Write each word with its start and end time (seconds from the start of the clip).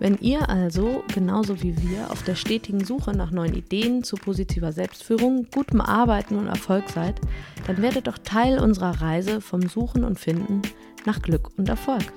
Wenn 0.00 0.16
ihr 0.18 0.48
also, 0.48 1.02
genauso 1.12 1.60
wie 1.60 1.76
wir, 1.82 2.12
auf 2.12 2.22
der 2.22 2.36
stetigen 2.36 2.84
Suche 2.84 3.10
nach 3.10 3.32
neuen 3.32 3.54
Ideen 3.54 4.04
zu 4.04 4.14
positiver 4.14 4.70
Selbstführung, 4.70 5.48
gutem 5.50 5.80
Arbeiten 5.80 6.36
und 6.36 6.46
Erfolg 6.46 6.88
seid, 6.88 7.20
dann 7.66 7.82
werdet 7.82 8.06
doch 8.06 8.18
Teil 8.18 8.60
unserer 8.60 9.00
Reise 9.00 9.40
vom 9.40 9.62
Suchen 9.62 10.04
und 10.04 10.20
Finden 10.20 10.62
nach 11.04 11.20
Glück 11.20 11.50
und 11.58 11.68
Erfolg. 11.68 12.12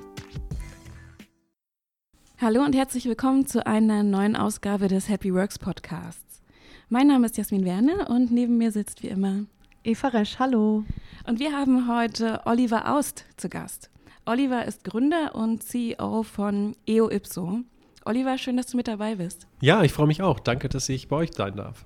Hallo 2.39 2.63
und 2.63 2.75
herzlich 2.75 3.05
willkommen 3.05 3.47
zu 3.47 3.65
einer 3.65 4.03
neuen 4.03 4.35
Ausgabe 4.35 4.87
des 4.87 5.09
Happy 5.09 5.33
Works 5.33 5.57
Podcasts. 5.57 6.43
Mein 6.89 7.07
Name 7.07 7.25
ist 7.25 7.37
Jasmin 7.37 7.65
Werner 7.65 8.11
und 8.11 8.31
neben 8.31 8.59
mir 8.59 8.71
sitzt 8.71 9.01
wie 9.01 9.07
immer 9.07 9.45
Eva 9.83 10.09
Resch, 10.09 10.37
hallo. 10.37 10.83
Und 11.25 11.39
wir 11.39 11.53
haben 11.53 11.87
heute 11.87 12.41
Oliver 12.45 12.93
Aust 12.93 13.25
zu 13.37 13.49
Gast. 13.49 13.90
Oliver 14.25 14.65
ist 14.65 14.83
Gründer 14.83 15.33
und 15.35 15.63
CEO 15.63 16.23
von 16.23 16.75
EO 16.87 17.09
Ipso. 17.09 17.61
Oliver, 18.05 18.37
schön, 18.37 18.57
dass 18.57 18.67
du 18.67 18.77
mit 18.77 18.87
dabei 18.87 19.15
bist. 19.15 19.47
Ja, 19.61 19.83
ich 19.83 19.91
freue 19.93 20.07
mich 20.07 20.21
auch. 20.21 20.39
Danke, 20.39 20.69
dass 20.69 20.89
ich 20.89 21.07
bei 21.07 21.17
euch 21.17 21.31
sein 21.33 21.55
darf. 21.55 21.85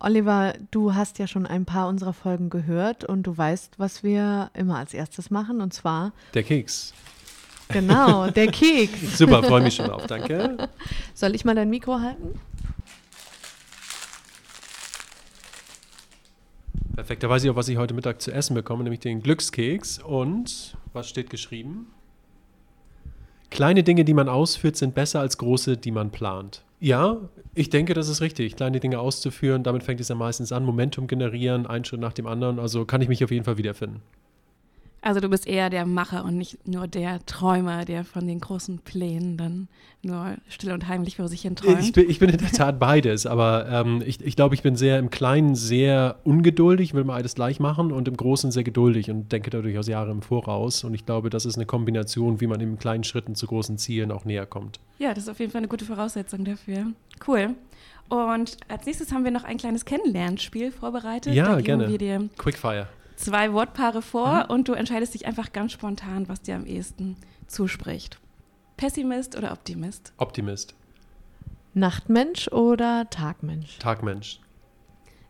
Oliver, 0.00 0.54
du 0.70 0.94
hast 0.94 1.18
ja 1.18 1.26
schon 1.26 1.46
ein 1.46 1.64
paar 1.64 1.88
unserer 1.88 2.12
Folgen 2.12 2.50
gehört 2.50 3.04
und 3.04 3.24
du 3.24 3.36
weißt, 3.36 3.78
was 3.78 4.02
wir 4.04 4.50
immer 4.54 4.76
als 4.78 4.94
erstes 4.94 5.30
machen, 5.30 5.60
und 5.60 5.74
zwar 5.74 6.12
der 6.34 6.44
Keks. 6.44 6.94
Genau, 7.68 8.28
der 8.30 8.46
Keks. 8.52 9.18
Super, 9.18 9.42
freue 9.42 9.62
mich 9.62 9.74
schon 9.74 9.90
auf, 9.90 10.06
danke. 10.06 10.68
Soll 11.14 11.34
ich 11.34 11.44
mal 11.44 11.54
dein 11.54 11.68
Mikro 11.68 12.00
halten? 12.00 12.38
Perfekt, 16.98 17.22
da 17.22 17.28
weiß 17.28 17.44
ich 17.44 17.50
auch, 17.50 17.54
was 17.54 17.68
ich 17.68 17.76
heute 17.76 17.94
Mittag 17.94 18.20
zu 18.20 18.32
essen 18.32 18.54
bekomme, 18.54 18.82
nämlich 18.82 18.98
den 18.98 19.22
Glückskeks. 19.22 20.00
Und 20.00 20.76
was 20.92 21.08
steht 21.08 21.30
geschrieben? 21.30 21.86
Kleine 23.50 23.84
Dinge, 23.84 24.04
die 24.04 24.14
man 24.14 24.28
ausführt, 24.28 24.74
sind 24.74 24.96
besser 24.96 25.20
als 25.20 25.38
große, 25.38 25.76
die 25.76 25.92
man 25.92 26.10
plant. 26.10 26.64
Ja, 26.80 27.18
ich 27.54 27.70
denke, 27.70 27.94
das 27.94 28.08
ist 28.08 28.20
richtig. 28.20 28.56
Kleine 28.56 28.80
Dinge 28.80 28.98
auszuführen, 28.98 29.62
damit 29.62 29.84
fängt 29.84 30.00
es 30.00 30.08
ja 30.08 30.16
meistens 30.16 30.50
an. 30.50 30.64
Momentum 30.64 31.06
generieren, 31.06 31.68
einen 31.68 31.84
Schritt 31.84 32.00
nach 32.00 32.14
dem 32.14 32.26
anderen. 32.26 32.58
Also 32.58 32.84
kann 32.84 33.00
ich 33.00 33.06
mich 33.06 33.22
auf 33.22 33.30
jeden 33.30 33.44
Fall 33.44 33.58
wiederfinden. 33.58 34.02
Also 35.00 35.20
du 35.20 35.28
bist 35.28 35.46
eher 35.46 35.70
der 35.70 35.86
Macher 35.86 36.24
und 36.24 36.36
nicht 36.36 36.66
nur 36.66 36.88
der 36.88 37.24
Träumer, 37.24 37.84
der 37.84 38.04
von 38.04 38.26
den 38.26 38.40
großen 38.40 38.80
Plänen 38.80 39.36
dann 39.36 39.68
nur 40.02 40.36
still 40.48 40.72
und 40.72 40.88
heimlich 40.88 41.16
vor 41.16 41.28
sich 41.28 41.42
hin 41.42 41.56
träumt. 41.56 41.80
Ich 41.80 41.92
bin, 41.92 42.10
ich 42.10 42.18
bin 42.18 42.30
in 42.30 42.38
der 42.38 42.50
Tat 42.50 42.78
beides, 42.78 43.26
aber 43.26 43.68
ähm, 43.68 44.02
ich, 44.04 44.24
ich 44.24 44.36
glaube, 44.36 44.54
ich 44.54 44.62
bin 44.62 44.76
sehr 44.76 44.98
im 44.98 45.10
Kleinen 45.10 45.54
sehr 45.54 46.18
ungeduldig, 46.24 46.94
will 46.94 47.04
mal 47.04 47.14
alles 47.14 47.34
gleich 47.34 47.60
machen 47.60 47.92
und 47.92 48.08
im 48.08 48.16
Großen 48.16 48.50
sehr 48.50 48.64
geduldig 48.64 49.10
und 49.10 49.30
denke 49.30 49.50
da 49.50 49.60
durchaus 49.60 49.86
Jahre 49.86 50.10
im 50.10 50.22
Voraus. 50.22 50.84
Und 50.84 50.94
ich 50.94 51.06
glaube, 51.06 51.30
das 51.30 51.46
ist 51.46 51.56
eine 51.56 51.66
Kombination, 51.66 52.40
wie 52.40 52.46
man 52.46 52.60
in 52.60 52.78
kleinen 52.78 53.04
Schritten 53.04 53.34
zu 53.34 53.46
großen 53.46 53.78
Zielen 53.78 54.10
auch 54.10 54.24
näher 54.24 54.46
kommt. 54.46 54.80
Ja, 54.98 55.14
das 55.14 55.24
ist 55.24 55.28
auf 55.28 55.38
jeden 55.38 55.52
Fall 55.52 55.60
eine 55.60 55.68
gute 55.68 55.84
Voraussetzung 55.84 56.44
dafür. 56.44 56.86
Cool. 57.26 57.54
Und 58.08 58.56
als 58.68 58.86
nächstes 58.86 59.12
haben 59.12 59.24
wir 59.24 59.30
noch 59.30 59.44
ein 59.44 59.58
kleines 59.58 59.84
Kennenlernspiel 59.84 60.72
vorbereitet. 60.72 61.34
Ja, 61.34 61.54
da 61.54 61.60
gerne. 61.60 61.88
Wir 61.88 61.98
dir 61.98 62.28
Quickfire 62.38 62.88
zwei 63.18 63.52
Wortpaare 63.52 64.02
vor 64.02 64.44
mhm. 64.44 64.50
und 64.50 64.68
du 64.68 64.72
entscheidest 64.72 65.14
dich 65.14 65.26
einfach 65.26 65.52
ganz 65.52 65.72
spontan, 65.72 66.28
was 66.28 66.42
dir 66.42 66.54
am 66.54 66.66
ehesten 66.66 67.16
zuspricht. 67.46 68.18
Pessimist 68.76 69.36
oder 69.36 69.52
Optimist? 69.52 70.12
Optimist. 70.18 70.74
Nachtmensch 71.74 72.48
oder 72.48 73.10
Tagmensch? 73.10 73.78
Tagmensch. 73.78 74.40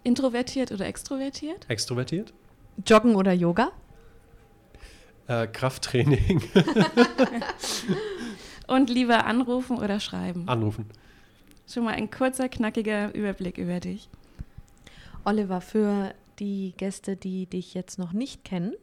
Introvertiert 0.02 0.70
oder 0.70 0.86
extrovertiert? 0.86 1.68
Extrovertiert. 1.68 2.32
Joggen 2.86 3.16
oder 3.16 3.32
Yoga? 3.32 3.72
Äh, 5.26 5.46
Krafttraining. 5.46 6.42
Und 8.66 8.90
lieber 8.90 9.24
anrufen 9.24 9.78
oder 9.78 9.98
schreiben? 9.98 10.46
Anrufen. 10.46 10.86
Schon 11.66 11.84
mal 11.84 11.94
ein 11.94 12.10
kurzer, 12.10 12.48
knackiger 12.48 13.14
Überblick 13.14 13.58
über 13.58 13.80
dich. 13.80 14.08
Oliver, 15.24 15.60
für 15.60 16.14
die 16.38 16.74
Gäste, 16.76 17.16
die 17.16 17.46
dich 17.46 17.74
jetzt 17.74 17.98
noch 17.98 18.12
nicht 18.12 18.44
kennen, 18.44 18.74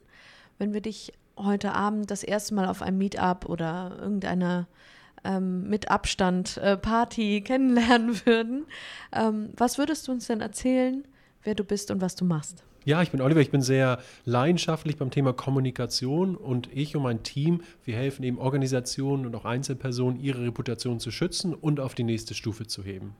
wenn 0.57 0.73
wir 0.73 0.81
dich 0.81 1.13
heute 1.37 1.73
Abend 1.73 2.11
das 2.11 2.23
erste 2.23 2.55
Mal 2.55 2.67
auf 2.67 2.81
einem 2.81 2.97
Meetup 2.97 3.49
oder 3.49 3.97
irgendeiner 3.99 4.67
ähm, 5.23 5.67
mit 5.69 5.89
Abstand 5.89 6.57
äh, 6.57 6.77
Party 6.77 7.41
kennenlernen 7.45 8.25
würden, 8.25 8.65
ähm, 9.11 9.49
was 9.57 9.77
würdest 9.77 10.07
du 10.07 10.11
uns 10.11 10.27
denn 10.27 10.41
erzählen, 10.41 11.05
wer 11.43 11.55
du 11.55 11.63
bist 11.63 11.91
und 11.91 12.01
was 12.01 12.15
du 12.15 12.25
machst? 12.25 12.63
Ja, 12.85 13.01
ich 13.01 13.09
bin 13.09 13.19
Oliver, 13.19 13.41
ich 13.41 13.49
bin 13.49 13.63
sehr 13.63 13.99
leidenschaftlich 14.25 14.95
beim 14.97 15.09
Thema 15.09 15.33
Kommunikation 15.33 16.35
und 16.35 16.69
ich 16.71 16.95
und 16.95 17.01
mein 17.01 17.23
Team, 17.23 17.61
wir 17.83 17.95
helfen 17.95 18.21
eben 18.21 18.37
Organisationen 18.37 19.25
und 19.25 19.35
auch 19.35 19.45
Einzelpersonen, 19.45 20.19
ihre 20.19 20.43
Reputation 20.43 20.99
zu 20.99 21.09
schützen 21.09 21.55
und 21.55 21.79
auf 21.79 21.95
die 21.95 22.03
nächste 22.03 22.35
Stufe 22.35 22.67
zu 22.67 22.83
heben. 22.83 23.15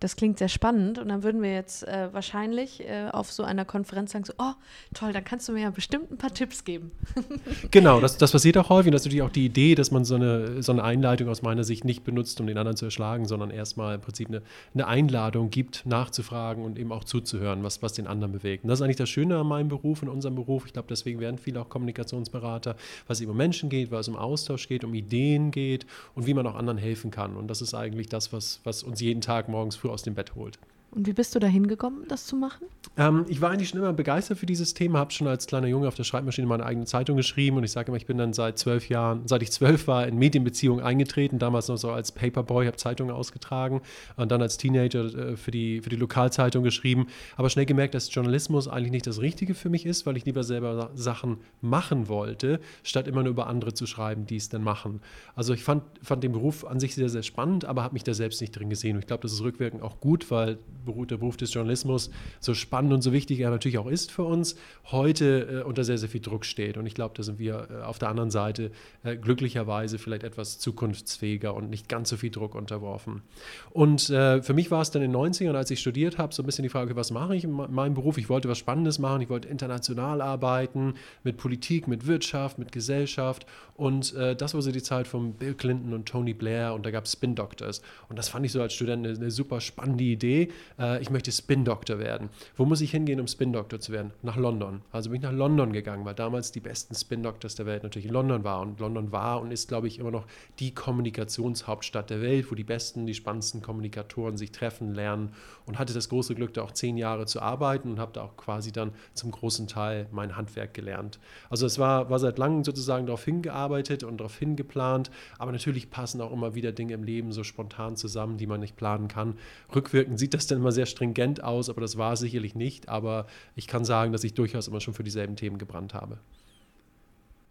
Das 0.00 0.16
klingt 0.16 0.38
sehr 0.38 0.48
spannend 0.48 0.98
und 0.98 1.08
dann 1.08 1.22
würden 1.22 1.42
wir 1.42 1.52
jetzt 1.52 1.86
äh, 1.86 2.08
wahrscheinlich 2.12 2.80
äh, 2.80 3.08
auf 3.10 3.32
so 3.32 3.42
einer 3.42 3.64
Konferenz 3.64 4.12
sagen, 4.12 4.24
so, 4.24 4.32
oh, 4.38 4.52
toll, 4.94 5.12
dann 5.12 5.24
kannst 5.24 5.48
du 5.48 5.52
mir 5.52 5.62
ja 5.62 5.70
bestimmt 5.70 6.10
ein 6.10 6.18
paar 6.18 6.32
Tipps 6.32 6.64
geben. 6.64 6.92
genau, 7.70 8.00
das, 8.00 8.16
das 8.16 8.32
passiert 8.32 8.56
auch 8.58 8.68
häufig. 8.68 8.92
Das 8.92 9.02
ist 9.02 9.06
natürlich 9.06 9.22
auch 9.22 9.32
die 9.32 9.46
Idee, 9.46 9.74
dass 9.74 9.90
man 9.90 10.04
so 10.04 10.14
eine, 10.14 10.62
so 10.62 10.72
eine 10.72 10.84
Einleitung 10.84 11.28
aus 11.28 11.42
meiner 11.42 11.64
Sicht 11.64 11.84
nicht 11.84 12.04
benutzt, 12.04 12.40
um 12.40 12.46
den 12.46 12.58
anderen 12.58 12.76
zu 12.76 12.84
erschlagen, 12.84 13.26
sondern 13.26 13.50
erstmal 13.50 13.96
im 13.96 14.00
Prinzip 14.00 14.28
eine, 14.28 14.42
eine 14.74 14.86
Einladung 14.86 15.50
gibt, 15.50 15.84
nachzufragen 15.84 16.64
und 16.64 16.78
eben 16.78 16.92
auch 16.92 17.04
zuzuhören, 17.04 17.62
was, 17.62 17.82
was 17.82 17.92
den 17.92 18.06
anderen 18.06 18.32
bewegt. 18.32 18.64
Und 18.64 18.68
das 18.68 18.78
ist 18.78 18.84
eigentlich 18.84 18.96
das 18.96 19.08
Schöne 19.08 19.38
an 19.38 19.46
meinem 19.46 19.68
Beruf, 19.68 20.02
in 20.02 20.08
unserem 20.08 20.36
Beruf. 20.36 20.66
Ich 20.66 20.72
glaube, 20.72 20.88
deswegen 20.88 21.20
werden 21.20 21.38
viele 21.38 21.60
auch 21.60 21.68
Kommunikationsberater, 21.68 22.76
es 23.08 23.20
eben 23.20 23.30
um 23.30 23.36
Menschen 23.36 23.68
geht, 23.68 23.92
es 23.92 24.08
um 24.08 24.16
Austausch 24.16 24.68
geht, 24.68 24.84
um 24.84 24.94
Ideen 24.94 25.50
geht 25.50 25.86
und 26.14 26.26
wie 26.26 26.34
man 26.34 26.46
auch 26.46 26.54
anderen 26.54 26.78
helfen 26.78 27.10
kann. 27.10 27.36
Und 27.36 27.48
das 27.48 27.62
ist 27.62 27.74
eigentlich 27.74 28.08
das, 28.08 28.32
was, 28.32 28.60
was 28.64 28.82
uns 28.82 29.00
jeden 29.00 29.20
Tag 29.20 29.48
morgens 29.48 29.76
früh 29.76 29.87
aus 29.90 30.02
dem 30.02 30.14
Bett 30.14 30.34
holt. 30.34 30.58
Und 30.90 31.06
wie 31.06 31.12
bist 31.12 31.34
du 31.34 31.38
da 31.38 31.46
hingekommen, 31.46 32.08
das 32.08 32.26
zu 32.26 32.34
machen? 32.34 32.66
Ähm, 32.96 33.26
ich 33.28 33.42
war 33.42 33.50
eigentlich 33.50 33.68
schon 33.68 33.78
immer 33.78 33.92
begeistert 33.92 34.38
für 34.38 34.46
dieses 34.46 34.72
Thema, 34.72 34.98
habe 34.98 35.12
schon 35.12 35.26
als 35.26 35.46
kleiner 35.46 35.66
Junge 35.66 35.86
auf 35.86 35.94
der 35.94 36.04
Schreibmaschine 36.04 36.46
meine 36.46 36.64
eigene 36.64 36.86
Zeitung 36.86 37.16
geschrieben 37.18 37.58
und 37.58 37.64
ich 37.64 37.72
sage 37.72 37.88
immer, 37.88 37.98
ich 37.98 38.06
bin 38.06 38.16
dann 38.16 38.32
seit 38.32 38.58
zwölf 38.58 38.88
Jahren, 38.88 39.28
seit 39.28 39.42
ich 39.42 39.52
zwölf 39.52 39.86
war, 39.86 40.06
in 40.06 40.16
Medienbeziehungen 40.16 40.82
eingetreten, 40.82 41.38
damals 41.38 41.68
noch 41.68 41.76
so 41.76 41.90
als 41.90 42.12
Paperboy, 42.12 42.66
habe 42.66 42.78
Zeitungen 42.78 43.14
ausgetragen 43.14 43.82
und 44.16 44.32
dann 44.32 44.40
als 44.40 44.56
Teenager 44.56 45.04
äh, 45.04 45.36
für, 45.36 45.50
die, 45.50 45.82
für 45.82 45.90
die 45.90 45.96
Lokalzeitung 45.96 46.64
geschrieben, 46.64 47.06
aber 47.36 47.50
schnell 47.50 47.66
gemerkt, 47.66 47.94
dass 47.94 48.12
Journalismus 48.12 48.66
eigentlich 48.66 48.92
nicht 48.92 49.06
das 49.06 49.20
Richtige 49.20 49.52
für 49.52 49.68
mich 49.68 49.84
ist, 49.84 50.06
weil 50.06 50.16
ich 50.16 50.24
lieber 50.24 50.42
selber 50.42 50.90
Sachen 50.94 51.38
machen 51.60 52.08
wollte, 52.08 52.60
statt 52.82 53.06
immer 53.06 53.22
nur 53.22 53.32
über 53.32 53.46
andere 53.46 53.74
zu 53.74 53.86
schreiben, 53.86 54.24
die 54.24 54.36
es 54.36 54.48
dann 54.48 54.62
machen. 54.62 55.00
Also 55.36 55.52
ich 55.52 55.62
fand, 55.62 55.82
fand 56.02 56.24
den 56.24 56.32
Beruf 56.32 56.64
an 56.64 56.80
sich 56.80 56.94
sehr, 56.94 57.10
sehr 57.10 57.22
spannend, 57.22 57.66
aber 57.66 57.82
habe 57.82 57.92
mich 57.92 58.04
da 58.04 58.14
selbst 58.14 58.40
nicht 58.40 58.58
drin 58.58 58.70
gesehen 58.70 58.96
und 58.96 59.00
ich 59.00 59.06
glaube, 59.06 59.22
das 59.22 59.32
ist 59.32 59.42
rückwirkend 59.42 59.82
auch 59.82 60.00
gut, 60.00 60.30
weil 60.30 60.58
der 60.88 61.16
Beruf 61.16 61.36
des 61.36 61.52
Journalismus, 61.52 62.10
so 62.40 62.54
spannend 62.54 62.92
und 62.92 63.02
so 63.02 63.12
wichtig 63.12 63.40
er 63.40 63.50
natürlich 63.50 63.78
auch 63.78 63.86
ist 63.86 64.10
für 64.10 64.24
uns, 64.24 64.56
heute 64.86 65.62
äh, 65.62 65.62
unter 65.62 65.84
sehr, 65.84 65.98
sehr 65.98 66.08
viel 66.08 66.20
Druck 66.20 66.44
steht. 66.44 66.76
Und 66.76 66.86
ich 66.86 66.94
glaube, 66.94 67.14
da 67.16 67.22
sind 67.22 67.38
wir 67.38 67.68
äh, 67.70 67.82
auf 67.84 67.98
der 67.98 68.08
anderen 68.08 68.30
Seite 68.30 68.70
äh, 69.04 69.16
glücklicherweise 69.16 69.98
vielleicht 69.98 70.24
etwas 70.24 70.58
zukunftsfähiger 70.58 71.54
und 71.54 71.70
nicht 71.70 71.88
ganz 71.88 72.08
so 72.08 72.16
viel 72.16 72.30
Druck 72.30 72.54
unterworfen. 72.54 73.22
Und 73.70 74.10
äh, 74.10 74.42
für 74.42 74.54
mich 74.54 74.70
war 74.70 74.82
es 74.82 74.90
dann 74.90 75.02
in 75.02 75.12
den 75.12 75.20
90ern, 75.20 75.54
als 75.54 75.70
ich 75.70 75.80
studiert 75.80 76.18
habe, 76.18 76.34
so 76.34 76.42
ein 76.42 76.46
bisschen 76.46 76.62
die 76.62 76.68
Frage, 76.68 76.96
was 76.96 77.10
mache 77.10 77.36
ich 77.36 77.44
in 77.44 77.52
meinem 77.52 77.94
Beruf? 77.94 78.18
Ich 78.18 78.28
wollte 78.28 78.48
was 78.48 78.58
Spannendes 78.58 78.98
machen, 78.98 79.22
ich 79.22 79.28
wollte 79.28 79.48
international 79.48 80.20
arbeiten, 80.20 80.94
mit 81.24 81.36
Politik, 81.36 81.88
mit 81.88 82.06
Wirtschaft, 82.06 82.58
mit 82.58 82.72
Gesellschaft. 82.72 83.46
Und 83.74 84.14
äh, 84.14 84.34
das 84.34 84.54
war 84.54 84.62
so 84.62 84.72
die 84.72 84.82
Zeit 84.82 85.06
von 85.06 85.34
Bill 85.34 85.54
Clinton 85.54 85.92
und 85.92 86.06
Tony 86.06 86.34
Blair 86.34 86.74
und 86.74 86.84
da 86.84 86.90
gab 86.90 87.04
es 87.04 87.12
Spin 87.12 87.34
Doctors. 87.34 87.82
Und 88.08 88.18
das 88.18 88.28
fand 88.28 88.44
ich 88.44 88.52
so 88.52 88.60
als 88.60 88.74
Student 88.74 89.06
eine, 89.06 89.16
eine 89.16 89.30
super 89.30 89.60
spannende 89.60 90.04
Idee 90.04 90.48
äh, 90.78 91.00
ich 91.02 91.10
möchte 91.10 91.32
Spin-Doktor 91.32 91.98
werden. 91.98 92.30
Wo 92.56 92.64
muss 92.64 92.80
ich 92.80 92.90
hingehen, 92.90 93.20
um 93.20 93.26
Spin-Doktor 93.26 93.80
zu 93.80 93.92
werden? 93.92 94.12
Nach 94.22 94.36
London. 94.36 94.82
Also 94.92 95.10
bin 95.10 95.16
ich 95.16 95.22
nach 95.22 95.32
London 95.32 95.72
gegangen, 95.72 96.04
weil 96.04 96.14
damals 96.14 96.52
die 96.52 96.60
besten 96.60 96.94
Spin-Doktors 96.94 97.54
der 97.54 97.66
Welt 97.66 97.82
natürlich 97.82 98.06
in 98.06 98.12
London 98.12 98.44
waren. 98.44 98.70
Und 98.70 98.80
London 98.80 99.12
war 99.12 99.40
und 99.40 99.50
ist, 99.50 99.68
glaube 99.68 99.88
ich, 99.88 99.98
immer 99.98 100.10
noch 100.10 100.26
die 100.58 100.74
Kommunikationshauptstadt 100.74 102.10
der 102.10 102.20
Welt, 102.22 102.50
wo 102.50 102.54
die 102.54 102.64
besten, 102.64 103.06
die 103.06 103.14
spannendsten 103.14 103.62
Kommunikatoren 103.62 104.36
sich 104.36 104.52
treffen, 104.52 104.94
lernen 104.94 105.32
und 105.66 105.78
hatte 105.78 105.92
das 105.92 106.08
große 106.08 106.34
Glück, 106.34 106.54
da 106.54 106.62
auch 106.62 106.72
zehn 106.72 106.96
Jahre 106.96 107.26
zu 107.26 107.40
arbeiten 107.40 107.90
und 107.90 107.98
habe 107.98 108.12
da 108.12 108.22
auch 108.22 108.36
quasi 108.36 108.72
dann 108.72 108.92
zum 109.14 109.30
großen 109.30 109.66
Teil 109.66 110.06
mein 110.12 110.36
Handwerk 110.36 110.74
gelernt. 110.74 111.18
Also 111.50 111.66
es 111.66 111.78
war, 111.78 112.10
war 112.10 112.18
seit 112.18 112.38
langem 112.38 112.64
sozusagen 112.64 113.06
darauf 113.06 113.24
hingearbeitet 113.24 114.04
und 114.04 114.18
darauf 114.18 114.36
hingeplant, 114.38 115.10
aber 115.38 115.52
natürlich 115.52 115.90
passen 115.90 116.20
auch 116.20 116.32
immer 116.32 116.54
wieder 116.54 116.72
Dinge 116.72 116.94
im 116.94 117.04
Leben 117.04 117.32
so 117.32 117.44
spontan 117.44 117.96
zusammen, 117.96 118.38
die 118.38 118.46
man 118.46 118.60
nicht 118.60 118.76
planen 118.76 119.08
kann. 119.08 119.34
Rückwirkend 119.74 120.18
sieht 120.18 120.34
das 120.34 120.46
dann 120.46 120.58
immer 120.58 120.67
sehr 120.72 120.86
stringent 120.86 121.42
aus, 121.42 121.68
aber 121.70 121.80
das 121.80 121.96
war 121.96 122.12
es 122.12 122.20
sicherlich 122.20 122.54
nicht. 122.54 122.88
Aber 122.88 123.26
ich 123.56 123.66
kann 123.66 123.84
sagen, 123.84 124.12
dass 124.12 124.24
ich 124.24 124.34
durchaus 124.34 124.68
immer 124.68 124.80
schon 124.80 124.94
für 124.94 125.04
dieselben 125.04 125.36
Themen 125.36 125.58
gebrannt 125.58 125.94
habe. 125.94 126.18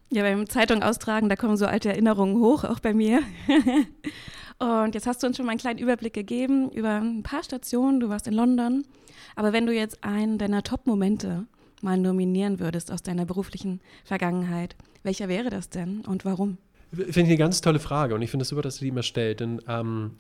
Ja, 0.10 0.24
beim 0.24 0.48
Zeitung 0.48 0.84
austragen, 0.84 1.28
da 1.28 1.36
kommen 1.36 1.58
so 1.58 1.66
alte 1.66 1.90
Erinnerungen 1.90 2.40
hoch, 2.40 2.64
auch 2.64 2.80
bei 2.80 2.94
mir. 2.94 3.22
Und 4.60 4.96
jetzt 4.96 5.06
hast 5.06 5.22
du 5.22 5.28
uns 5.28 5.38
schon 5.38 5.46
mal 5.46 5.52
einen 5.52 5.60
kleinen 5.60 5.80
Überblick 5.80 6.14
gegeben 6.14 6.72
über 6.72 7.02
ein 7.02 7.24
paar 7.24 7.44
Stationen. 7.44 8.00
Du 8.00 8.10
warst 8.10 8.28
in 8.28 8.34
London. 8.34 8.86
Aber 9.36 9.54
wenn 9.54 9.66
du 9.66 9.74
jetzt 9.74 10.04
einen 10.04 10.38
deiner 10.38 10.63
Top-Momente 10.63 11.46
mal 11.81 11.98
nominieren 11.98 12.60
würdest 12.60 12.92
aus 12.92 13.04
deiner 13.04 13.25
beruflichen 13.25 13.81
Vergangenheit, 14.04 14.75
welcher 15.04 15.28
wäre 15.28 15.50
das 15.50 15.70
denn 15.70 16.02
und 16.08 16.25
warum? 16.25 16.58
Finde 16.92 17.22
ich 17.22 17.25
eine 17.25 17.38
ganz 17.38 17.62
tolle 17.62 17.80
Frage 17.80 18.16
und 18.16 18.22
ich 18.22 18.31
finde 18.31 18.44
es 18.44 18.50
super, 18.50 18.62
dass 18.62 18.78
du 18.78 18.86
die 18.86 18.90
immer 18.90 19.04
stellst. 19.04 19.42
Denn 19.42 19.62
ähm, 19.68 20.12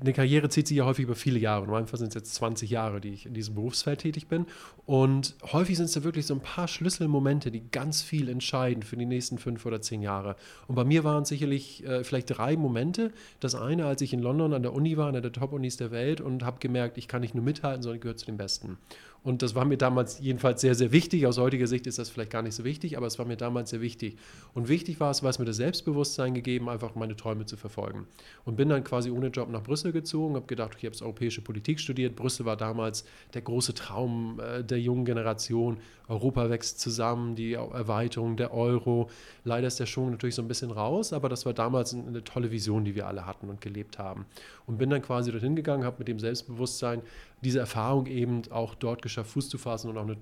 eine 0.00 0.12
Karriere 0.12 0.48
zieht 0.48 0.68
sich 0.68 0.78
ja 0.78 0.84
häufig 0.84 1.04
über 1.04 1.14
viele 1.14 1.38
Jahre. 1.38 1.64
In 1.64 1.70
meinem 1.70 1.86
Fall 1.86 1.98
sind 1.98 2.08
es 2.08 2.14
jetzt 2.14 2.34
20 2.34 2.70
Jahre, 2.70 3.00
die 3.00 3.10
ich 3.10 3.26
in 3.26 3.34
diesem 3.34 3.54
Berufsfeld 3.54 4.00
tätig 4.00 4.28
bin. 4.28 4.46
Und 4.84 5.34
häufig 5.52 5.76
sind 5.76 5.86
es 5.86 5.92
da 5.92 6.04
wirklich 6.04 6.26
so 6.26 6.34
ein 6.34 6.40
paar 6.40 6.68
Schlüsselmomente, 6.68 7.50
die 7.50 7.62
ganz 7.70 8.02
viel 8.02 8.28
entscheiden 8.28 8.82
für 8.82 8.96
die 8.96 9.06
nächsten 9.06 9.38
fünf 9.38 9.64
oder 9.66 9.80
zehn 9.80 10.02
Jahre. 10.02 10.36
Und 10.68 10.74
bei 10.74 10.84
mir 10.84 11.04
waren 11.04 11.22
es 11.22 11.28
sicherlich 11.28 11.84
äh, 11.84 12.04
vielleicht 12.04 12.36
drei 12.36 12.56
Momente. 12.56 13.12
Das 13.40 13.54
eine, 13.54 13.86
als 13.86 14.00
ich 14.00 14.12
in 14.12 14.20
London 14.20 14.54
an 14.54 14.62
der 14.62 14.72
Uni 14.72 14.96
war, 14.96 15.08
einer 15.08 15.20
der 15.20 15.32
Top-Unis 15.32 15.76
der 15.76 15.90
Welt 15.90 16.20
und 16.20 16.44
habe 16.44 16.58
gemerkt, 16.58 16.98
ich 16.98 17.08
kann 17.08 17.20
nicht 17.20 17.34
nur 17.34 17.44
mithalten, 17.44 17.82
sondern 17.82 17.96
ich 17.96 18.02
gehöre 18.02 18.16
zu 18.16 18.26
den 18.26 18.36
Besten. 18.36 18.78
Und 19.22 19.42
das 19.42 19.54
war 19.54 19.64
mir 19.64 19.76
damals 19.76 20.20
jedenfalls 20.20 20.60
sehr, 20.60 20.74
sehr 20.74 20.92
wichtig. 20.92 21.26
Aus 21.26 21.38
heutiger 21.38 21.66
Sicht 21.66 21.86
ist 21.86 21.98
das 21.98 22.08
vielleicht 22.08 22.30
gar 22.30 22.42
nicht 22.42 22.54
so 22.54 22.64
wichtig, 22.64 22.96
aber 22.96 23.06
es 23.06 23.18
war 23.18 23.26
mir 23.26 23.36
damals 23.36 23.70
sehr 23.70 23.80
wichtig. 23.80 24.16
Und 24.54 24.68
wichtig 24.68 25.00
war 25.00 25.10
es, 25.10 25.22
weil 25.22 25.30
es 25.30 25.38
mir 25.38 25.44
das 25.44 25.56
Selbstbewusstsein 25.56 26.34
gegeben, 26.34 26.68
einfach 26.68 26.94
meine 26.94 27.16
Träume 27.16 27.44
zu 27.44 27.56
verfolgen. 27.56 28.06
Und 28.44 28.56
bin 28.56 28.68
dann 28.68 28.84
quasi 28.84 29.10
ohne 29.10 29.28
Job 29.28 29.48
nach 29.50 29.62
Brüssel 29.62 29.92
gezogen, 29.92 30.36
habe 30.36 30.46
gedacht, 30.46 30.76
ich 30.78 30.84
habe 30.84 30.96
europäische 31.04 31.40
Politik 31.40 31.80
studiert. 31.80 32.14
Brüssel 32.14 32.46
war 32.46 32.56
damals 32.56 33.04
der 33.34 33.42
große 33.42 33.74
Traum 33.74 34.40
äh, 34.40 34.62
der 34.62 34.80
jungen 34.80 35.04
Generation. 35.04 35.78
Europa 36.08 36.48
wächst 36.48 36.80
zusammen, 36.80 37.34
die 37.34 37.54
Erweiterung 37.54 38.36
der 38.36 38.54
Euro. 38.54 39.10
Leider 39.42 39.66
ist 39.66 39.80
der 39.80 39.86
Schwung 39.86 40.10
natürlich 40.10 40.36
so 40.36 40.42
ein 40.42 40.48
bisschen 40.48 40.70
raus, 40.70 41.12
aber 41.12 41.28
das 41.28 41.46
war 41.46 41.52
damals 41.52 41.94
eine 41.94 42.22
tolle 42.22 42.52
Vision, 42.52 42.84
die 42.84 42.94
wir 42.94 43.08
alle 43.08 43.26
hatten 43.26 43.48
und 43.48 43.60
gelebt 43.60 43.98
haben. 43.98 44.24
Und 44.66 44.78
bin 44.78 44.90
dann 44.90 45.02
quasi 45.02 45.32
dorthin 45.32 45.56
gegangen, 45.56 45.84
habe 45.84 45.96
mit 45.98 46.08
dem 46.08 46.20
Selbstbewusstsein 46.20 47.02
diese 47.42 47.58
Erfahrung 47.58 48.06
eben 48.06 48.42
auch 48.50 48.74
dort 48.74 49.02
geschafft, 49.02 49.30
Fuß 49.30 49.48
zu 49.48 49.58
fassen 49.58 49.90
und 49.90 49.98
auch 49.98 50.04
eine, 50.04 50.16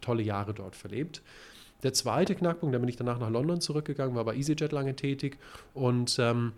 tolle 0.00 0.22
Jahre 0.22 0.54
dort 0.54 0.76
verlebt. 0.76 1.22
Der 1.82 1.92
zweite 1.92 2.34
Knackpunkt, 2.34 2.74
da 2.74 2.78
bin 2.78 2.88
ich 2.88 2.96
danach 2.96 3.18
nach 3.18 3.30
London 3.30 3.60
zurückgegangen, 3.60 4.14
war 4.14 4.24
bei 4.24 4.36
EasyJet 4.36 4.72
lange 4.72 4.94
tätig 4.94 5.38
und 5.74 6.18
ähm, 6.18 6.52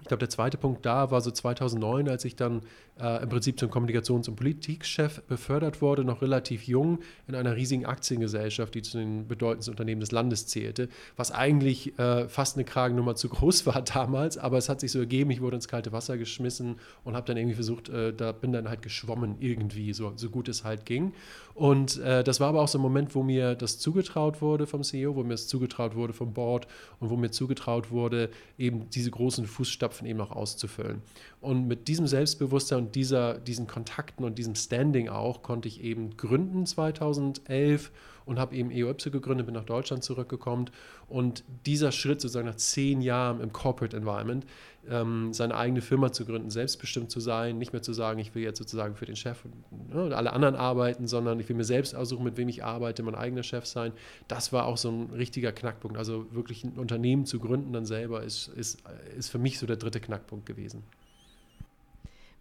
ich 0.00 0.08
glaube, 0.08 0.20
der 0.20 0.30
zweite 0.30 0.58
Punkt 0.58 0.84
da 0.84 1.10
war 1.10 1.20
so 1.20 1.30
2009, 1.30 2.08
als 2.08 2.24
ich 2.24 2.36
dann 2.36 2.62
äh, 3.00 3.22
im 3.22 3.28
Prinzip 3.28 3.58
zum 3.58 3.70
Kommunikations- 3.70 4.28
und 4.28 4.36
Politikchef 4.36 5.22
befördert 5.22 5.82
wurde, 5.82 6.04
noch 6.04 6.22
relativ 6.22 6.66
jung, 6.66 7.00
in 7.26 7.34
einer 7.34 7.56
riesigen 7.56 7.86
Aktiengesellschaft, 7.86 8.74
die 8.74 8.82
zu 8.82 8.98
den 8.98 9.28
bedeutendsten 9.28 9.72
Unternehmen 9.72 10.00
des 10.00 10.12
Landes 10.12 10.46
zählte, 10.46 10.88
was 11.16 11.30
eigentlich 11.30 11.98
äh, 11.98 12.28
fast 12.28 12.56
eine 12.56 12.64
Kragennummer 12.64 13.14
zu 13.14 13.28
groß 13.28 13.66
war 13.66 13.82
damals, 13.94 14.38
aber 14.38 14.58
es 14.58 14.68
hat 14.68 14.80
sich 14.80 14.92
so 14.92 14.98
ergeben, 14.98 15.30
ich 15.30 15.40
wurde 15.40 15.56
ins 15.56 15.68
kalte 15.68 15.92
Wasser 15.92 16.16
geschmissen 16.16 16.76
und 17.04 17.14
habe 17.14 17.26
dann 17.26 17.36
irgendwie 17.36 17.54
versucht, 17.54 17.88
äh, 17.88 18.12
da 18.12 18.32
bin 18.32 18.52
dann 18.52 18.68
halt 18.68 18.82
geschwommen 18.82 19.36
irgendwie, 19.40 19.92
so, 19.92 20.12
so 20.16 20.30
gut 20.30 20.48
es 20.48 20.64
halt 20.64 20.86
ging. 20.86 21.12
Und 21.56 21.98
äh, 22.00 22.22
das 22.22 22.38
war 22.38 22.48
aber 22.50 22.60
auch 22.60 22.68
so 22.68 22.78
ein 22.78 22.82
Moment, 22.82 23.14
wo 23.14 23.22
mir 23.22 23.54
das 23.54 23.78
zugetraut 23.78 24.42
wurde 24.42 24.66
vom 24.66 24.82
CEO, 24.82 25.16
wo 25.16 25.22
mir 25.22 25.30
das 25.30 25.46
zugetraut 25.48 25.94
wurde 25.94 26.12
vom 26.12 26.34
Board 26.34 26.66
und 27.00 27.08
wo 27.08 27.16
mir 27.16 27.30
zugetraut 27.30 27.90
wurde, 27.90 28.28
eben 28.58 28.90
diese 28.90 29.10
großen 29.10 29.46
Fußstapfen 29.46 30.06
eben 30.06 30.20
auch 30.20 30.32
auszufüllen. 30.32 31.00
Und 31.46 31.68
mit 31.68 31.86
diesem 31.86 32.08
Selbstbewusstsein 32.08 32.78
und 32.78 32.96
dieser, 32.96 33.34
diesen 33.38 33.68
Kontakten 33.68 34.24
und 34.24 34.36
diesem 34.36 34.56
Standing 34.56 35.08
auch 35.08 35.44
konnte 35.44 35.68
ich 35.68 35.80
eben 35.80 36.16
gründen 36.16 36.66
2011 36.66 37.92
und 38.24 38.40
habe 38.40 38.56
eben 38.56 38.72
EOIPSE 38.72 39.12
gegründet, 39.12 39.46
bin 39.46 39.54
nach 39.54 39.62
Deutschland 39.62 40.02
zurückgekommen. 40.02 40.68
Und 41.08 41.44
dieser 41.64 41.92
Schritt 41.92 42.20
sozusagen 42.20 42.48
nach 42.48 42.56
zehn 42.56 43.00
Jahren 43.00 43.40
im 43.40 43.52
Corporate 43.52 43.96
Environment, 43.96 44.44
ähm, 44.90 45.32
seine 45.32 45.56
eigene 45.56 45.82
Firma 45.82 46.10
zu 46.10 46.24
gründen, 46.24 46.50
selbstbestimmt 46.50 47.12
zu 47.12 47.20
sein, 47.20 47.58
nicht 47.58 47.72
mehr 47.72 47.82
zu 47.82 47.92
sagen, 47.92 48.18
ich 48.18 48.34
will 48.34 48.42
jetzt 48.42 48.58
sozusagen 48.58 48.96
für 48.96 49.06
den 49.06 49.14
Chef 49.14 49.44
und 49.44 49.94
ne, 49.94 50.16
alle 50.16 50.32
anderen 50.32 50.56
arbeiten, 50.56 51.06
sondern 51.06 51.38
ich 51.38 51.48
will 51.48 51.54
mir 51.54 51.62
selbst 51.62 51.94
aussuchen, 51.94 52.24
mit 52.24 52.36
wem 52.38 52.48
ich 52.48 52.64
arbeite, 52.64 53.04
mein 53.04 53.14
eigener 53.14 53.44
Chef 53.44 53.66
sein. 53.66 53.92
Das 54.26 54.52
war 54.52 54.66
auch 54.66 54.78
so 54.78 54.90
ein 54.90 55.10
richtiger 55.12 55.52
Knackpunkt. 55.52 55.96
Also 55.96 56.26
wirklich 56.34 56.64
ein 56.64 56.76
Unternehmen 56.76 57.24
zu 57.24 57.38
gründen 57.38 57.72
dann 57.72 57.86
selber 57.86 58.24
ist, 58.24 58.48
ist, 58.48 58.82
ist 59.16 59.28
für 59.28 59.38
mich 59.38 59.60
so 59.60 59.66
der 59.66 59.76
dritte 59.76 60.00
Knackpunkt 60.00 60.44
gewesen. 60.44 60.82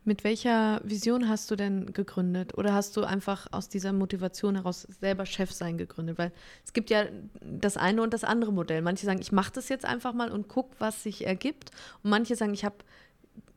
Mit 0.07 0.23
welcher 0.23 0.81
Vision 0.83 1.27
hast 1.27 1.49
du 1.49 1.55
denn 1.55 1.91
gegründet? 1.91 2.55
Oder 2.55 2.75
hast 2.75 2.95
du 2.95 3.03
einfach 3.03 3.47
aus 3.51 3.69
dieser 3.69 3.91
Motivation 3.91 4.53
heraus 4.53 4.83
selber 4.83 5.25
Chef 5.25 5.51
sein 5.51 5.79
gegründet? 5.79 6.19
Weil 6.19 6.31
es 6.63 6.73
gibt 6.73 6.91
ja 6.91 7.05
das 7.41 7.75
eine 7.75 8.03
und 8.03 8.13
das 8.13 8.23
andere 8.23 8.53
Modell. 8.53 8.83
Manche 8.83 9.07
sagen, 9.07 9.19
ich 9.19 9.31
mache 9.31 9.53
das 9.53 9.67
jetzt 9.67 9.83
einfach 9.83 10.13
mal 10.13 10.31
und 10.31 10.47
gucke, 10.47 10.75
was 10.77 11.01
sich 11.01 11.25
ergibt. 11.25 11.71
Und 12.03 12.11
manche 12.11 12.35
sagen, 12.35 12.53
ich 12.53 12.63
habe 12.63 12.75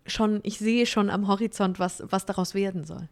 schon, 0.08 0.40
ich 0.42 0.58
sehe 0.58 0.86
schon 0.86 1.10
am 1.10 1.28
Horizont, 1.28 1.78
was, 1.78 2.02
was 2.10 2.26
daraus 2.26 2.54
werden 2.54 2.84
soll. 2.84 3.08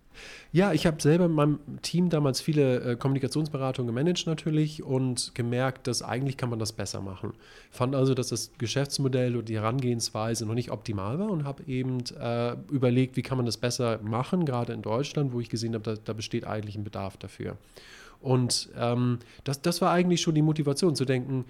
Ja, 0.52 0.72
ich 0.72 0.86
habe 0.86 1.00
selber 1.00 1.26
in 1.26 1.32
meinem 1.32 1.58
Team 1.82 2.08
damals 2.08 2.40
viele 2.40 2.80
äh, 2.80 2.96
Kommunikationsberatungen 2.96 3.86
gemanagt 3.86 4.26
natürlich 4.26 4.82
und 4.82 5.34
gemerkt, 5.34 5.86
dass 5.86 6.02
eigentlich 6.02 6.36
kann 6.36 6.50
man 6.50 6.58
das 6.58 6.72
besser 6.72 7.00
machen. 7.00 7.34
Fand 7.70 7.94
also, 7.94 8.14
dass 8.14 8.28
das 8.28 8.50
Geschäftsmodell 8.58 9.36
und 9.36 9.48
die 9.48 9.56
Herangehensweise 9.56 10.46
noch 10.46 10.54
nicht 10.54 10.70
optimal 10.70 11.18
war 11.18 11.30
und 11.30 11.44
habe 11.44 11.62
eben 11.64 11.98
äh, 12.18 12.56
überlegt, 12.70 13.16
wie 13.16 13.22
kann 13.22 13.36
man 13.36 13.46
das 13.46 13.58
besser 13.58 14.00
machen, 14.02 14.44
gerade 14.44 14.72
in 14.72 14.82
Deutschland, 14.82 15.32
wo 15.32 15.40
ich 15.40 15.48
gesehen 15.48 15.74
habe, 15.74 15.84
da, 15.84 15.94
da 16.02 16.12
besteht 16.12 16.46
eigentlich 16.46 16.76
ein 16.76 16.84
Bedarf 16.84 17.16
dafür. 17.16 17.56
Und 18.20 18.70
ähm, 18.78 19.18
das, 19.44 19.60
das 19.62 19.80
war 19.80 19.92
eigentlich 19.92 20.20
schon 20.20 20.34
die 20.34 20.42
Motivation 20.42 20.96
zu 20.96 21.04
denken, 21.04 21.44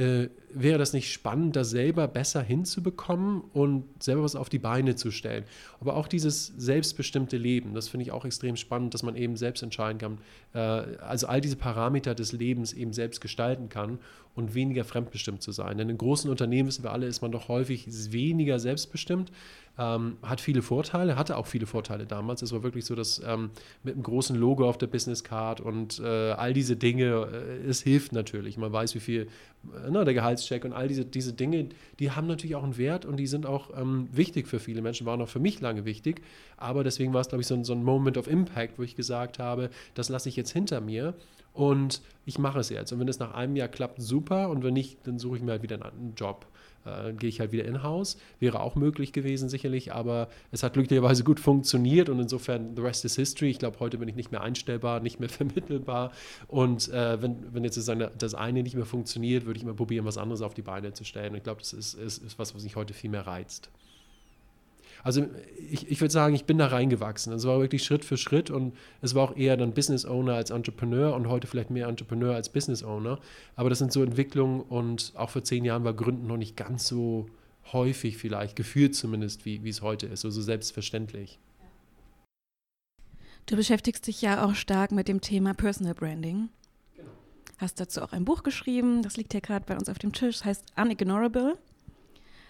äh, 0.00 0.30
wäre 0.52 0.78
das 0.78 0.94
nicht 0.94 1.12
spannend, 1.12 1.54
das 1.56 1.70
selber 1.70 2.08
besser 2.08 2.42
hinzubekommen 2.42 3.42
und 3.52 3.84
selber 4.02 4.22
was 4.22 4.34
auf 4.34 4.48
die 4.48 4.58
Beine 4.58 4.96
zu 4.96 5.10
stellen. 5.10 5.44
Aber 5.78 5.94
auch 5.94 6.08
dieses 6.08 6.46
selbstbestimmte 6.56 7.36
Leben, 7.36 7.74
das 7.74 7.88
finde 7.88 8.04
ich 8.04 8.10
auch 8.10 8.24
extrem 8.24 8.56
spannend, 8.56 8.94
dass 8.94 9.02
man 9.02 9.14
eben 9.14 9.36
selbst 9.36 9.62
entscheiden 9.62 9.98
kann, 9.98 10.18
äh, 10.54 10.58
also 10.58 11.26
all 11.26 11.40
diese 11.40 11.56
Parameter 11.56 12.14
des 12.14 12.32
Lebens 12.32 12.72
eben 12.72 12.94
selbst 12.94 13.20
gestalten 13.20 13.68
kann 13.68 13.98
und 14.34 14.54
weniger 14.54 14.84
fremdbestimmt 14.84 15.42
zu 15.42 15.52
sein. 15.52 15.78
Denn 15.78 15.88
in 15.88 15.98
großen 15.98 16.30
Unternehmen, 16.30 16.68
wissen 16.68 16.84
wir 16.84 16.92
alle, 16.92 17.06
ist 17.06 17.20
man 17.22 17.32
doch 17.32 17.48
häufig 17.48 17.86
weniger 18.12 18.58
selbstbestimmt, 18.58 19.30
ähm, 19.78 20.18
hat 20.22 20.40
viele 20.40 20.62
Vorteile, 20.62 21.16
hatte 21.16 21.36
auch 21.36 21.46
viele 21.46 21.66
Vorteile 21.66 22.06
damals. 22.06 22.42
Es 22.42 22.52
war 22.52 22.62
wirklich 22.62 22.84
so, 22.84 22.94
dass 22.94 23.20
ähm, 23.24 23.50
mit 23.82 23.94
einem 23.94 24.02
großen 24.02 24.36
Logo 24.36 24.68
auf 24.68 24.78
der 24.78 24.88
Business 24.88 25.24
Card 25.24 25.60
und 25.60 26.00
äh, 26.00 26.32
all 26.32 26.52
diese 26.52 26.76
Dinge, 26.76 27.28
äh, 27.32 27.68
es 27.68 27.82
hilft 27.82 28.12
natürlich. 28.12 28.58
Man 28.58 28.72
weiß, 28.72 28.94
wie 28.94 29.00
viel, 29.00 29.22
äh, 29.22 29.90
na, 29.90 30.04
der 30.04 30.14
Gehaltscheck 30.14 30.64
und 30.64 30.72
all 30.72 30.88
diese, 30.88 31.04
diese 31.04 31.32
Dinge, 31.32 31.68
die 31.98 32.10
haben 32.10 32.26
natürlich 32.26 32.56
auch 32.56 32.64
einen 32.64 32.76
Wert 32.76 33.04
und 33.04 33.16
die 33.16 33.26
sind 33.26 33.46
auch 33.46 33.70
ähm, 33.76 34.08
wichtig 34.12 34.48
für 34.48 34.60
viele 34.60 34.82
Menschen, 34.82 35.06
waren 35.06 35.20
auch 35.22 35.28
für 35.28 35.40
mich 35.40 35.60
lange 35.60 35.84
wichtig. 35.84 36.20
Aber 36.56 36.84
deswegen 36.84 37.14
war 37.14 37.22
es, 37.22 37.28
glaube 37.28 37.40
ich, 37.40 37.46
so 37.46 37.62
so 37.64 37.72
ein 37.72 37.82
Moment 37.82 38.18
of 38.18 38.28
Impact, 38.28 38.78
wo 38.78 38.82
ich 38.82 38.96
gesagt 38.96 39.38
habe, 39.38 39.70
das 39.94 40.08
lasse 40.08 40.28
ich 40.28 40.36
jetzt 40.36 40.50
hinter 40.50 40.80
mir 40.80 41.14
und 41.52 42.00
ich 42.26 42.38
mache 42.38 42.60
es 42.60 42.68
jetzt. 42.68 42.92
Und 42.92 43.00
wenn 43.00 43.08
es 43.08 43.18
nach 43.18 43.34
einem 43.34 43.56
Jahr 43.56 43.68
klappt, 43.68 44.00
super. 44.00 44.50
Und 44.50 44.62
wenn 44.62 44.74
nicht, 44.74 44.98
dann 45.06 45.18
suche 45.18 45.38
ich 45.38 45.42
mir 45.42 45.52
halt 45.52 45.62
wieder 45.62 45.76
einen 45.76 46.14
Job. 46.16 46.46
Äh, 46.84 47.12
gehe 47.12 47.28
ich 47.28 47.40
halt 47.40 47.52
wieder 47.52 47.64
in-house. 47.64 48.16
Wäre 48.38 48.60
auch 48.60 48.74
möglich 48.74 49.12
gewesen, 49.12 49.48
sicherlich, 49.48 49.92
aber 49.92 50.28
es 50.50 50.62
hat 50.62 50.74
glücklicherweise 50.74 51.24
gut 51.24 51.40
funktioniert 51.40 52.08
und 52.08 52.18
insofern, 52.18 52.74
the 52.74 52.82
rest 52.82 53.04
is 53.04 53.16
history. 53.16 53.50
Ich 53.50 53.58
glaube, 53.58 53.80
heute 53.80 53.98
bin 53.98 54.08
ich 54.08 54.14
nicht 54.14 54.30
mehr 54.30 54.40
einstellbar, 54.40 55.00
nicht 55.00 55.20
mehr 55.20 55.28
vermittelbar. 55.28 56.12
Und 56.48 56.88
äh, 56.88 57.20
wenn, 57.20 57.52
wenn 57.52 57.64
jetzt 57.64 57.76
das 57.76 57.88
eine, 57.88 58.10
das 58.16 58.34
eine 58.34 58.62
nicht 58.62 58.76
mehr 58.76 58.86
funktioniert, 58.86 59.44
würde 59.44 59.58
ich 59.58 59.64
mal 59.64 59.74
probieren, 59.74 60.04
was 60.04 60.16
anderes 60.16 60.40
auf 60.40 60.54
die 60.54 60.62
Beine 60.62 60.92
zu 60.92 61.04
stellen. 61.04 61.32
Und 61.32 61.38
ich 61.38 61.44
glaube, 61.44 61.60
das 61.60 61.72
ist, 61.72 61.94
ist, 61.94 62.22
ist 62.22 62.38
was, 62.38 62.54
was 62.54 62.62
mich 62.62 62.76
heute 62.76 62.94
viel 62.94 63.10
mehr 63.10 63.26
reizt. 63.26 63.70
Also 65.02 65.26
ich, 65.70 65.90
ich 65.90 66.00
würde 66.00 66.12
sagen, 66.12 66.34
ich 66.34 66.44
bin 66.44 66.58
da 66.58 66.66
reingewachsen. 66.66 67.32
Es 67.32 67.46
war 67.46 67.60
wirklich 67.60 67.84
Schritt 67.84 68.04
für 68.04 68.16
Schritt 68.16 68.50
und 68.50 68.74
es 69.00 69.14
war 69.14 69.24
auch 69.24 69.36
eher 69.36 69.56
dann 69.56 69.72
Business 69.72 70.04
Owner 70.04 70.34
als 70.34 70.50
Entrepreneur 70.50 71.14
und 71.14 71.28
heute 71.28 71.46
vielleicht 71.46 71.70
mehr 71.70 71.88
Entrepreneur 71.88 72.34
als 72.34 72.48
Business 72.48 72.82
Owner. 72.82 73.18
Aber 73.56 73.70
das 73.70 73.78
sind 73.78 73.92
so 73.92 74.02
Entwicklungen 74.02 74.60
und 74.60 75.12
auch 75.16 75.30
vor 75.30 75.44
zehn 75.44 75.64
Jahren 75.64 75.84
war 75.84 75.94
Gründen 75.94 76.26
noch 76.26 76.36
nicht 76.36 76.56
ganz 76.56 76.86
so 76.86 77.26
häufig 77.72 78.16
vielleicht, 78.16 78.56
gefühlt 78.56 78.94
zumindest, 78.94 79.44
wie, 79.44 79.62
wie 79.62 79.68
es 79.68 79.82
heute 79.82 80.06
ist, 80.06 80.20
so, 80.20 80.30
so 80.30 80.42
selbstverständlich. 80.42 81.38
Du 83.46 83.56
beschäftigst 83.56 84.06
dich 84.06 84.22
ja 84.22 84.44
auch 84.44 84.54
stark 84.54 84.92
mit 84.92 85.08
dem 85.08 85.20
Thema 85.20 85.54
Personal 85.54 85.94
Branding. 85.94 86.50
Genau. 86.96 87.10
Hast 87.58 87.80
dazu 87.80 88.02
auch 88.02 88.12
ein 88.12 88.24
Buch 88.24 88.42
geschrieben, 88.42 89.02
das 89.02 89.16
liegt 89.16 89.32
hier 89.32 89.40
gerade 89.40 89.64
bei 89.66 89.76
uns 89.76 89.88
auf 89.88 89.98
dem 89.98 90.12
Tisch, 90.12 90.44
heißt 90.44 90.64
Unignorable. 90.76 91.58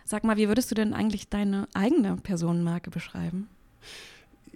Sag 0.04 0.24
mal, 0.24 0.36
wie 0.36 0.48
würdest 0.48 0.70
du 0.70 0.74
denn 0.74 0.94
eigentlich 0.94 1.28
deine 1.28 1.68
eigene 1.74 2.16
Personenmarke 2.16 2.90
beschreiben? 2.90 3.48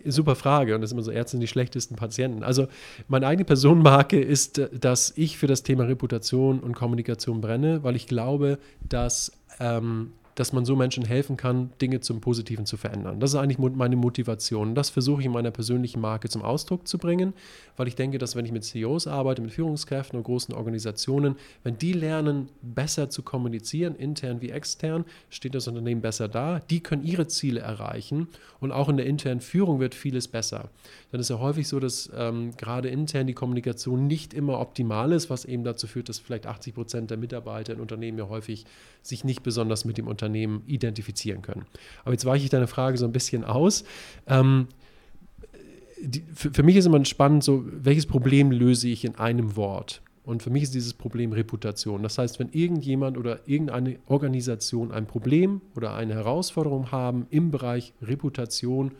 Super 0.07 0.37
Frage 0.37 0.75
und 0.75 0.83
das 0.83 0.91
ist 0.91 0.93
immer 0.93 1.03
so, 1.03 1.11
Ärzte 1.11 1.33
sind 1.33 1.41
die 1.41 1.47
schlechtesten 1.47 1.97
Patienten. 1.97 2.43
Also 2.43 2.67
meine 3.09 3.27
eigene 3.27 3.45
Personenmarke 3.45 4.21
ist, 4.21 4.61
dass 4.73 5.13
ich 5.17 5.39
für 5.39 5.47
das 5.47 5.63
Thema 5.63 5.85
Reputation 5.85 6.61
und 6.61 6.75
Kommunikation 6.75 7.41
brenne, 7.41 7.83
weil 7.83 7.97
ich 7.97 8.07
glaube, 8.07 8.59
dass 8.87 9.33
ähm, 9.61 10.13
dass 10.35 10.53
man 10.53 10.65
so 10.65 10.75
Menschen 10.75 11.05
helfen 11.05 11.37
kann, 11.37 11.71
Dinge 11.81 12.01
zum 12.01 12.21
Positiven 12.21 12.67
zu 12.67 12.77
verändern. 12.77 13.21
Das 13.21 13.31
ist 13.31 13.37
eigentlich 13.37 13.59
meine 13.59 13.97
Motivation. 13.97 14.75
Das 14.75 14.91
versuche 14.91 15.21
ich 15.21 15.27
in 15.27 15.33
meiner 15.33 15.51
persönlichen 15.51 16.01
Marke 16.01 16.29
zum 16.29 16.43
Ausdruck 16.43 16.89
zu 16.89 16.99
bringen, 16.99 17.35
weil 17.77 17.87
ich 17.87 17.95
denke, 17.95 18.19
dass 18.19 18.35
wenn 18.35 18.45
ich 18.45 18.53
mit 18.53 18.65
CEOs 18.65 19.07
arbeite, 19.07 19.43
mit 19.43 19.53
Führungskräften 19.53 20.17
und 20.17 20.25
großen 20.25 20.55
Organisationen, 20.55 21.37
wenn 21.63 21.79
die 21.79 21.93
lernen, 21.93 22.49
besser 22.63 23.11
zu 23.11 23.23
kommunizieren, 23.23 23.95
intern 23.95 24.41
wie 24.41 24.51
extern, 24.51 25.05
steht 25.31 25.55
das 25.55 25.69
Unternehmen 25.69 26.01
besser 26.01 26.29
da. 26.29 26.61
Die 26.71 26.81
können 26.81 27.05
ihre 27.05 27.29
Ziele 27.29 27.61
erreichen 27.61 28.29
und 28.61 28.73
auch 28.73 28.89
in 28.89 28.97
der 28.97 29.07
internen 29.07 29.41
Führung 29.41 29.79
wird 29.79 29.95
vieles 29.95 30.27
besser. 30.27 30.71
Dann 31.13 31.21
ist 31.21 31.31
ja 31.31 31.39
häufig 31.39 31.69
so, 31.69 31.79
dass 31.79 32.11
ähm, 32.17 32.57
gerade 32.57 32.89
intern 32.89 33.29
die 33.29 33.35
Kommunikation 33.35 34.09
nicht 34.09 34.35
immer 34.35 34.59
optimal 34.59 35.13
ist, 35.13 35.31
was 35.31 35.45
eben 35.45 35.63
dazu 35.63 35.87
führt, 35.87 36.09
dass 36.09 36.19
vielleicht 36.19 36.47
80 36.47 36.75
Prozent 36.75 37.11
der 37.11 37.19
Mitarbeiter 37.19 37.73
in 37.73 37.81
Unternehmen 37.81 38.19
ja 38.19 38.29
häufig 38.29 38.65
sich 39.03 39.23
nicht 39.23 39.43
besonders 39.43 39.85
mit 39.85 39.97
dem 39.99 40.09
Unternehmen 40.09 40.24
Unternehmen 40.25 40.63
identifizieren 40.67 41.43
können. 41.43 41.67
Aber 42.05 42.13
jetzt 42.13 42.25
weiche 42.25 42.45
ich 42.45 42.51
deine 42.51 42.67
Frage 42.67 42.97
so 42.97 43.05
ein 43.05 43.13
bisschen 43.13 43.45
aus. 43.45 43.85
Ähm, 44.27 44.69
die, 46.01 46.25
für, 46.35 46.51
für, 46.51 46.63
mich 46.63 46.77
ist 46.77 46.87
immer 46.87 47.05
spannend, 47.05 47.45
so, 47.45 47.65
welches 47.67 48.07
Problem 48.07 48.51
löse 48.51 48.89
ich 48.89 49.05
in 49.05 49.17
einem 49.17 49.57
Wort? 49.57 50.03
Und 50.25 50.43
für 50.43 50.51
mich 50.51 50.63
ist 50.63 50.75
dieses 50.75 50.95
Problem 50.95 51.33
Reputation. 51.33 52.03
Das 52.03 52.17
heißt, 52.17 52.39
wenn 52.39 52.49
irgendjemand 52.53 53.19
oder 53.19 53.47
irgendeine 53.47 53.99
Organisation 54.07 54.91
ein 54.91 55.07
Problem 55.07 55.61
oder 55.77 55.95
eine 55.95 56.15
Herausforderung 56.15 56.91
haben 56.91 57.27
im 57.31 57.51
Bereich 57.51 57.93
Reputation, 58.01 58.93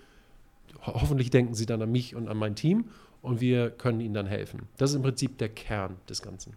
hoffentlich 0.83 1.31
denken 1.31 1.55
sie 1.55 1.65
dann 1.65 1.81
an 1.81 1.91
mich 1.91 2.15
und 2.15 2.29
an 2.29 2.37
mein 2.37 2.55
Team 2.55 2.85
und 3.23 3.41
wir 3.41 3.71
können 3.71 4.01
ihnen 4.01 4.13
dann 4.13 4.27
helfen. 4.27 4.69
Das 4.77 4.91
ist 4.91 4.97
im 4.97 5.03
Prinzip 5.03 5.39
der 5.39 5.49
Kern 5.49 5.97
des 6.11 6.21
Ganzen. 6.21 6.53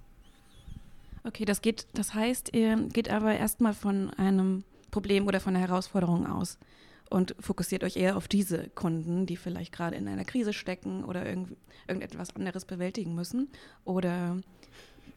Okay, 1.27 1.43
das 1.43 1.61
geht, 1.61 1.87
das 1.93 2.13
heißt, 2.13 2.55
ihr 2.55 2.77
geht 2.93 3.09
aber 3.09 3.35
erstmal 3.35 3.73
von 3.73 4.11
einem 4.11 4.63
Problem 4.91 5.27
oder 5.27 5.41
von 5.41 5.55
einer 5.55 5.67
Herausforderung 5.67 6.25
aus 6.25 6.57
und 7.09 7.35
fokussiert 7.39 7.83
euch 7.83 7.97
eher 7.97 8.15
auf 8.15 8.29
diese 8.29 8.69
Kunden, 8.69 9.25
die 9.25 9.35
vielleicht 9.35 9.73
gerade 9.73 9.97
in 9.97 10.07
einer 10.07 10.23
Krise 10.23 10.53
stecken 10.53 11.03
oder 11.03 11.25
irgend, 11.25 11.57
irgendetwas 11.87 12.33
anderes 12.35 12.63
bewältigen 12.63 13.13
müssen? 13.13 13.49
Oder 13.83 14.37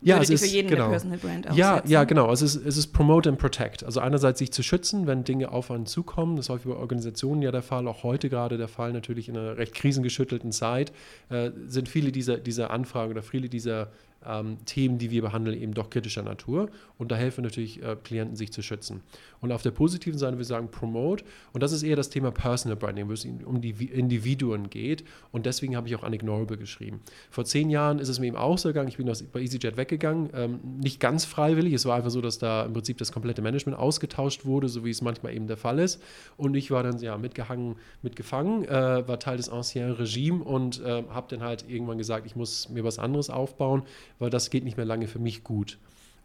ja, 0.02 0.18
es 0.18 0.30
ist, 0.30 0.42
für 0.42 0.48
jeden 0.48 0.68
genau. 0.68 0.84
eine 0.84 0.90
Personal 0.92 1.18
Brand 1.18 1.46
aufsetzen? 1.48 1.58
Ja, 1.58 1.82
ja 1.86 2.04
genau. 2.04 2.32
Es 2.32 2.42
ist, 2.42 2.56
es 2.56 2.76
ist 2.76 2.88
Promote 2.88 3.28
and 3.28 3.38
Protect. 3.38 3.84
Also 3.84 4.00
einerseits 4.00 4.38
sich 4.38 4.52
zu 4.52 4.62
schützen, 4.62 5.06
wenn 5.06 5.24
Dinge 5.24 5.52
auf 5.52 5.70
einen 5.70 5.86
zukommen. 5.86 6.36
Das 6.36 6.46
ist 6.46 6.50
häufig 6.50 6.72
bei 6.72 6.78
Organisationen 6.78 7.42
ja 7.42 7.52
der 7.52 7.62
Fall, 7.62 7.86
auch 7.86 8.02
heute 8.02 8.30
gerade 8.30 8.56
der 8.56 8.68
Fall, 8.68 8.92
natürlich 8.92 9.28
in 9.28 9.36
einer 9.36 9.58
recht 9.58 9.74
krisengeschüttelten 9.74 10.52
Zeit, 10.52 10.92
äh, 11.28 11.50
sind 11.66 11.88
viele 11.88 12.12
dieser, 12.12 12.38
dieser 12.38 12.70
Anfragen 12.70 13.12
oder 13.12 13.22
viele 13.22 13.48
dieser 13.48 13.88
ähm, 14.26 14.58
Themen, 14.66 14.98
die 14.98 15.10
wir 15.10 15.22
behandeln, 15.22 15.60
eben 15.60 15.74
doch 15.74 15.90
kritischer 15.90 16.22
Natur. 16.22 16.70
Und 16.98 17.10
da 17.10 17.16
helfen 17.16 17.42
natürlich 17.42 17.82
äh, 17.82 17.96
Klienten, 18.02 18.36
sich 18.36 18.52
zu 18.52 18.62
schützen. 18.62 19.00
Und 19.40 19.52
auf 19.52 19.62
der 19.62 19.70
positiven 19.70 20.18
Seite, 20.18 20.36
wir 20.36 20.44
sagen 20.44 20.70
Promote. 20.70 21.24
Und 21.52 21.62
das 21.62 21.72
ist 21.72 21.82
eher 21.82 21.96
das 21.96 22.10
Thema 22.10 22.30
Personal 22.30 22.76
Branding, 22.76 23.08
wo 23.08 23.12
es 23.12 23.24
um 23.24 23.60
die 23.60 23.70
Individuen 23.86 24.68
geht. 24.68 25.04
Und 25.32 25.46
deswegen 25.46 25.76
habe 25.76 25.88
ich 25.88 25.96
auch 25.96 26.02
Unignorable 26.02 26.58
geschrieben. 26.58 27.00
Vor 27.30 27.44
zehn 27.44 27.70
Jahren 27.70 27.98
ist 27.98 28.08
es 28.08 28.18
mir 28.18 28.26
eben 28.26 28.36
auch 28.36 28.58
so 28.58 28.68
gegangen. 28.68 28.88
Ich 28.88 28.98
bin 28.98 29.08
aus, 29.08 29.22
bei 29.22 29.40
EasyJet 29.40 29.76
weggegangen. 29.76 30.30
Ähm, 30.34 30.60
nicht 30.80 31.00
ganz 31.00 31.24
freiwillig. 31.24 31.72
Es 31.72 31.86
war 31.86 31.96
einfach 31.96 32.10
so, 32.10 32.20
dass 32.20 32.38
da 32.38 32.64
im 32.64 32.74
Prinzip 32.74 32.98
das 32.98 33.12
komplette 33.12 33.40
Management 33.40 33.78
ausgetauscht 33.78 34.44
wurde, 34.44 34.68
so 34.68 34.84
wie 34.84 34.90
es 34.90 35.00
manchmal 35.00 35.34
eben 35.34 35.46
der 35.46 35.56
Fall 35.56 35.78
ist. 35.78 36.02
Und 36.36 36.54
ich 36.54 36.70
war 36.70 36.82
dann 36.82 36.98
ja 36.98 37.16
mitgehangen, 37.16 37.76
mitgefangen, 38.02 38.64
äh, 38.66 39.08
war 39.08 39.18
Teil 39.18 39.38
des 39.38 39.48
Ancien 39.48 39.92
Regime 39.92 40.44
und 40.44 40.80
äh, 40.82 41.04
habe 41.08 41.26
dann 41.30 41.42
halt 41.42 41.64
irgendwann 41.68 41.96
gesagt, 41.96 42.26
ich 42.26 42.36
muss 42.36 42.68
mir 42.68 42.84
was 42.84 42.98
anderes 42.98 43.30
aufbauen 43.30 43.84
weil 44.20 44.30
das 44.30 44.50
geht 44.50 44.62
nicht 44.62 44.76
mehr 44.76 44.86
lange 44.86 45.08
für 45.08 45.18
mich 45.18 45.42
gut. 45.42 45.78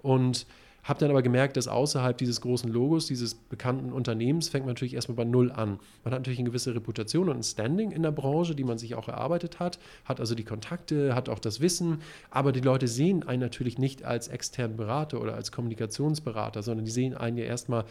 Und 0.04 0.46
habe 0.86 1.00
dann 1.00 1.10
aber 1.10 1.24
gemerkt, 1.24 1.58
dass 1.58 1.68
außerhalb 1.68 2.16
dieses 2.16 2.42
großen 2.42 2.72
Logos, 2.72 3.08
dieses 3.08 3.34
bekannten 3.34 3.92
Unternehmens, 3.92 4.50
fängt 4.50 4.66
man 4.66 4.76
natürlich 4.76 4.94
erstmal 4.94 5.16
bei 5.16 5.24
Null 5.24 5.52
an. 5.52 5.80
Man 6.04 6.14
hat 6.14 6.20
natürlich 6.20 6.38
eine 6.38 6.50
gewisse 6.50 6.76
Reputation 6.76 7.28
und 7.28 7.38
ein 7.38 7.44
Standing 7.44 7.90
in 7.90 8.04
der 8.04 8.12
Branche, 8.12 8.54
die 8.54 8.64
man 8.64 8.78
sich 8.78 8.94
auch 8.94 9.08
erarbeitet 9.08 9.60
hat, 9.60 9.80
hat 10.06 10.20
also 10.20 10.36
die 10.36 10.44
Kontakte, 10.44 11.16
hat 11.16 11.28
auch 11.28 11.40
das 11.40 11.60
Wissen, 11.60 12.02
aber 12.30 12.52
die 12.52 12.60
Leute 12.60 12.88
sehen 12.88 13.28
einen 13.28 13.42
natürlich 13.42 13.80
nicht 13.80 14.06
als 14.06 14.28
externen 14.28 14.78
Berater 14.78 15.20
oder 15.20 15.34
als 15.34 15.52
Kommunikationsberater, 15.52 16.62
sondern 16.62 16.86
die 16.86 16.92
sehen 16.92 17.16
einen 17.16 17.38
ja 17.38 17.46
erstmal 17.46 17.86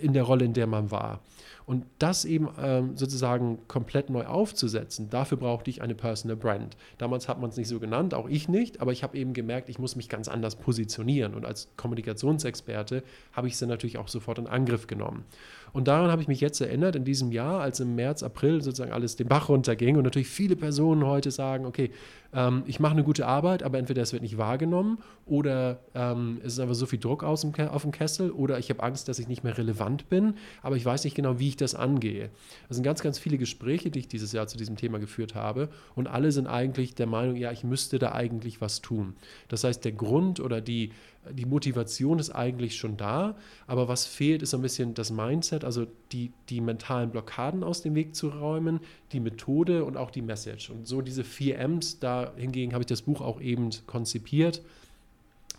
in 0.00 0.14
der 0.14 0.22
Rolle, 0.22 0.46
in 0.46 0.54
der 0.54 0.66
man 0.66 0.90
war. 0.90 1.20
Und 1.68 1.84
das 1.98 2.24
eben 2.24 2.48
ähm, 2.58 2.96
sozusagen 2.96 3.58
komplett 3.68 4.08
neu 4.08 4.24
aufzusetzen, 4.24 5.10
dafür 5.10 5.36
brauchte 5.36 5.68
ich 5.68 5.82
eine 5.82 5.94
Personal 5.94 6.34
Brand. 6.34 6.78
Damals 6.96 7.28
hat 7.28 7.42
man 7.42 7.50
es 7.50 7.58
nicht 7.58 7.68
so 7.68 7.78
genannt, 7.78 8.14
auch 8.14 8.26
ich 8.26 8.48
nicht, 8.48 8.80
aber 8.80 8.90
ich 8.90 9.02
habe 9.02 9.18
eben 9.18 9.34
gemerkt, 9.34 9.68
ich 9.68 9.78
muss 9.78 9.94
mich 9.94 10.08
ganz 10.08 10.28
anders 10.28 10.56
positionieren. 10.56 11.34
Und 11.34 11.44
als 11.44 11.68
Kommunikationsexperte 11.76 13.02
habe 13.34 13.48
ich 13.48 13.58
sie 13.58 13.66
natürlich 13.66 13.98
auch 13.98 14.08
sofort 14.08 14.38
in 14.38 14.46
Angriff 14.46 14.86
genommen. 14.86 15.26
Und 15.74 15.88
daran 15.88 16.10
habe 16.10 16.22
ich 16.22 16.28
mich 16.28 16.40
jetzt 16.40 16.58
erinnert, 16.62 16.96
in 16.96 17.04
diesem 17.04 17.32
Jahr, 17.32 17.60
als 17.60 17.80
im 17.80 17.94
März, 17.94 18.22
April 18.22 18.62
sozusagen 18.62 18.92
alles 18.92 19.16
den 19.16 19.28
Bach 19.28 19.50
runterging 19.50 19.98
und 19.98 20.04
natürlich 20.04 20.28
viele 20.28 20.56
Personen 20.56 21.04
heute 21.04 21.30
sagen, 21.30 21.66
okay, 21.66 21.90
ähm, 22.32 22.62
ich 22.66 22.78
mache 22.78 22.92
eine 22.92 23.04
gute 23.04 23.26
Arbeit, 23.26 23.62
aber 23.62 23.78
entweder 23.78 24.02
es 24.02 24.12
wird 24.12 24.22
nicht 24.22 24.36
wahrgenommen 24.36 24.98
oder 25.24 25.80
ähm, 25.94 26.40
es 26.44 26.54
ist 26.54 26.60
einfach 26.60 26.74
so 26.74 26.86
viel 26.86 26.98
Druck 26.98 27.24
aus 27.24 27.40
dem 27.40 27.54
auf 27.68 27.82
dem 27.82 27.92
Kessel 27.92 28.30
oder 28.30 28.58
ich 28.58 28.68
habe 28.70 28.82
Angst, 28.82 29.08
dass 29.08 29.18
ich 29.18 29.28
nicht 29.28 29.44
mehr 29.44 29.56
relevant 29.56 30.08
bin, 30.08 30.34
aber 30.62 30.76
ich 30.76 30.84
weiß 30.84 31.04
nicht 31.04 31.14
genau, 31.14 31.38
wie 31.38 31.48
ich 31.48 31.56
das 31.56 31.74
angehe. 31.74 32.30
Das 32.68 32.76
sind 32.76 32.84
ganz, 32.84 33.02
ganz 33.02 33.18
viele 33.18 33.38
Gespräche, 33.38 33.90
die 33.90 34.00
ich 34.00 34.08
dieses 34.08 34.32
Jahr 34.32 34.46
zu 34.46 34.58
diesem 34.58 34.76
Thema 34.76 34.98
geführt 34.98 35.34
habe 35.34 35.70
und 35.94 36.06
alle 36.06 36.30
sind 36.32 36.46
eigentlich 36.46 36.94
der 36.94 37.06
Meinung, 37.06 37.36
ja, 37.36 37.50
ich 37.50 37.64
müsste 37.64 37.98
da 37.98 38.12
eigentlich 38.12 38.60
was 38.60 38.82
tun. 38.82 39.14
Das 39.48 39.64
heißt, 39.64 39.84
der 39.84 39.92
Grund 39.92 40.40
oder 40.40 40.60
die, 40.60 40.92
die 41.32 41.46
Motivation 41.46 42.18
ist 42.18 42.30
eigentlich 42.30 42.76
schon 42.76 42.96
da, 42.96 43.36
aber 43.66 43.88
was 43.88 44.06
fehlt, 44.06 44.42
ist 44.42 44.54
ein 44.54 44.62
bisschen 44.62 44.94
das 44.94 45.10
Mindset, 45.10 45.64
also 45.64 45.86
die, 46.12 46.32
die 46.48 46.60
mentalen 46.60 47.10
Blockaden 47.10 47.62
aus 47.64 47.82
dem 47.82 47.94
Weg 47.94 48.14
zu 48.14 48.28
räumen, 48.28 48.80
die 49.12 49.20
Methode 49.20 49.84
und 49.84 49.96
auch 49.96 50.10
die 50.10 50.22
Message. 50.22 50.70
Und 50.70 50.86
so 50.86 51.02
diese 51.02 51.24
vier 51.24 51.58
M's, 51.58 51.98
da 51.98 52.17
hingegen 52.36 52.72
habe 52.72 52.82
ich 52.82 52.86
das 52.86 53.02
Buch 53.02 53.20
auch 53.20 53.40
eben 53.40 53.70
konzipiert. 53.86 54.62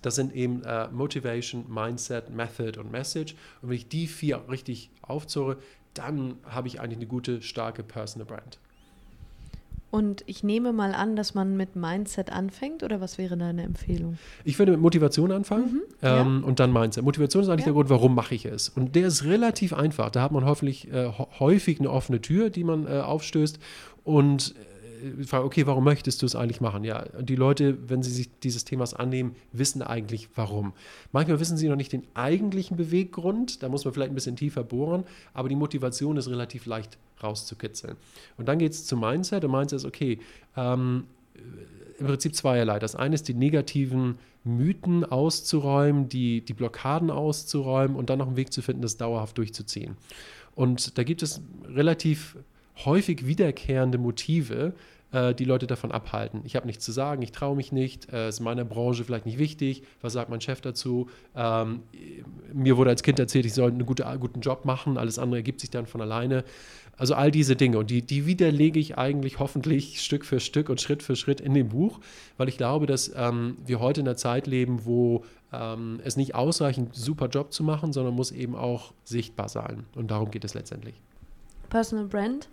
Das 0.01 0.15
sind 0.15 0.33
eben 0.33 0.63
äh, 0.63 0.87
Motivation, 0.89 1.65
Mindset, 1.67 2.29
Method 2.29 2.79
und 2.79 2.91
Message. 2.91 3.35
Und 3.61 3.69
wenn 3.69 3.75
ich 3.75 3.87
die 3.87 4.07
vier 4.07 4.41
richtig 4.49 4.89
aufzore, 5.01 5.57
dann 5.93 6.35
habe 6.45 6.67
ich 6.67 6.79
eigentlich 6.79 6.99
eine 6.99 7.07
gute, 7.07 7.41
starke 7.41 7.83
Personal 7.83 8.25
Brand. 8.25 8.59
Und 9.91 10.23
ich 10.27 10.43
nehme 10.43 10.71
mal 10.71 10.93
an, 10.93 11.15
dass 11.15 11.33
man 11.33 11.57
mit 11.57 11.75
Mindset 11.75 12.31
anfängt 12.31 12.83
oder 12.83 13.01
was 13.01 13.17
wäre 13.17 13.35
deine 13.37 13.63
Empfehlung? 13.63 14.19
Ich 14.43 14.59
würde 14.59 14.73
mit 14.73 14.81
Motivation 14.81 15.31
anfangen 15.31 15.73
mhm, 15.73 15.81
ähm, 16.03 16.41
ja. 16.41 16.47
und 16.47 16.59
dann 16.59 16.71
Mindset. 16.71 17.03
Motivation 17.03 17.41
ist 17.41 17.49
eigentlich 17.49 17.61
ja. 17.61 17.65
der 17.65 17.73
Grund, 17.73 17.89
warum 17.89 18.13
mache 18.13 18.35
ich 18.35 18.45
es. 18.45 18.69
Und 18.69 18.95
der 18.95 19.07
ist 19.07 19.23
relativ 19.23 19.73
einfach. 19.73 20.11
Da 20.11 20.21
hat 20.21 20.31
man 20.31 20.45
hoffentlich 20.45 20.91
äh, 20.93 21.11
häufig 21.39 21.79
eine 21.79 21.89
offene 21.89 22.21
Tür, 22.21 22.51
die 22.51 22.63
man 22.63 22.85
äh, 22.85 22.99
aufstößt. 22.99 23.57
Und 24.03 24.53
äh, 25.19 25.23
frage, 25.23 25.45
okay, 25.45 25.65
warum 25.67 25.83
möchtest 25.83 26.21
du 26.21 26.25
es 26.25 26.35
eigentlich 26.35 26.61
machen? 26.61 26.83
Ja, 26.83 27.05
die 27.19 27.35
Leute, 27.35 27.77
wenn 27.89 28.03
sie 28.03 28.11
sich 28.11 28.29
dieses 28.41 28.65
Themas 28.65 28.93
annehmen, 28.93 29.35
wissen 29.51 29.81
eigentlich 29.81 30.29
warum. 30.35 30.73
Manchmal 31.11 31.39
wissen 31.39 31.57
sie 31.57 31.67
noch 31.67 31.75
nicht 31.75 31.91
den 31.91 32.03
eigentlichen 32.13 32.77
Beweggrund, 32.77 33.63
da 33.63 33.69
muss 33.69 33.85
man 33.85 33.93
vielleicht 33.93 34.11
ein 34.11 34.15
bisschen 34.15 34.35
tiefer 34.35 34.63
bohren, 34.63 35.03
aber 35.33 35.49
die 35.49 35.55
Motivation 35.55 36.17
ist 36.17 36.29
relativ 36.29 36.65
leicht 36.65 36.97
rauszukitzeln. 37.21 37.95
Und 38.37 38.47
dann 38.47 38.59
geht 38.59 38.71
es 38.71 38.85
zum 38.85 39.01
Mindset 39.01 39.43
und 39.43 39.51
Mindset 39.51 39.77
ist, 39.77 39.85
okay, 39.85 40.19
ähm, 40.55 41.05
im 41.99 42.05
Prinzip 42.05 42.35
zweierlei. 42.35 42.79
Das 42.79 42.95
eine 42.95 43.15
ist 43.15 43.27
die 43.27 43.33
negativen 43.33 44.17
Mythen 44.43 45.03
auszuräumen, 45.03 46.07
die, 46.07 46.41
die 46.41 46.53
Blockaden 46.53 47.11
auszuräumen 47.11 47.97
und 47.97 48.09
dann 48.09 48.19
noch 48.19 48.27
einen 48.27 48.37
Weg 48.37 48.53
zu 48.53 48.61
finden, 48.61 48.81
das 48.81 48.97
dauerhaft 48.97 49.37
durchzuziehen. 49.37 49.97
Und 50.55 50.97
da 50.97 51.03
gibt 51.03 51.23
es 51.23 51.41
relativ 51.65 52.37
häufig 52.85 53.25
wiederkehrende 53.25 53.97
Motive, 53.97 54.73
äh, 55.11 55.33
die 55.33 55.45
Leute 55.45 55.67
davon 55.67 55.91
abhalten. 55.91 56.41
Ich 56.43 56.55
habe 56.55 56.67
nichts 56.67 56.85
zu 56.85 56.91
sagen, 56.91 57.21
ich 57.21 57.31
traue 57.31 57.55
mich 57.55 57.71
nicht, 57.71 58.11
äh, 58.11 58.29
ist 58.29 58.39
in 58.39 58.45
meiner 58.45 58.65
Branche 58.65 59.03
vielleicht 59.03 59.25
nicht 59.25 59.39
wichtig, 59.39 59.83
was 60.01 60.13
sagt 60.13 60.29
mein 60.29 60.41
Chef 60.41 60.61
dazu? 60.61 61.09
Ähm, 61.35 61.81
mir 62.53 62.77
wurde 62.77 62.91
als 62.91 63.03
Kind 63.03 63.19
erzählt, 63.19 63.45
ich 63.45 63.53
soll 63.53 63.71
einen 63.71 63.85
gute, 63.85 64.05
guten 64.19 64.41
Job 64.41 64.65
machen, 64.65 64.97
alles 64.97 65.19
andere 65.19 65.39
ergibt 65.39 65.61
sich 65.61 65.69
dann 65.69 65.87
von 65.87 66.01
alleine. 66.01 66.43
Also 66.97 67.15
all 67.15 67.31
diese 67.31 67.55
Dinge 67.55 67.77
und 67.79 67.89
die, 67.89 68.01
die 68.01 68.25
widerlege 68.25 68.77
ich 68.77 68.97
eigentlich 68.97 69.39
hoffentlich 69.39 70.01
Stück 70.03 70.25
für 70.25 70.39
Stück 70.39 70.69
und 70.69 70.81
Schritt 70.81 71.01
für 71.01 71.15
Schritt 71.15 71.41
in 71.41 71.53
dem 71.53 71.69
Buch, 71.69 71.99
weil 72.37 72.49
ich 72.49 72.57
glaube, 72.57 72.85
dass 72.85 73.11
ähm, 73.15 73.57
wir 73.65 73.79
heute 73.79 74.01
in 74.01 74.07
einer 74.07 74.17
Zeit 74.17 74.47
leben, 74.47 74.85
wo 74.85 75.23
ähm, 75.53 76.01
es 76.03 76.17
nicht 76.17 76.35
ausreicht, 76.35 76.77
einen 76.77 76.89
super 76.91 77.29
Job 77.29 77.53
zu 77.53 77.63
machen, 77.63 77.93
sondern 77.93 78.13
muss 78.13 78.31
eben 78.31 78.55
auch 78.55 78.93
sichtbar 79.05 79.49
sein. 79.49 79.85
Und 79.95 80.11
darum 80.11 80.29
geht 80.29 80.43
es 80.43 80.53
letztendlich. 80.53 80.95
Personal 81.69 82.05
Brand, 82.05 82.49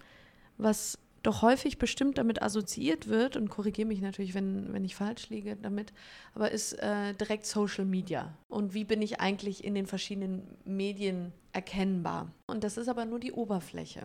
was 0.58 0.98
doch 1.22 1.42
häufig 1.42 1.78
bestimmt 1.78 2.18
damit 2.18 2.40
assoziiert 2.40 3.08
wird, 3.08 3.36
und 3.36 3.48
korrigiere 3.48 3.88
mich 3.88 4.00
natürlich, 4.00 4.34
wenn, 4.34 4.72
wenn 4.72 4.84
ich 4.84 4.94
falsch 4.94 5.28
liege 5.28 5.56
damit, 5.56 5.92
aber 6.34 6.52
ist 6.52 6.74
äh, 6.74 7.14
direkt 7.14 7.46
Social 7.46 7.84
Media. 7.84 8.32
Und 8.48 8.74
wie 8.74 8.84
bin 8.84 9.02
ich 9.02 9.20
eigentlich 9.20 9.64
in 9.64 9.74
den 9.74 9.86
verschiedenen 9.86 10.42
Medien 10.64 11.32
erkennbar? 11.52 12.30
Und 12.46 12.62
das 12.62 12.76
ist 12.76 12.88
aber 12.88 13.04
nur 13.04 13.18
die 13.18 13.32
Oberfläche. 13.32 14.04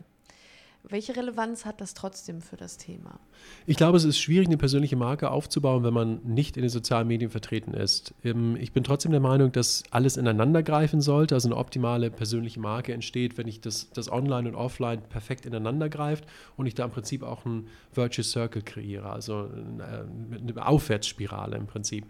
Welche 0.84 1.16
Relevanz 1.16 1.66
hat 1.66 1.80
das 1.80 1.94
trotzdem 1.94 2.42
für 2.42 2.58
das 2.58 2.78
Thema? 2.78 3.20
Ich 3.66 3.78
glaube, 3.78 3.98
es 3.98 4.04
ist 4.04 4.20
schwierig, 4.20 4.48
eine 4.48 4.58
persönliche 4.58 4.96
Marke 4.96 5.30
aufzubauen, 5.30 5.84
wenn 5.84 5.94
man 5.94 6.22
nicht 6.24 6.58
in 6.58 6.64
den 6.64 6.70
sozialen 6.70 7.08
Medien 7.08 7.30
vertreten 7.30 7.74
ist. 7.74 8.14
Ähm, 8.24 8.58
ich 8.60 8.72
bin 8.72 8.84
trotzdem 8.84 9.12
der 9.12 9.22
Meinung, 9.22 9.52
dass 9.52 9.84
alles 9.92 10.18
ineinander 10.18 10.64
greifen 10.64 11.00
sollte. 11.02 11.36
Also 11.36 11.50
eine 11.50 11.58
optimale 11.58 12.10
persönliche 12.10 12.60
Marke 12.60 12.94
entsteht, 12.94 13.38
wenn 13.38 13.48
ich 13.48 13.62
das, 13.62 13.90
das 13.92 14.12
Online 14.12 14.50
und 14.50 14.56
Offline 14.56 15.02
perfekt 15.02 15.46
ineinander 15.46 15.88
greift 15.88 16.26
und 16.58 16.66
ich 16.66 16.74
da 16.74 16.86
im 16.86 16.92
Prinzip 16.92 17.24
auch 17.24 17.46
einen 17.46 17.68
Virtuous 17.94 18.32
Circle 18.32 18.64
kreiere, 18.64 19.12
also 19.12 19.50
eine 19.50 20.66
Aufwärtsspirale 20.66 21.58
im 21.58 21.68
Prinzip 21.68 22.06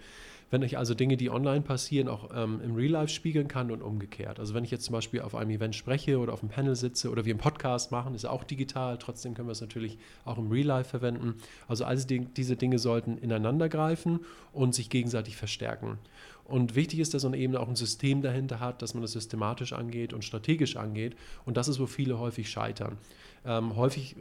wenn 0.52 0.62
ich 0.62 0.78
also 0.78 0.94
Dinge, 0.94 1.18
die 1.18 1.32
online 1.32 1.62
passieren, 1.62 2.08
auch 2.08 2.30
ähm, 2.36 2.62
im 2.64 2.76
Real 2.76 2.92
Life 2.92 3.14
spiegeln 3.14 3.48
kann 3.48 3.72
und 3.72 3.82
umgekehrt. 3.82 4.40
Also 4.40 4.54
wenn 4.54 4.64
ich 4.64 4.70
jetzt 4.70 4.86
zum 4.86 4.94
Beispiel 4.94 5.22
auf 5.22 5.34
einem 5.34 5.50
Event 5.50 5.76
spreche 5.76 6.20
oder 6.20 6.34
auf 6.34 6.44
einem 6.44 6.52
Panel 6.52 6.76
sitze 6.76 7.10
oder 7.10 7.26
wir 7.26 7.34
einen 7.34 7.40
Podcast 7.40 7.92
machen, 7.92 8.14
ist 8.14 8.26
auch 8.26 8.44
digital, 8.44 8.98
trotzdem 8.98 9.34
können 9.34 9.48
wir 9.48 9.54
es 9.54 9.62
natürlich 9.62 9.98
auch 10.26 10.38
im 10.38 10.52
Real 10.52 10.68
Life 10.68 10.90
verwenden. 10.90 11.36
Also 11.68 11.86
all 11.86 11.98
diese 11.98 12.56
Dinge 12.58 12.80
sollten 12.80 13.18
ineinander 13.18 13.70
greifen 13.70 14.20
und 14.54 14.76
sich 14.76 14.90
gegenseitig 14.90 15.38
verstärken. 15.38 15.98
Und 16.46 16.76
wichtig 16.76 17.00
ist, 17.00 17.14
dass 17.14 17.24
man 17.24 17.34
eben 17.34 17.56
auch 17.56 17.70
ein 17.70 17.76
System 17.76 18.22
dahinter 18.22 18.60
hat, 18.60 18.82
dass 18.82 18.94
man 18.94 19.02
das 19.02 19.14
systematisch 19.14 19.74
angeht 19.74 20.14
und 20.14 20.24
strategisch 20.24 20.76
angeht. 20.76 21.16
Und 21.46 21.58
das 21.58 21.68
ist, 21.68 21.80
wo 21.80 21.86
viele 21.86 22.20
häufig 22.20 22.50
scheitern. 22.50 22.98
Ähm, 23.44 23.76
häufig 23.76 24.18
äh, 24.18 24.20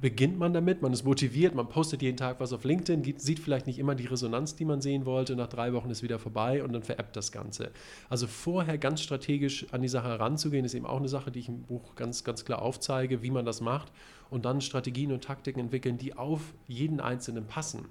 beginnt 0.00 0.38
man 0.38 0.54
damit, 0.54 0.80
man 0.80 0.94
ist 0.94 1.04
motiviert, 1.04 1.54
man 1.54 1.68
postet 1.68 2.00
jeden 2.00 2.16
Tag 2.16 2.40
was 2.40 2.54
auf 2.54 2.64
LinkedIn, 2.64 3.18
sieht 3.18 3.38
vielleicht 3.38 3.66
nicht 3.66 3.78
immer 3.78 3.94
die 3.94 4.06
Resonanz, 4.06 4.54
die 4.56 4.64
man 4.64 4.80
sehen 4.80 5.04
wollte. 5.04 5.36
Nach 5.36 5.48
drei 5.48 5.74
Wochen 5.74 5.90
ist 5.90 6.02
wieder 6.02 6.18
vorbei 6.18 6.64
und 6.64 6.72
dann 6.72 6.82
veräppt 6.82 7.16
das 7.16 7.32
Ganze. 7.32 7.70
Also 8.08 8.26
vorher 8.26 8.78
ganz 8.78 9.02
strategisch 9.02 9.66
an 9.72 9.82
die 9.82 9.88
Sache 9.88 10.08
heranzugehen, 10.08 10.64
ist 10.64 10.74
eben 10.74 10.86
auch 10.86 10.96
eine 10.96 11.08
Sache, 11.08 11.30
die 11.30 11.40
ich 11.40 11.48
im 11.48 11.62
Buch 11.62 11.94
ganz, 11.96 12.24
ganz 12.24 12.46
klar 12.46 12.62
aufzeige, 12.62 13.22
wie 13.22 13.30
man 13.30 13.44
das 13.44 13.60
macht. 13.60 13.92
Und 14.30 14.46
dann 14.46 14.62
Strategien 14.62 15.12
und 15.12 15.22
Taktiken 15.24 15.60
entwickeln, 15.60 15.98
die 15.98 16.16
auf 16.16 16.54
jeden 16.66 17.00
Einzelnen 17.00 17.46
passen. 17.46 17.84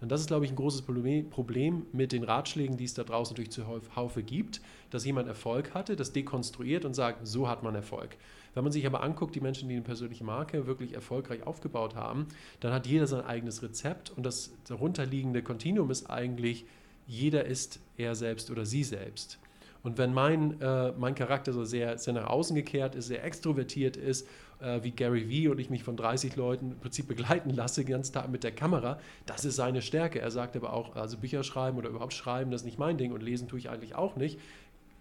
Und 0.00 0.10
das 0.10 0.20
ist, 0.20 0.26
glaube 0.26 0.44
ich, 0.44 0.52
ein 0.52 0.56
großes 0.56 0.82
Problem 0.82 1.86
mit 1.92 2.12
den 2.12 2.24
Ratschlägen, 2.24 2.76
die 2.76 2.84
es 2.84 2.94
da 2.94 3.04
draußen 3.04 3.34
natürlich 3.34 3.52
zuhaufe 3.52 4.22
gibt, 4.22 4.60
dass 4.90 5.04
jemand 5.04 5.28
Erfolg 5.28 5.74
hatte, 5.74 5.96
das 5.96 6.12
dekonstruiert 6.12 6.84
und 6.84 6.94
sagt, 6.94 7.26
so 7.26 7.48
hat 7.48 7.62
man 7.62 7.74
Erfolg. 7.74 8.16
Wenn 8.54 8.64
man 8.64 8.72
sich 8.72 8.86
aber 8.86 9.02
anguckt, 9.02 9.34
die 9.34 9.40
Menschen, 9.40 9.68
die 9.68 9.74
eine 9.74 9.84
persönliche 9.84 10.24
Marke 10.24 10.66
wirklich 10.66 10.94
erfolgreich 10.94 11.46
aufgebaut 11.46 11.96
haben, 11.96 12.26
dann 12.60 12.72
hat 12.72 12.86
jeder 12.86 13.06
sein 13.06 13.24
eigenes 13.24 13.62
Rezept 13.62 14.12
und 14.16 14.24
das 14.24 14.52
darunterliegende 14.68 15.42
Kontinuum 15.42 15.90
ist 15.90 16.08
eigentlich, 16.08 16.64
jeder 17.06 17.44
ist 17.44 17.80
er 17.96 18.14
selbst 18.14 18.50
oder 18.50 18.64
sie 18.64 18.84
selbst. 18.84 19.38
Und 19.82 19.98
wenn 19.98 20.14
mein, 20.14 20.60
äh, 20.62 20.92
mein 20.92 21.14
Charakter 21.14 21.52
so 21.52 21.64
sehr, 21.64 21.98
sehr 21.98 22.14
nach 22.14 22.26
außen 22.26 22.56
gekehrt 22.56 22.94
ist, 22.94 23.08
sehr 23.08 23.22
extrovertiert 23.22 23.96
ist, 23.96 24.26
äh, 24.60 24.82
wie 24.82 24.90
Gary 24.90 25.28
Vee 25.28 25.48
und 25.48 25.58
ich 25.58 25.70
mich 25.70 25.84
von 25.84 25.96
30 25.96 26.36
Leuten 26.36 26.72
im 26.72 26.78
Prinzip 26.78 27.08
begleiten 27.08 27.50
lasse, 27.50 27.82
den 27.82 27.90
ganzen 27.90 28.12
Tag 28.12 28.28
mit 28.28 28.44
der 28.44 28.52
Kamera, 28.52 28.98
das 29.26 29.44
ist 29.44 29.56
seine 29.56 29.82
Stärke. 29.82 30.20
Er 30.20 30.30
sagt 30.30 30.56
aber 30.56 30.72
auch, 30.72 30.96
also 30.96 31.18
Bücher 31.18 31.42
schreiben 31.44 31.78
oder 31.78 31.88
überhaupt 31.88 32.14
schreiben, 32.14 32.50
das 32.50 32.62
ist 32.62 32.66
nicht 32.66 32.78
mein 32.78 32.98
Ding 32.98 33.12
und 33.12 33.22
lesen 33.22 33.48
tue 33.48 33.58
ich 33.58 33.70
eigentlich 33.70 33.94
auch 33.94 34.16
nicht 34.16 34.38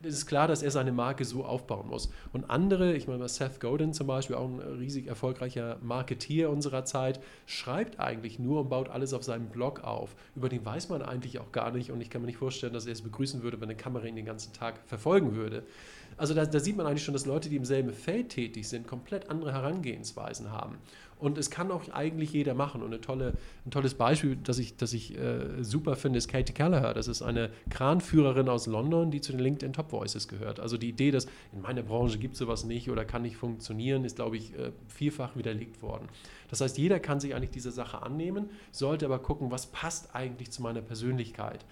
es 0.04 0.16
ist 0.16 0.26
klar, 0.26 0.48
dass 0.48 0.64
er 0.64 0.72
seine 0.72 0.92
Marke 0.92 1.26
so 1.26 1.46
aufbauen 1.46 1.88
muss. 1.88 2.10
Und 2.32 2.50
andere, 2.50 2.94
ich 2.94 3.08
meine, 3.08 3.28
Seth 3.28 3.60
Godin 3.60 3.94
zum 3.94 4.08
Beispiel, 4.08 4.36
auch 4.36 4.48
ein 4.48 4.60
riesig 4.60 5.08
erfolgreicher 5.08 5.78
Marketier 5.82 6.50
unserer 6.50 6.86
Zeit, 6.86 7.20
schreibt 7.46 8.00
eigentlich 8.00 8.40
nur 8.40 8.62
und 8.62 8.70
baut 8.70 8.90
alles 8.90 9.14
auf 9.14 9.24
seinem 9.24 9.48
Blog 9.48 9.84
auf. 9.84 10.16
Über 10.36 10.50
den 10.50 10.66
weiß 10.66 10.90
man 10.90 11.02
eigentlich 11.02 11.40
auch 11.40 11.52
gar 11.52 11.72
nicht 11.72 11.92
und 11.92 12.02
ich 12.02 12.10
kann 12.10 12.22
mir 12.22 12.28
nicht 12.28 12.38
vorstellen, 12.38 12.74
dass 12.74 12.86
er 12.86 12.94
es 12.94 13.02
begrüßen 13.02 13.44
würde, 13.44 13.60
wenn 13.62 13.70
eine 13.70 13.78
Kamera 13.78 14.06
ihn 14.06 14.16
den 14.16 14.26
ganzen 14.26 14.54
Tag 14.54 14.80
verfolgen 14.86 15.36
würde. 15.36 15.64
Also 16.18 16.34
da, 16.34 16.46
da 16.46 16.60
sieht 16.60 16.78
man 16.78 16.86
eigentlich 16.86 17.04
schon, 17.04 17.14
dass 17.14 17.26
Leute, 17.26 17.50
die 17.50 17.56
im 17.56 17.66
selben 17.66 17.92
Feld 17.92 18.30
tätig 18.30 18.68
sind, 18.68 18.88
komplett 18.88 19.30
andere 19.30 19.54
Herangehensweisen 19.54 20.52
haben. 20.52 20.78
Und 21.24 21.38
es 21.38 21.50
kann 21.50 21.72
auch 21.72 21.88
eigentlich 21.94 22.34
jeder 22.34 22.54
machen. 22.54 22.82
Und 22.82 22.88
eine 22.88 23.00
tolle, 23.00 23.36
ein 23.66 23.72
tolles 23.72 23.94
Beispiel, 23.94 24.36
das 24.36 24.58
ich, 24.58 24.76
das 24.76 24.92
ich 24.92 25.18
äh, 25.18 25.64
super 25.64 25.96
finde, 25.96 26.18
ist 26.18 26.28
Katie 26.28 26.52
Callagher. 26.52 26.94
Das 26.94 27.08
ist 27.08 27.22
eine 27.22 27.50
Kranführerin 27.70 28.50
aus 28.50 28.68
London, 28.68 29.10
die 29.10 29.22
zu 29.22 29.32
den 29.32 29.40
LinkedIn 29.40 29.72
Top 29.72 29.94
Voices 29.94 30.28
gehört. 30.28 30.60
Also 30.60 30.78
die 30.78 30.90
Idee, 30.90 31.12
dass 31.12 31.28
in 31.54 31.62
meiner 31.62 31.82
Branche 31.82 32.18
gibt 32.18 32.34
es 32.34 32.40
sowas 32.40 32.66
nicht 32.66 32.90
oder 32.90 33.06
kann 33.06 33.22
nicht 33.22 33.38
funktionieren, 33.38 34.04
ist, 34.04 34.18
glaube 34.18 34.36
ich, 34.36 34.54
äh, 34.54 34.74
vielfach 34.90 35.38
widerlegt 35.38 35.82
worden. 35.82 36.10
Das 36.50 36.60
heißt, 36.60 36.78
jeder 36.78 37.00
kann 37.00 37.22
sich 37.22 37.34
eigentlich 37.34 37.52
dieser 37.52 37.72
Sache 37.72 38.02
annehmen, 38.02 38.50
sollte 38.74 39.06
aber 39.06 39.20
gucken, 39.20 39.50
was 39.50 39.68
passt 39.68 40.14
eigentlich 40.14 40.52
zu 40.52 40.62
meiner 40.62 40.82
Persönlichkeit. 40.82 41.64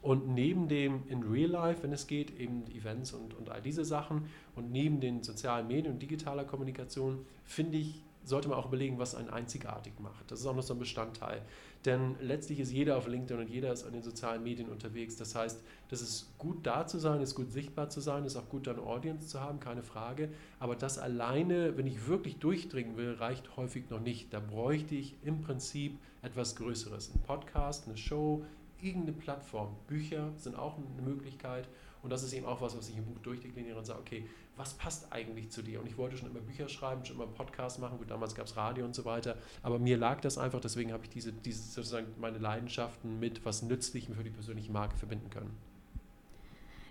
Und 0.00 0.28
neben 0.28 0.68
dem 0.68 1.02
in 1.08 1.24
Real 1.24 1.50
Life, 1.50 1.82
wenn 1.82 1.92
es 1.92 2.06
geht, 2.06 2.38
eben 2.38 2.68
Events 2.68 3.12
und, 3.12 3.34
und 3.34 3.50
all 3.50 3.62
diese 3.62 3.84
Sachen 3.84 4.26
und 4.54 4.70
neben 4.70 5.00
den 5.00 5.24
sozialen 5.24 5.66
Medien 5.66 5.94
und 5.94 6.00
digitaler 6.00 6.44
Kommunikation, 6.44 7.26
finde 7.44 7.78
ich, 7.78 8.04
sollte 8.24 8.48
man 8.48 8.58
auch 8.58 8.66
überlegen, 8.66 8.98
was 8.98 9.14
einen 9.14 9.30
einzigartig 9.30 9.94
macht. 9.98 10.30
Das 10.30 10.40
ist 10.40 10.46
auch 10.46 10.54
noch 10.54 10.62
so 10.62 10.74
ein 10.74 10.78
Bestandteil. 10.78 11.42
Denn 11.84 12.16
letztlich 12.20 12.60
ist 12.60 12.70
jeder 12.70 12.96
auf 12.96 13.08
LinkedIn 13.08 13.42
und 13.42 13.50
jeder 13.50 13.72
ist 13.72 13.84
an 13.84 13.92
den 13.92 14.02
sozialen 14.02 14.42
Medien 14.42 14.68
unterwegs. 14.68 15.16
Das 15.16 15.34
heißt, 15.34 15.60
das 15.88 16.00
ist 16.00 16.38
gut 16.38 16.64
da 16.64 16.86
zu 16.86 16.98
sein, 16.98 17.20
ist 17.20 17.34
gut 17.34 17.50
sichtbar 17.50 17.88
zu 17.90 18.00
sein, 18.00 18.24
ist 18.24 18.36
auch 18.36 18.48
gut, 18.48 18.68
eine 18.68 18.80
Audience 18.80 19.26
zu 19.26 19.40
haben, 19.40 19.58
keine 19.58 19.82
Frage. 19.82 20.28
Aber 20.60 20.76
das 20.76 20.98
alleine, 20.98 21.76
wenn 21.76 21.86
ich 21.86 22.06
wirklich 22.06 22.38
durchdringen 22.38 22.96
will, 22.96 23.14
reicht 23.14 23.56
häufig 23.56 23.90
noch 23.90 24.00
nicht. 24.00 24.32
Da 24.32 24.38
bräuchte 24.38 24.94
ich 24.94 25.16
im 25.24 25.40
Prinzip 25.40 25.98
etwas 26.22 26.54
Größeres. 26.54 27.12
Ein 27.14 27.22
Podcast, 27.22 27.88
eine 27.88 27.96
Show, 27.96 28.44
irgendeine 28.80 29.16
Plattform. 29.16 29.74
Bücher 29.88 30.32
sind 30.36 30.56
auch 30.56 30.76
eine 30.76 31.02
Möglichkeit. 31.02 31.68
Und 32.02 32.10
das 32.10 32.22
ist 32.22 32.32
eben 32.32 32.46
auch 32.46 32.60
was, 32.60 32.76
was 32.76 32.88
ich 32.88 32.96
im 32.96 33.04
Buch 33.04 33.18
durchdekliniere 33.22 33.78
und 33.78 33.84
sage, 33.84 34.00
okay, 34.00 34.26
was 34.56 34.74
passt 34.74 35.12
eigentlich 35.12 35.50
zu 35.50 35.62
dir? 35.62 35.80
Und 35.80 35.86
ich 35.86 35.96
wollte 35.96 36.16
schon 36.16 36.30
immer 36.30 36.40
Bücher 36.40 36.68
schreiben, 36.68 37.04
schon 37.04 37.16
immer 37.16 37.26
Podcasts 37.26 37.78
machen. 37.78 37.98
Gut, 37.98 38.10
damals 38.10 38.34
gab 38.34 38.46
es 38.46 38.56
Radio 38.56 38.84
und 38.84 38.94
so 38.94 39.04
weiter. 39.04 39.36
Aber 39.62 39.78
mir 39.78 39.96
lag 39.96 40.20
das 40.20 40.38
einfach, 40.38 40.60
deswegen 40.60 40.92
habe 40.92 41.04
ich 41.04 41.10
diese, 41.10 41.32
diese 41.32 41.62
sozusagen 41.62 42.06
meine 42.20 42.38
Leidenschaften 42.38 43.18
mit 43.18 43.44
was 43.44 43.62
Nützlichem 43.62 44.14
für 44.14 44.24
die 44.24 44.30
persönliche 44.30 44.70
Marke 44.70 44.96
verbinden 44.96 45.30
können. 45.30 45.56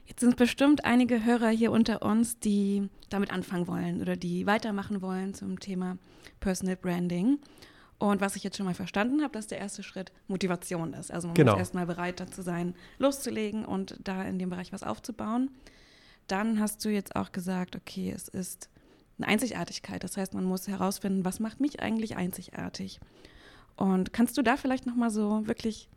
Jetzt 0.05 0.21
sind 0.21 0.35
bestimmt 0.35 0.83
einige 0.83 1.23
Hörer 1.23 1.49
hier 1.49 1.71
unter 1.71 2.01
uns, 2.01 2.39
die 2.39 2.89
damit 3.09 3.31
anfangen 3.31 3.67
wollen 3.67 4.01
oder 4.01 4.15
die 4.15 4.45
weitermachen 4.45 5.01
wollen 5.01 5.33
zum 5.33 5.59
Thema 5.59 5.97
Personal 6.39 6.75
Branding. 6.75 7.39
Und 7.97 8.19
was 8.19 8.35
ich 8.35 8.43
jetzt 8.43 8.57
schon 8.57 8.65
mal 8.65 8.73
verstanden 8.73 9.21
habe, 9.21 9.31
dass 9.33 9.45
der 9.45 9.59
erste 9.59 9.83
Schritt 9.83 10.11
Motivation 10.27 10.93
ist. 10.93 11.11
Also 11.11 11.27
man 11.27 11.35
genau. 11.35 11.51
muss 11.51 11.59
erstmal 11.59 11.85
bereit 11.85 12.19
dazu 12.19 12.41
sein, 12.41 12.73
loszulegen 12.97 13.63
und 13.63 13.95
da 14.03 14.23
in 14.23 14.39
dem 14.39 14.49
Bereich 14.49 14.73
was 14.73 14.81
aufzubauen. 14.81 15.51
Dann 16.31 16.59
hast 16.59 16.85
du 16.85 16.89
jetzt 16.89 17.15
auch 17.15 17.33
gesagt, 17.33 17.75
okay, 17.75 18.11
es 18.15 18.29
ist 18.29 18.69
eine 19.17 19.27
Einzigartigkeit. 19.27 20.03
Das 20.03 20.15
heißt, 20.15 20.33
man 20.33 20.45
muss 20.45 20.67
herausfinden, 20.67 21.25
was 21.25 21.39
macht 21.41 21.59
mich 21.59 21.81
eigentlich 21.81 22.15
einzigartig. 22.15 23.01
Und 23.75 24.13
kannst 24.13 24.37
du 24.37 24.41
da 24.41 24.55
vielleicht 24.55 24.85
noch 24.85 24.95
mal 24.95 25.09
so 25.09 25.45
wirklich 25.47 25.89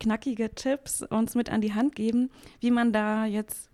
knackige 0.00 0.54
Tipps 0.54 1.02
uns 1.02 1.34
mit 1.34 1.50
an 1.50 1.60
die 1.60 1.74
Hand 1.74 1.94
geben, 1.94 2.30
wie 2.60 2.70
man 2.70 2.92
da 2.92 3.26
jetzt 3.26 3.68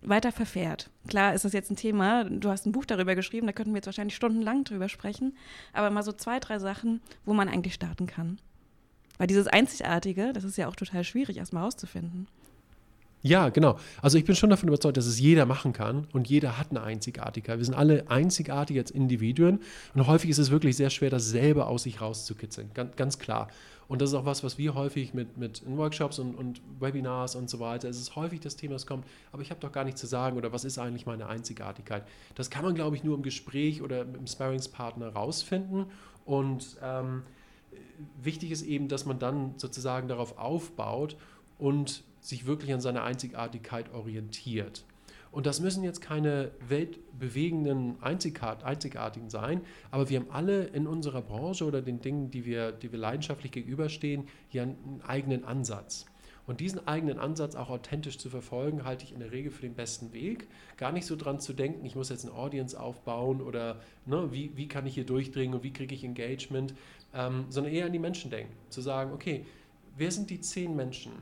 weiter 0.00 0.32
verfährt. 0.32 0.90
Klar 1.08 1.34
ist 1.34 1.44
das 1.44 1.52
jetzt 1.52 1.70
ein 1.70 1.76
Thema, 1.76 2.24
du 2.24 2.50
hast 2.50 2.66
ein 2.66 2.72
Buch 2.72 2.84
darüber 2.84 3.14
geschrieben, 3.14 3.46
da 3.46 3.52
könnten 3.52 3.72
wir 3.72 3.78
jetzt 3.78 3.86
wahrscheinlich 3.86 4.16
stundenlang 4.16 4.64
drüber 4.64 4.88
sprechen, 4.88 5.36
aber 5.72 5.90
mal 5.90 6.02
so 6.02 6.12
zwei, 6.12 6.40
drei 6.40 6.58
Sachen, 6.58 7.00
wo 7.24 7.34
man 7.34 7.48
eigentlich 7.48 7.74
starten 7.74 8.06
kann. 8.06 8.38
Weil 9.18 9.26
dieses 9.26 9.46
Einzigartige, 9.46 10.32
das 10.32 10.44
ist 10.44 10.58
ja 10.58 10.68
auch 10.68 10.76
total 10.76 11.04
schwierig 11.04 11.36
erstmal 11.36 11.64
rauszufinden. 11.64 12.28
Ja, 13.26 13.48
genau. 13.48 13.78
Also 14.02 14.18
ich 14.18 14.24
bin 14.26 14.36
schon 14.36 14.50
davon 14.50 14.68
überzeugt, 14.68 14.98
dass 14.98 15.06
es 15.06 15.18
jeder 15.18 15.46
machen 15.46 15.72
kann 15.72 16.06
und 16.12 16.28
jeder 16.28 16.58
hat 16.58 16.70
eine 16.70 16.82
Einzigartigkeit. 16.82 17.56
Wir 17.56 17.64
sind 17.64 17.72
alle 17.72 18.04
einzigartig 18.10 18.76
als 18.76 18.90
Individuen 18.90 19.60
und 19.94 20.06
häufig 20.06 20.28
ist 20.28 20.36
es 20.36 20.50
wirklich 20.50 20.76
sehr 20.76 20.90
schwer, 20.90 21.08
das 21.08 21.30
selber 21.30 21.68
aus 21.68 21.84
sich 21.84 22.02
rauszukitzeln. 22.02 22.70
Ganz, 22.74 22.96
ganz 22.96 23.18
klar. 23.18 23.48
Und 23.88 24.02
das 24.02 24.10
ist 24.10 24.14
auch 24.14 24.26
was, 24.26 24.44
was 24.44 24.58
wir 24.58 24.74
häufig 24.74 25.14
mit, 25.14 25.38
mit 25.38 25.62
Workshops 25.66 26.18
und, 26.18 26.34
und 26.34 26.60
Webinars 26.80 27.34
und 27.34 27.48
so 27.48 27.60
weiter, 27.60 27.88
es 27.88 27.98
ist 27.98 28.14
häufig 28.14 28.40
das 28.40 28.56
Thema, 28.56 28.74
das 28.74 28.86
kommt, 28.86 29.06
aber 29.32 29.40
ich 29.40 29.48
habe 29.48 29.60
doch 29.60 29.72
gar 29.72 29.84
nichts 29.84 30.02
zu 30.02 30.06
sagen 30.06 30.36
oder 30.36 30.52
was 30.52 30.66
ist 30.66 30.78
eigentlich 30.78 31.06
meine 31.06 31.26
Einzigartigkeit? 31.26 32.06
Das 32.34 32.50
kann 32.50 32.62
man, 32.62 32.74
glaube 32.74 32.94
ich, 32.94 33.04
nur 33.04 33.16
im 33.16 33.22
Gespräch 33.22 33.80
oder 33.80 34.04
mit 34.04 34.16
dem 34.16 34.26
Sparringspartner 34.26 35.08
rausfinden 35.08 35.86
und 36.26 36.76
ähm, 36.82 37.22
wichtig 38.22 38.50
ist 38.50 38.62
eben, 38.64 38.88
dass 38.88 39.06
man 39.06 39.18
dann 39.18 39.54
sozusagen 39.56 40.08
darauf 40.08 40.36
aufbaut 40.36 41.16
und 41.58 42.04
sich 42.24 42.46
wirklich 42.46 42.72
an 42.72 42.80
seiner 42.80 43.04
Einzigartigkeit 43.04 43.92
orientiert. 43.92 44.84
Und 45.30 45.46
das 45.46 45.60
müssen 45.60 45.82
jetzt 45.82 46.00
keine 46.00 46.52
weltbewegenden 46.68 47.96
Einzigartigen 48.00 49.28
sein, 49.28 49.60
aber 49.90 50.08
wir 50.08 50.20
haben 50.20 50.30
alle 50.30 50.64
in 50.64 50.86
unserer 50.86 51.22
Branche 51.22 51.64
oder 51.64 51.82
den 51.82 52.00
Dingen, 52.00 52.30
die 52.30 52.46
wir, 52.46 52.72
die 52.72 52.92
wir 52.92 52.98
leidenschaftlich 52.98 53.52
gegenüberstehen, 53.52 54.28
hier 54.48 54.62
einen 54.62 55.02
eigenen 55.06 55.44
Ansatz. 55.44 56.06
Und 56.46 56.60
diesen 56.60 56.86
eigenen 56.86 57.18
Ansatz 57.18 57.56
auch 57.56 57.68
authentisch 57.68 58.18
zu 58.18 58.30
verfolgen, 58.30 58.84
halte 58.84 59.04
ich 59.04 59.12
in 59.12 59.18
der 59.18 59.32
Regel 59.32 59.50
für 59.50 59.62
den 59.62 59.74
besten 59.74 60.12
Weg. 60.12 60.46
Gar 60.76 60.92
nicht 60.92 61.06
so 61.06 61.16
dran 61.16 61.40
zu 61.40 61.52
denken, 61.52 61.84
ich 61.84 61.96
muss 61.96 62.10
jetzt 62.10 62.24
eine 62.24 62.34
Audience 62.34 62.78
aufbauen 62.78 63.40
oder 63.40 63.80
ne, 64.06 64.28
wie, 64.30 64.56
wie 64.56 64.68
kann 64.68 64.86
ich 64.86 64.94
hier 64.94 65.06
durchdringen 65.06 65.54
und 65.54 65.62
wie 65.62 65.72
kriege 65.72 65.94
ich 65.94 66.04
Engagement, 66.04 66.74
ähm, 67.12 67.46
sondern 67.48 67.72
eher 67.72 67.86
an 67.86 67.92
die 67.92 67.98
Menschen 67.98 68.30
denken. 68.30 68.52
Zu 68.68 68.82
sagen, 68.82 69.12
okay, 69.12 69.44
wer 69.96 70.10
sind 70.10 70.30
die 70.30 70.40
zehn 70.40 70.76
Menschen, 70.76 71.12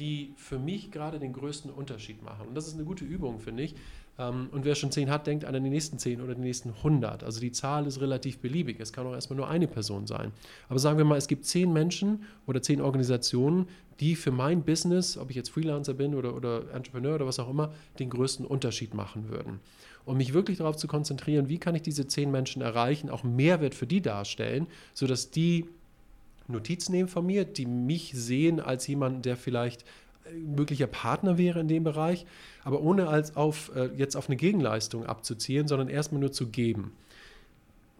die 0.00 0.32
für 0.36 0.58
mich 0.58 0.90
gerade 0.90 1.18
den 1.18 1.32
größten 1.32 1.70
Unterschied 1.70 2.22
machen? 2.22 2.48
Und 2.48 2.54
das 2.54 2.66
ist 2.66 2.74
eine 2.74 2.84
gute 2.84 3.04
Übung, 3.04 3.38
finde 3.38 3.62
ich. 3.62 3.74
Ähm, 4.18 4.48
und 4.52 4.64
wer 4.64 4.74
schon 4.74 4.90
zehn 4.90 5.10
hat, 5.10 5.26
denkt 5.26 5.44
an 5.44 5.54
die 5.54 5.70
nächsten 5.70 5.98
zehn 5.98 6.20
oder 6.20 6.34
die 6.34 6.40
nächsten 6.40 6.70
100. 6.70 7.22
Also 7.22 7.40
die 7.40 7.52
Zahl 7.52 7.86
ist 7.86 8.00
relativ 8.00 8.38
beliebig. 8.38 8.78
Es 8.80 8.92
kann 8.92 9.06
auch 9.06 9.12
erstmal 9.12 9.36
nur 9.36 9.48
eine 9.48 9.68
Person 9.68 10.06
sein. 10.06 10.32
Aber 10.68 10.78
sagen 10.78 10.98
wir 10.98 11.04
mal, 11.04 11.18
es 11.18 11.28
gibt 11.28 11.44
zehn 11.44 11.72
Menschen 11.72 12.24
oder 12.46 12.62
zehn 12.62 12.80
Organisationen, 12.80 13.66
die 14.00 14.16
für 14.16 14.30
mein 14.30 14.62
Business, 14.62 15.18
ob 15.18 15.30
ich 15.30 15.36
jetzt 15.36 15.50
Freelancer 15.50 15.94
bin 15.94 16.14
oder, 16.14 16.34
oder 16.34 16.72
Entrepreneur 16.72 17.16
oder 17.16 17.26
was 17.26 17.38
auch 17.38 17.50
immer, 17.50 17.72
den 17.98 18.10
größten 18.10 18.46
Unterschied 18.46 18.94
machen 18.94 19.28
würden. 19.28 19.60
Und 20.06 20.16
mich 20.16 20.32
wirklich 20.32 20.58
darauf 20.58 20.76
zu 20.76 20.88
konzentrieren, 20.88 21.50
wie 21.50 21.58
kann 21.58 21.74
ich 21.74 21.82
diese 21.82 22.06
zehn 22.06 22.30
Menschen 22.30 22.62
erreichen, 22.62 23.10
auch 23.10 23.22
Mehrwert 23.22 23.74
für 23.74 23.86
die 23.86 24.00
darstellen, 24.00 24.66
sodass 24.94 25.30
die 25.30 25.66
Notizen 26.52 26.92
nehmen 26.92 27.08
von 27.08 27.26
mir, 27.26 27.44
die 27.44 27.66
mich 27.66 28.12
sehen 28.14 28.60
als 28.60 28.86
jemand, 28.86 29.24
der 29.24 29.36
vielleicht 29.36 29.84
möglicher 30.32 30.86
Partner 30.86 31.38
wäre 31.38 31.60
in 31.60 31.68
dem 31.68 31.84
Bereich, 31.84 32.26
aber 32.64 32.80
ohne 32.80 33.08
als 33.08 33.36
auf, 33.36 33.72
äh, 33.74 33.90
jetzt 33.96 34.16
auf 34.16 34.28
eine 34.28 34.36
Gegenleistung 34.36 35.06
abzuziehen, 35.06 35.68
sondern 35.68 35.88
erstmal 35.88 36.20
nur 36.20 36.32
zu 36.32 36.48
geben. 36.48 36.92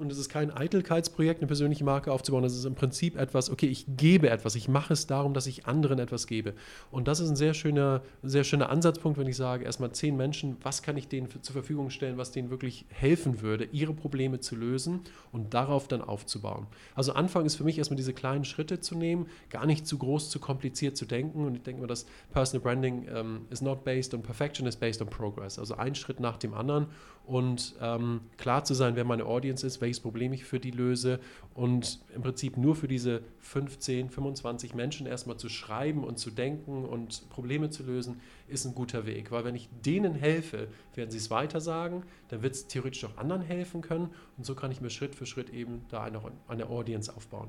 Und 0.00 0.10
es 0.10 0.18
ist 0.18 0.30
kein 0.30 0.50
Eitelkeitsprojekt, 0.50 1.40
eine 1.40 1.46
persönliche 1.46 1.84
Marke 1.84 2.10
aufzubauen. 2.10 2.42
Das 2.42 2.56
ist 2.56 2.64
im 2.64 2.74
Prinzip 2.74 3.18
etwas, 3.18 3.50
okay, 3.50 3.66
ich 3.66 3.84
gebe 3.86 4.30
etwas. 4.30 4.54
Ich 4.54 4.66
mache 4.66 4.94
es 4.94 5.06
darum, 5.06 5.34
dass 5.34 5.46
ich 5.46 5.66
anderen 5.66 5.98
etwas 5.98 6.26
gebe. 6.26 6.54
Und 6.90 7.06
das 7.06 7.20
ist 7.20 7.28
ein 7.28 7.36
sehr 7.36 7.52
schöner, 7.52 8.00
sehr 8.22 8.44
schöner 8.44 8.70
Ansatzpunkt, 8.70 9.18
wenn 9.18 9.26
ich 9.26 9.36
sage, 9.36 9.64
erstmal 9.64 9.92
zehn 9.92 10.16
Menschen, 10.16 10.56
was 10.62 10.82
kann 10.82 10.96
ich 10.96 11.08
denen 11.08 11.26
für, 11.26 11.42
zur 11.42 11.52
Verfügung 11.52 11.90
stellen, 11.90 12.16
was 12.16 12.32
denen 12.32 12.48
wirklich 12.48 12.86
helfen 12.88 13.42
würde, 13.42 13.64
ihre 13.72 13.92
Probleme 13.92 14.40
zu 14.40 14.56
lösen 14.56 15.00
und 15.32 15.52
darauf 15.52 15.86
dann 15.86 16.00
aufzubauen. 16.00 16.66
Also 16.94 17.12
Anfang 17.12 17.44
ist 17.44 17.56
für 17.56 17.64
mich 17.64 17.76
erstmal 17.76 17.98
diese 17.98 18.14
kleinen 18.14 18.46
Schritte 18.46 18.80
zu 18.80 18.96
nehmen, 18.96 19.26
gar 19.50 19.66
nicht 19.66 19.86
zu 19.86 19.98
groß, 19.98 20.30
zu 20.30 20.40
kompliziert 20.40 20.96
zu 20.96 21.04
denken. 21.04 21.44
Und 21.44 21.56
ich 21.56 21.62
denke 21.62 21.82
mal, 21.82 21.86
dass 21.86 22.06
Personal 22.32 22.62
Branding 22.62 23.06
um, 23.08 23.40
is 23.50 23.60
not 23.60 23.84
based 23.84 24.14
on 24.14 24.22
perfection, 24.22 24.66
is 24.66 24.76
based 24.76 25.02
on 25.02 25.10
progress. 25.10 25.58
Also 25.58 25.74
ein 25.74 25.94
Schritt 25.94 26.20
nach 26.20 26.38
dem 26.38 26.54
anderen 26.54 26.86
und 27.26 27.76
ähm, 27.80 28.22
klar 28.38 28.64
zu 28.64 28.74
sein, 28.74 28.96
wer 28.96 29.04
meine 29.04 29.24
Audience 29.24 29.64
ist, 29.64 29.80
welches 29.80 30.00
Problem 30.00 30.32
ich 30.32 30.44
für 30.44 30.58
die 30.58 30.72
löse 30.72 31.20
und 31.54 32.00
im 32.14 32.22
Prinzip 32.22 32.56
nur 32.56 32.74
für 32.74 32.88
diese 32.88 33.22
15, 33.40 34.10
25 34.10 34.74
Menschen 34.74 35.06
erstmal 35.06 35.36
zu 35.36 35.48
schreiben 35.48 36.02
und 36.02 36.18
zu 36.18 36.30
denken 36.30 36.84
und 36.84 37.28
Probleme 37.30 37.70
zu 37.70 37.84
lösen, 37.84 38.20
ist 38.48 38.64
ein 38.64 38.74
guter 38.74 39.06
Weg. 39.06 39.30
Weil 39.30 39.44
wenn 39.44 39.54
ich 39.54 39.68
denen 39.84 40.14
helfe, 40.14 40.68
werden 40.96 41.10
sie 41.10 41.18
es 41.18 41.30
weiter 41.30 41.60
sagen, 41.60 42.02
dann 42.28 42.42
wird 42.42 42.54
es 42.54 42.66
theoretisch 42.66 43.04
auch 43.04 43.16
anderen 43.16 43.42
helfen 43.42 43.80
können 43.80 44.10
und 44.36 44.44
so 44.44 44.56
kann 44.56 44.72
ich 44.72 44.80
mir 44.80 44.90
Schritt 44.90 45.14
für 45.14 45.26
Schritt 45.26 45.50
eben 45.50 45.84
da 45.88 46.02
eine, 46.02 46.20
eine 46.48 46.68
Audience 46.68 47.14
aufbauen. 47.14 47.48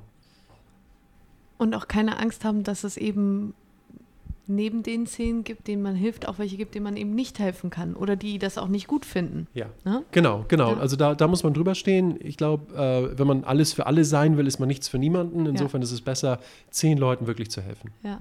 Und 1.58 1.74
auch 1.74 1.88
keine 1.88 2.20
Angst 2.20 2.44
haben, 2.44 2.64
dass 2.64 2.84
es 2.84 2.98
eben 2.98 3.54
neben 4.48 4.84
den 4.84 5.08
Szenen 5.08 5.44
gibt, 5.44 5.68
denen 5.68 5.82
man 5.82 5.96
hilft, 5.96 6.28
auch 6.28 6.40
welche 6.40 6.58
gibt, 6.58 6.76
denen 6.76 6.84
man 6.84 6.98
eben 6.98 7.14
nicht 7.14 7.40
helfen 7.40 7.70
kann 7.70 7.96
oder 7.96 8.16
die 8.16 8.40
das 8.40 8.58
auch 8.58 8.68
nicht 8.68 8.88
gut 8.88 9.06
finden. 9.06 9.48
Ja, 9.54 9.68
ne? 9.84 10.04
genau, 10.12 10.46
genau. 10.48 10.74
Ja. 10.74 10.80
Also 10.80 10.96
da, 10.96 11.16
da 11.16 11.28
muss 11.28 11.44
man 11.44 11.54
drüber 11.54 11.76
stehen. 11.76 12.18
Ich 12.20 12.38
glaube, 12.38 12.74
äh, 12.76 13.18
wenn 13.18 13.28
man 13.28 13.44
alles 13.44 13.74
für 13.74 13.86
alle 13.86 14.04
sein 14.04 14.38
will, 14.38 14.48
ist 14.48 14.60
man 14.60 14.68
nichts 14.68 14.88
für 14.88 14.98
niemanden. 14.98 15.46
Insofern 15.46 15.82
ja. 15.82 15.86
ist 15.86 15.92
es 15.92 16.02
besser, 16.02 16.40
zehn 16.70 16.98
Leuten 16.98 17.28
wirklich 17.28 17.52
zu 17.52 17.62
helfen. 17.62 17.92
Ja. 18.04 18.20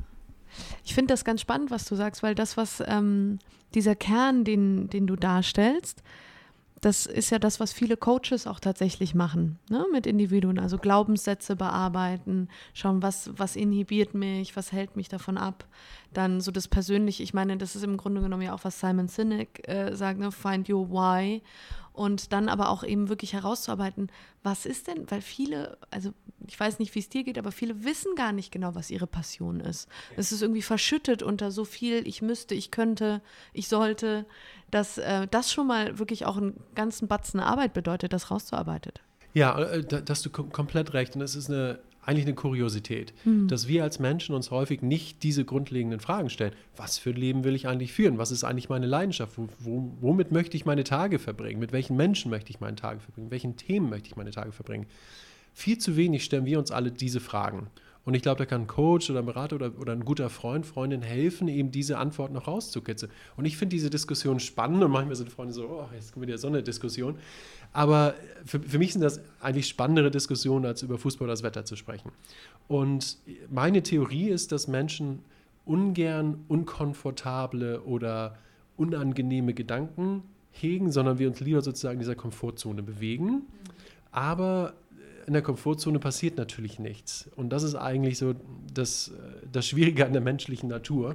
Ich 0.85 0.94
finde 0.94 1.12
das 1.12 1.24
ganz 1.24 1.40
spannend, 1.40 1.70
was 1.70 1.85
du 1.85 1.94
sagst, 1.94 2.22
weil 2.22 2.35
das, 2.35 2.56
was 2.56 2.83
ähm, 2.87 3.38
dieser 3.74 3.94
Kern, 3.94 4.44
den, 4.44 4.88
den 4.90 5.06
du 5.06 5.16
darstellst, 5.16 6.02
das 6.80 7.04
ist 7.04 7.30
ja 7.30 7.38
das, 7.38 7.60
was 7.60 7.72
viele 7.72 7.96
Coaches 7.96 8.46
auch 8.46 8.58
tatsächlich 8.58 9.14
machen, 9.14 9.58
ne, 9.68 9.84
mit 9.92 10.06
Individuen. 10.06 10.58
Also 10.58 10.78
Glaubenssätze 10.78 11.54
bearbeiten, 11.54 12.48
schauen, 12.72 13.02
was, 13.02 13.30
was 13.36 13.54
inhibiert 13.54 14.14
mich, 14.14 14.56
was 14.56 14.72
hält 14.72 14.96
mich 14.96 15.08
davon 15.08 15.36
ab. 15.36 15.66
Dann 16.14 16.40
so 16.40 16.50
das 16.50 16.68
Persönliche, 16.68 17.22
ich 17.22 17.34
meine, 17.34 17.58
das 17.58 17.76
ist 17.76 17.84
im 17.84 17.98
Grunde 17.98 18.22
genommen 18.22 18.42
ja 18.42 18.54
auch, 18.54 18.64
was 18.64 18.80
Simon 18.80 19.08
Sinek 19.08 19.68
äh, 19.68 19.94
sagt, 19.94 20.18
ne, 20.18 20.32
find 20.32 20.70
your 20.70 20.88
why 20.90 21.42
und 21.92 22.32
dann 22.32 22.48
aber 22.48 22.70
auch 22.70 22.82
eben 22.82 23.10
wirklich 23.10 23.34
herauszuarbeiten, 23.34 24.10
was 24.42 24.64
ist 24.64 24.86
denn, 24.86 25.10
weil 25.10 25.20
viele, 25.20 25.76
also 25.90 26.12
ich 26.46 26.59
weiß 26.59 26.79
nicht, 26.79 26.94
wie 26.94 26.98
es 26.98 27.09
dir 27.09 27.24
geht, 27.24 27.38
aber 27.38 27.53
viele 27.53 27.85
wissen 27.85 28.14
gar 28.14 28.33
nicht 28.33 28.53
genau, 28.53 28.74
was 28.74 28.90
ihre 28.90 29.07
Passion 29.07 29.61
ist. 29.61 29.88
Es 30.16 30.33
ist 30.33 30.42
irgendwie 30.42 30.62
verschüttet 30.62 31.22
unter 31.22 31.50
so 31.50 31.64
viel, 31.64 32.07
ich 32.07 32.22
müsste, 32.22 32.55
ich 32.55 32.70
könnte, 32.70 33.20
ich 33.53 33.68
sollte, 33.68 34.26
dass 34.70 34.98
äh, 34.98 35.26
das 35.31 35.53
schon 35.53 35.66
mal 35.66 35.98
wirklich 35.98 36.26
auch 36.26 36.37
einen 36.37 36.61
ganzen 36.74 37.09
Batzen 37.09 37.40
Arbeit 37.40 37.72
bedeutet, 37.72 38.12
das 38.12 38.31
rauszuarbeitet. 38.31 39.00
Ja, 39.35 39.59
äh, 39.59 39.85
da, 39.85 40.03
hast 40.09 40.26
du 40.26 40.31
kom 40.31 40.50
komplett 40.50 40.92
recht 40.92 41.14
und 41.14 41.22
es 41.22 41.35
ist 41.35 41.48
eine 41.48 41.81
eigentlich 42.03 42.26
eine 42.26 42.35
Kuriosität, 42.35 43.12
mhm. 43.24 43.48
dass 43.48 43.68
wir 43.68 43.85
als 43.85 43.98
Menschen 43.98 44.35
uns 44.35 44.50
häufig 44.50 44.83
nicht 44.83 45.22
diese 45.22 45.44
grundlegenden 45.44 46.00
Fragen 46.00 46.31
stellen. 46.31 46.53
Was 46.76 46.98
für 46.98 47.11
ein 47.11 47.16
Leben 47.16 47.44
will 47.44 47.55
ich 47.55 47.68
eigentlich 47.68 47.92
führen? 47.92 48.18
Was 48.18 48.31
ist 48.31 48.42
eigentlich 48.42 48.68
meine 48.68 48.87
Leidenschaft? 48.87 49.37
Wo, 49.37 49.48
wo, 49.59 49.92
womit 50.00 50.33
möchte 50.33 50.57
ich 50.57 50.64
meine 50.64 50.85
Tage 50.85 51.18
verbringen? 51.18 51.61
Mit 51.61 51.72
welchen 51.72 51.96
Menschen 51.96 52.31
möchte 52.31 52.50
ich 52.50 52.61
meine 52.61 52.76
Tage 52.76 53.00
verbringen? 53.00 53.26
Mit 53.26 53.33
welchen 53.33 53.57
Themen 53.57 53.90
möchte 53.90 54.09
ich 54.09 54.16
meine 54.16 54.31
Tage 54.31 54.53
verbringen? 54.53 54.87
Viel 55.61 55.77
zu 55.77 55.94
wenig 55.94 56.25
stellen 56.25 56.46
wir 56.46 56.59
uns 56.59 56.70
alle 56.70 56.90
diese 56.90 57.20
Fragen. 57.20 57.66
Und 58.07 58.14
ich 58.14 58.23
glaube, 58.23 58.38
da 58.38 58.46
kann 58.46 58.62
ein 58.62 58.66
Coach 58.66 59.11
oder 59.11 59.18
ein 59.18 59.27
Berater 59.27 59.57
oder, 59.57 59.79
oder 59.79 59.92
ein 59.92 60.07
guter 60.07 60.31
Freund, 60.31 60.64
Freundin 60.64 61.03
helfen, 61.03 61.49
eben 61.49 61.70
diese 61.70 61.99
Antworten 61.99 62.33
noch 62.33 62.46
rauszukitzeln. 62.49 63.12
Und 63.37 63.44
ich 63.44 63.59
finde 63.59 63.77
diese 63.77 63.90
Diskussion 63.90 64.40
spannend 64.40 64.83
und 64.83 64.90
manchmal 64.90 65.16
sind 65.16 65.29
Freunde 65.31 65.53
so, 65.53 65.66
oh, 65.68 65.88
jetzt 65.94 66.14
kommt 66.14 66.27
wieder 66.27 66.38
so 66.38 66.49
eine 66.49 66.62
Diskussion. 66.62 67.16
Aber 67.75 68.14
für, 68.46 68.59
für 68.61 68.79
mich 68.79 68.94
sind 68.94 69.03
das 69.03 69.20
eigentlich 69.42 69.68
spannendere 69.68 70.11
Diskussionen, 70.11 70.64
als 70.64 70.81
über 70.81 70.96
Fußball 70.96 71.27
oder 71.27 71.35
das 71.35 71.42
Wetter 71.42 71.66
zu 71.66 71.77
sprechen. 71.77 72.11
Und 72.66 73.18
meine 73.51 73.83
Theorie 73.83 74.31
ist, 74.31 74.53
dass 74.53 74.66
Menschen 74.66 75.18
ungern 75.66 76.42
unkomfortable 76.49 77.83
oder 77.83 78.38
unangenehme 78.79 79.53
Gedanken 79.53 80.23
hegen, 80.53 80.90
sondern 80.90 81.18
wir 81.18 81.29
uns 81.29 81.40
lieber 81.40 81.61
sozusagen 81.61 81.96
in 81.96 82.01
dieser 82.01 82.14
Komfortzone 82.14 82.83
bewegen. 82.83 83.42
Aber 84.11 84.73
in 85.30 85.34
der 85.34 85.42
Komfortzone 85.42 86.00
passiert 86.00 86.36
natürlich 86.38 86.80
nichts. 86.80 87.30
Und 87.36 87.50
das 87.50 87.62
ist 87.62 87.76
eigentlich 87.76 88.18
so 88.18 88.34
das, 88.74 89.12
das 89.52 89.64
Schwierige 89.64 90.04
an 90.04 90.12
der 90.12 90.20
menschlichen 90.20 90.68
Natur. 90.68 91.14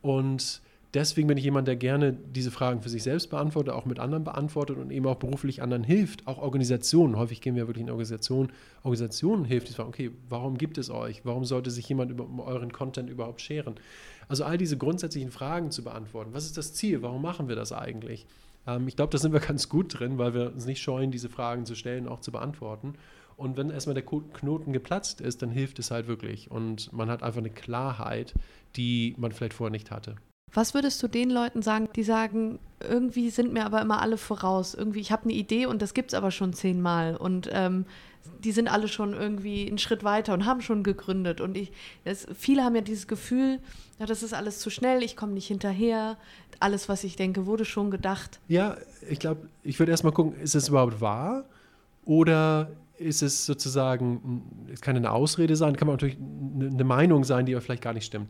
Und 0.00 0.62
deswegen 0.94 1.28
bin 1.28 1.36
ich 1.36 1.44
jemand, 1.44 1.68
der 1.68 1.76
gerne 1.76 2.14
diese 2.14 2.50
Fragen 2.50 2.80
für 2.80 2.88
sich 2.88 3.02
selbst 3.02 3.28
beantwortet, 3.28 3.74
auch 3.74 3.84
mit 3.84 3.98
anderen 3.98 4.24
beantwortet 4.24 4.78
und 4.78 4.90
eben 4.90 5.04
auch 5.04 5.16
beruflich 5.16 5.60
anderen 5.60 5.84
hilft, 5.84 6.26
auch 6.26 6.38
Organisationen. 6.38 7.18
Häufig 7.18 7.42
gehen 7.42 7.56
wir 7.56 7.66
wirklich 7.66 7.82
in 7.82 7.90
Organisationen, 7.90 8.52
Organisationen 8.78 9.44
hilft, 9.44 9.68
die 9.68 9.74
fragen, 9.74 9.90
okay, 9.90 10.12
warum 10.30 10.56
gibt 10.56 10.78
es 10.78 10.88
euch? 10.88 11.26
Warum 11.26 11.44
sollte 11.44 11.70
sich 11.70 11.86
jemand 11.86 12.10
über, 12.10 12.26
euren 12.46 12.72
Content 12.72 13.10
überhaupt 13.10 13.42
scheren? 13.42 13.74
Also 14.28 14.44
all 14.44 14.56
diese 14.56 14.78
grundsätzlichen 14.78 15.30
Fragen 15.30 15.70
zu 15.70 15.84
beantworten. 15.84 16.30
Was 16.32 16.46
ist 16.46 16.56
das 16.56 16.72
Ziel? 16.72 17.02
Warum 17.02 17.20
machen 17.20 17.48
wir 17.48 17.54
das 17.54 17.72
eigentlich? 17.72 18.26
Ähm, 18.66 18.88
ich 18.88 18.96
glaube, 18.96 19.12
da 19.12 19.18
sind 19.18 19.34
wir 19.34 19.40
ganz 19.40 19.68
gut 19.68 19.98
drin, 19.98 20.16
weil 20.16 20.32
wir 20.32 20.52
uns 20.54 20.64
nicht 20.64 20.80
scheuen, 20.80 21.10
diese 21.10 21.28
Fragen 21.28 21.66
zu 21.66 21.74
stellen, 21.74 22.08
auch 22.08 22.20
zu 22.20 22.32
beantworten. 22.32 22.94
Und 23.36 23.56
wenn 23.56 23.70
erstmal 23.70 23.94
der 23.94 24.04
Knoten 24.04 24.72
geplatzt 24.72 25.20
ist, 25.20 25.42
dann 25.42 25.50
hilft 25.50 25.78
es 25.78 25.90
halt 25.90 26.06
wirklich. 26.06 26.50
Und 26.50 26.92
man 26.92 27.10
hat 27.10 27.22
einfach 27.22 27.40
eine 27.40 27.50
Klarheit, 27.50 28.34
die 28.76 29.14
man 29.18 29.32
vielleicht 29.32 29.54
vorher 29.54 29.70
nicht 29.70 29.90
hatte. 29.90 30.16
Was 30.52 30.72
würdest 30.72 31.02
du 31.02 31.08
den 31.08 31.28
Leuten 31.28 31.60
sagen, 31.60 31.88
die 31.94 32.02
sagen, 32.02 32.58
irgendwie 32.80 33.30
sind 33.30 33.52
mir 33.52 33.66
aber 33.66 33.82
immer 33.82 34.00
alle 34.00 34.16
voraus. 34.16 34.74
Irgendwie, 34.74 35.00
ich 35.00 35.12
habe 35.12 35.24
eine 35.24 35.34
Idee 35.34 35.66
und 35.66 35.82
das 35.82 35.92
gibt 35.92 36.12
es 36.12 36.14
aber 36.14 36.30
schon 36.30 36.54
zehnmal. 36.54 37.16
Und 37.16 37.50
ähm, 37.52 37.84
die 38.42 38.52
sind 38.52 38.68
alle 38.68 38.88
schon 38.88 39.12
irgendwie 39.12 39.66
einen 39.66 39.78
Schritt 39.78 40.04
weiter 40.04 40.34
und 40.34 40.46
haben 40.46 40.62
schon 40.62 40.82
gegründet. 40.82 41.40
Und 41.40 41.56
ich, 41.56 41.72
das, 42.04 42.26
viele 42.34 42.64
haben 42.64 42.74
ja 42.74 42.80
dieses 42.80 43.06
Gefühl, 43.06 43.58
ja, 43.98 44.06
das 44.06 44.22
ist 44.22 44.34
alles 44.34 44.58
zu 44.60 44.70
schnell, 44.70 45.02
ich 45.02 45.16
komme 45.16 45.32
nicht 45.32 45.46
hinterher. 45.46 46.16
Alles, 46.60 46.88
was 46.88 47.04
ich 47.04 47.16
denke, 47.16 47.46
wurde 47.46 47.64
schon 47.64 47.90
gedacht. 47.90 48.40
Ja, 48.48 48.76
ich 49.08 49.18
glaube, 49.18 49.48
ich 49.62 49.78
würde 49.78 49.92
erstmal 49.92 50.12
gucken, 50.12 50.40
ist 50.40 50.54
es 50.54 50.68
überhaupt 50.68 51.00
wahr? 51.00 51.44
Oder 52.04 52.70
ist 52.98 53.22
es 53.22 53.46
sozusagen, 53.46 54.68
es 54.72 54.80
kann 54.80 54.96
eine 54.96 55.10
Ausrede 55.10 55.56
sein, 55.56 55.76
kann 55.76 55.86
man 55.86 55.94
natürlich 55.94 56.16
eine 56.16 56.84
Meinung 56.84 57.24
sein, 57.24 57.46
die 57.46 57.54
aber 57.54 57.62
vielleicht 57.62 57.82
gar 57.82 57.92
nicht 57.92 58.06
stimmt. 58.06 58.28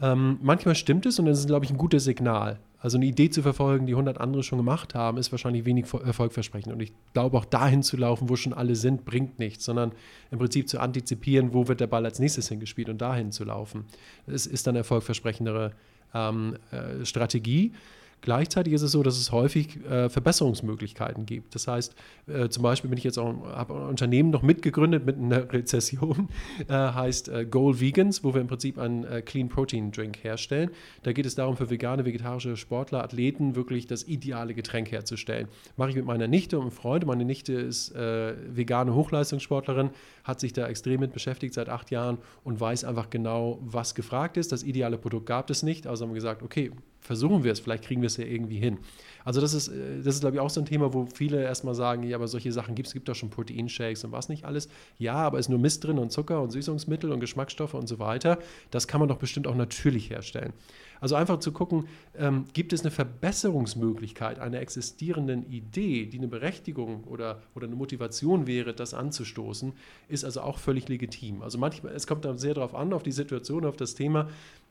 Ähm, 0.00 0.38
manchmal 0.42 0.74
stimmt 0.74 1.06
es 1.06 1.18
und 1.18 1.26
das 1.26 1.40
ist, 1.40 1.46
glaube 1.46 1.64
ich, 1.64 1.70
ein 1.70 1.76
gutes 1.76 2.04
Signal. 2.04 2.60
Also 2.80 2.96
eine 2.96 3.06
Idee 3.06 3.28
zu 3.28 3.42
verfolgen, 3.42 3.86
die 3.86 3.94
100 3.94 4.20
andere 4.20 4.44
schon 4.44 4.58
gemacht 4.58 4.94
haben, 4.94 5.18
ist 5.18 5.32
wahrscheinlich 5.32 5.64
wenig 5.64 5.86
erfolgversprechend. 5.92 6.72
Und 6.72 6.80
ich 6.80 6.92
glaube, 7.12 7.36
auch 7.36 7.44
dahin 7.44 7.82
zu 7.82 7.96
laufen, 7.96 8.28
wo 8.28 8.36
schon 8.36 8.52
alle 8.52 8.76
sind, 8.76 9.04
bringt 9.04 9.40
nichts, 9.40 9.64
sondern 9.64 9.92
im 10.30 10.38
Prinzip 10.38 10.68
zu 10.68 10.78
antizipieren, 10.78 11.52
wo 11.52 11.66
wird 11.66 11.80
der 11.80 11.88
Ball 11.88 12.04
als 12.04 12.20
nächstes 12.20 12.48
hingespielt 12.48 12.88
und 12.88 12.98
dahin 12.98 13.32
zu 13.32 13.44
laufen. 13.44 13.86
Das 14.26 14.46
ist 14.46 14.68
dann 14.68 14.76
erfolgversprechendere 14.76 15.72
ähm, 16.14 16.56
äh, 16.70 17.04
Strategie. 17.04 17.72
Gleichzeitig 18.20 18.72
ist 18.72 18.82
es 18.82 18.92
so, 18.92 19.02
dass 19.02 19.18
es 19.18 19.32
häufig 19.32 19.84
äh, 19.84 20.08
Verbesserungsmöglichkeiten 20.08 21.26
gibt. 21.26 21.54
Das 21.54 21.68
heißt, 21.68 21.94
äh, 22.26 22.48
zum 22.48 22.62
Beispiel 22.62 22.90
bin 22.90 22.98
ich 22.98 23.04
jetzt 23.04 23.18
auch, 23.18 23.34
habe 23.46 23.74
ein 23.74 23.88
Unternehmen 23.88 24.30
noch 24.30 24.42
mitgegründet 24.42 25.06
mit 25.06 25.16
einer 25.16 25.52
Rezession, 25.52 26.28
äh, 26.68 26.72
heißt 26.72 27.28
äh, 27.28 27.44
Goal 27.44 27.80
Vegans, 27.80 28.24
wo 28.24 28.34
wir 28.34 28.40
im 28.40 28.48
Prinzip 28.48 28.78
einen 28.78 29.04
äh, 29.04 29.22
Clean 29.22 29.48
Protein 29.48 29.92
Drink 29.92 30.22
herstellen. 30.22 30.70
Da 31.02 31.12
geht 31.12 31.26
es 31.26 31.34
darum, 31.34 31.56
für 31.56 31.70
vegane, 31.70 32.04
vegetarische 32.04 32.56
Sportler, 32.56 33.04
Athleten 33.04 33.54
wirklich 33.56 33.86
das 33.86 34.06
ideale 34.06 34.54
Getränk 34.54 34.90
herzustellen. 34.90 35.48
Mache 35.76 35.90
ich 35.90 35.96
mit 35.96 36.04
meiner 36.04 36.26
Nichte 36.26 36.58
und 36.58 36.68
einem 36.68 36.72
Freund. 36.72 37.06
Meine 37.06 37.24
Nichte 37.24 37.52
ist 37.52 37.94
äh, 37.94 38.34
vegane 38.48 38.94
Hochleistungssportlerin, 38.94 39.90
hat 40.28 40.40
sich 40.40 40.52
da 40.52 40.68
extrem 40.68 41.00
mit 41.00 41.12
beschäftigt 41.12 41.54
seit 41.54 41.70
acht 41.70 41.90
Jahren 41.90 42.18
und 42.44 42.60
weiß 42.60 42.84
einfach 42.84 43.08
genau, 43.08 43.58
was 43.62 43.94
gefragt 43.94 44.36
ist. 44.36 44.52
Das 44.52 44.62
ideale 44.62 44.98
Produkt 44.98 45.24
gab 45.24 45.48
es 45.48 45.62
nicht, 45.62 45.86
also 45.86 46.04
haben 46.04 46.10
wir 46.10 46.16
gesagt, 46.16 46.42
okay, 46.42 46.70
versuchen 47.00 47.44
wir 47.44 47.52
es, 47.52 47.60
vielleicht 47.60 47.84
kriegen 47.84 48.02
wir 48.02 48.08
es 48.08 48.18
ja 48.18 48.26
irgendwie 48.26 48.58
hin. 48.58 48.78
Also 49.24 49.40
das 49.40 49.54
ist, 49.54 49.68
äh, 49.68 50.02
das 50.02 50.16
ist 50.16 50.20
glaube 50.20 50.36
ich, 50.36 50.40
auch 50.40 50.50
so 50.50 50.60
ein 50.60 50.66
Thema, 50.66 50.92
wo 50.92 51.06
viele 51.06 51.42
erstmal 51.42 51.74
sagen, 51.74 52.02
ja, 52.02 52.16
aber 52.16 52.28
solche 52.28 52.52
Sachen 52.52 52.74
gibt 52.74 52.88
es, 52.88 52.92
gibt 52.92 53.08
doch 53.08 53.14
schon 53.14 53.30
Proteinshakes 53.30 54.04
und 54.04 54.12
was 54.12 54.28
nicht 54.28 54.44
alles. 54.44 54.68
Ja, 54.98 55.14
aber 55.14 55.38
ist 55.38 55.48
nur 55.48 55.58
Mist 55.58 55.84
drin 55.84 55.98
und 55.98 56.12
Zucker 56.12 56.42
und 56.42 56.50
Süßungsmittel 56.50 57.10
und 57.10 57.20
Geschmacksstoffe 57.20 57.74
und 57.74 57.88
so 57.88 57.98
weiter. 57.98 58.38
Das 58.70 58.86
kann 58.86 59.00
man 59.00 59.08
doch 59.08 59.18
bestimmt 59.18 59.46
auch 59.46 59.54
natürlich 59.54 60.10
herstellen. 60.10 60.52
Also 61.00 61.14
einfach 61.14 61.38
zu 61.38 61.52
gucken, 61.52 61.88
ähm, 62.16 62.44
gibt 62.52 62.72
es 62.72 62.82
eine 62.82 62.90
Verbesserungsmöglichkeit 62.90 64.38
einer 64.38 64.60
existierenden 64.60 65.50
Idee, 65.50 66.06
die 66.06 66.18
eine 66.18 66.28
Berechtigung 66.28 67.04
oder, 67.04 67.40
oder 67.54 67.66
eine 67.66 67.76
Motivation 67.76 68.46
wäre, 68.46 68.74
das 68.74 68.94
anzustoßen, 68.94 69.72
ist 70.08 70.24
also 70.24 70.40
auch 70.40 70.58
völlig 70.58 70.88
legitim. 70.88 71.42
Also 71.42 71.58
manchmal, 71.58 71.92
es 71.94 72.06
kommt 72.06 72.24
da 72.24 72.36
sehr 72.36 72.54
darauf 72.54 72.74
an, 72.74 72.92
auf 72.92 73.02
die 73.02 73.12
Situation, 73.12 73.64
auf 73.64 73.76
das 73.76 73.94
Thema. 73.94 74.28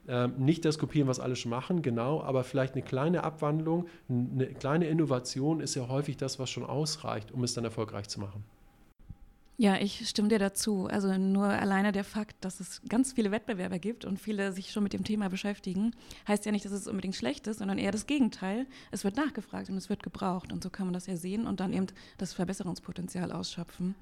Ähm, 0.07 0.33
nicht 0.37 0.63
das 0.63 0.77
kopieren, 0.77 1.07
was 1.07 1.19
alle 1.19 1.35
schon 1.35 1.49
machen, 1.51 1.81
genau, 1.81 2.21
aber 2.21 2.43
vielleicht 2.45 2.75
eine 2.75 2.83
kleine 2.83 3.23
Abwandlung, 3.23 3.87
eine 4.09 4.47
kleine 4.47 4.87
Innovation 4.87 5.59
ist 5.59 5.75
ja 5.75 5.89
häufig 5.89 6.15
das, 6.15 6.39
was 6.39 6.49
schon 6.49 6.63
ausreicht, 6.63 7.31
um 7.31 7.43
es 7.43 7.53
dann 7.53 7.65
erfolgreich 7.65 8.07
zu 8.07 8.21
machen. 8.21 8.43
Ja, 9.59 9.75
ich 9.77 10.07
stimme 10.07 10.27
dir 10.27 10.37
dazu. 10.37 10.85
Also 10.85 11.17
nur 11.17 11.47
alleine 11.47 11.91
der 11.91 12.03
Fakt, 12.03 12.45
dass 12.45 12.59
es 12.59 12.79
ganz 12.87 13.13
viele 13.13 13.31
Wettbewerber 13.31 13.79
gibt 13.79 14.05
und 14.05 14.19
viele 14.19 14.51
sich 14.51 14.71
schon 14.71 14.83
mit 14.83 14.93
dem 14.93 15.03
Thema 15.03 15.29
beschäftigen, 15.29 15.95
heißt 16.27 16.45
ja 16.45 16.51
nicht, 16.51 16.63
dass 16.63 16.71
es 16.71 16.87
unbedingt 16.87 17.15
schlecht 17.15 17.47
ist, 17.47 17.57
sondern 17.57 17.79
eher 17.79 17.91
das 17.91 18.05
Gegenteil. 18.05 18.67
Es 18.91 19.03
wird 19.03 19.15
nachgefragt 19.15 19.69
und 19.71 19.77
es 19.77 19.89
wird 19.89 20.03
gebraucht 20.03 20.51
und 20.51 20.63
so 20.63 20.69
kann 20.69 20.85
man 20.85 20.93
das 20.93 21.07
ja 21.07 21.17
sehen 21.17 21.47
und 21.47 21.59
dann 21.59 21.73
eben 21.73 21.87
das 22.19 22.33
Verbesserungspotenzial 22.33 23.31
ausschöpfen. 23.31 23.95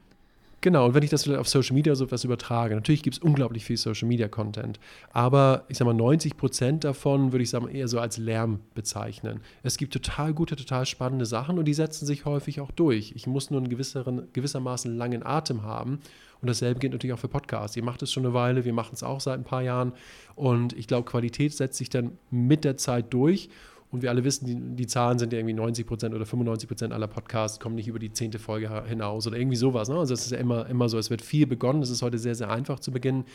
Genau, 0.65 0.88
und 0.88 0.95
wenn 0.95 1.04
ich 1.04 1.12
das 1.12 1.30
auf 1.30 1.47
Social 1.47 1.75
Media 1.75 1.93
so 1.93 2.06
etwas 2.06 2.23
übertrage, 2.23 2.73
natürlich 2.73 3.04
gibt 3.04 3.17
es 3.17 3.21
unglaublich 3.21 3.63
viel 3.63 3.78
Social 3.78 4.08
Media 4.08 4.28
Content, 4.28 4.80
aber 5.12 5.63
ich 5.67 5.78
sage 5.78 5.93
mal, 5.93 5.93
90 5.93 6.38
Prozent 6.38 6.84
davon 6.84 7.32
würde 7.32 7.43
ich 7.43 7.51
sagen 7.51 7.67
eher 7.67 7.88
so 7.88 7.99
als 7.99 8.17
Lärm 8.17 8.62
bezeichnen. 8.73 9.41
Es 9.62 9.78
gibt 9.78 9.93
total 9.93 10.34
gute, 10.34 10.56
total 10.56 10.88
spannende 10.88 11.28
Sachen 11.28 11.60
und 11.60 11.65
die 11.65 11.75
setzen 11.75 12.08
sich 12.08 12.25
häufig 12.25 12.62
auch 12.62 12.71
durch. 12.71 13.13
Ich 13.15 13.28
muss 13.28 13.51
nur 13.51 13.60
einen 13.60 13.69
gewisseren, 13.69 14.28
gewissermaßen 14.34 14.97
langen 14.97 15.23
Atem 15.23 15.62
haben 15.62 15.99
und 16.41 16.47
dasselbe 16.47 16.80
gilt 16.80 16.93
natürlich 16.93 17.13
auch 17.13 17.19
für 17.19 17.28
Podcasts. 17.28 17.78
Ihr 17.78 17.84
macht 17.84 18.01
es 18.01 18.12
schon 18.12 18.25
eine 18.25 18.34
Weile, 18.34 18.65
wir 18.65 18.73
machen 18.73 18.95
es 18.95 19.04
auch 19.04 19.19
seit 19.19 19.38
ein 19.38 19.43
paar 19.43 19.62
Jahren 19.62 19.93
und 20.34 20.73
ich 20.73 20.88
glaube, 20.88 21.08
Qualität 21.08 21.54
setzt 21.54 21.78
sich 21.78 21.91
dann 21.91 22.17
mit 22.32 22.63
der 22.63 22.75
Zeit 22.78 23.13
durch 23.13 23.49
und 23.91 24.02
wir 24.02 24.10
alle 24.10 24.24
wissen, 24.24 24.45
die, 24.45 24.76
die 24.76 24.88
Zahlen 24.88 25.19
sind 25.19 25.32
ja 25.32 25.39
irgendwie 25.39 25.54
90 25.54 25.86
Prozent 25.86 26.15
oder 26.15 26.26
95 26.26 26.67
Prozent 26.67 26.93
aller 26.93 27.08
Podcasts 27.08 27.60
kommen 27.60 27.76
nicht 27.76 27.88
über 27.88 28.00
die 28.00 28.12
zehnte 28.12 28.39
Folge 28.39 28.84
hinaus 28.86 29.28
oder 29.28 29.38
irgendwie 29.38 29.56
sowas. 29.56 29.89
Ne? 29.89 29.95
Also 29.98 30.13
es 30.13 30.26
ist 30.26 30.32
ja 30.32 30.38
immer, 30.38 30.67
immer 30.67 30.89
so. 30.89 30.98
Es 30.98 31.10
wird 31.10 31.21
viel 31.21 31.48
begonnen. 31.48 31.82
Es 31.82 31.89
ist 31.89 32.02
heute 32.02 32.17
sehr, 32.17 32.36
sehr 32.36 32.50
einfach 32.50 32.80
zu 32.80 32.91
beginnen. 32.91 33.26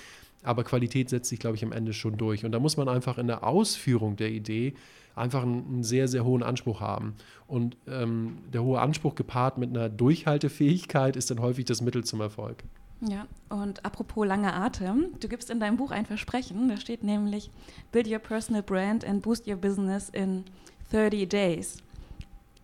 Aber 0.42 0.64
Qualität 0.64 1.08
setzt 1.08 1.28
sich, 1.28 1.38
glaube 1.38 1.56
ich, 1.56 1.64
am 1.64 1.72
Ende 1.72 1.92
schon 1.92 2.16
durch. 2.16 2.44
Und 2.44 2.52
da 2.52 2.58
muss 2.58 2.76
man 2.76 2.88
einfach 2.88 3.18
in 3.18 3.26
der 3.26 3.44
Ausführung 3.44 4.16
der 4.16 4.30
Idee 4.30 4.74
einfach 5.14 5.42
einen, 5.42 5.66
einen 5.66 5.82
sehr, 5.82 6.08
sehr 6.08 6.24
hohen 6.24 6.42
Anspruch 6.42 6.80
haben. 6.80 7.14
Und 7.46 7.76
ähm, 7.86 8.38
der 8.52 8.62
hohe 8.62 8.80
Anspruch 8.80 9.14
gepaart 9.14 9.58
mit 9.58 9.70
einer 9.70 9.88
Durchhaltefähigkeit 9.88 11.16
ist 11.16 11.30
dann 11.30 11.40
häufig 11.40 11.64
das 11.64 11.80
Mittel 11.80 12.04
zum 12.04 12.20
Erfolg. 12.20 12.64
Ja, 13.00 13.26
und 13.48 13.84
apropos 13.84 14.26
langer 14.26 14.54
Atem, 14.54 15.14
du 15.20 15.28
gibst 15.28 15.48
in 15.48 15.58
deinem 15.58 15.78
Buch 15.78 15.90
ein 15.90 16.04
Versprechen, 16.04 16.68
da 16.68 16.76
steht 16.76 17.02
nämlich 17.02 17.50
Build 17.92 18.08
your 18.08 18.18
personal 18.18 18.62
brand 18.62 19.04
and 19.04 19.22
boost 19.22 19.48
your 19.48 19.56
business 19.56 20.10
in 20.10 20.44
30 20.92 21.28
days. 21.28 21.78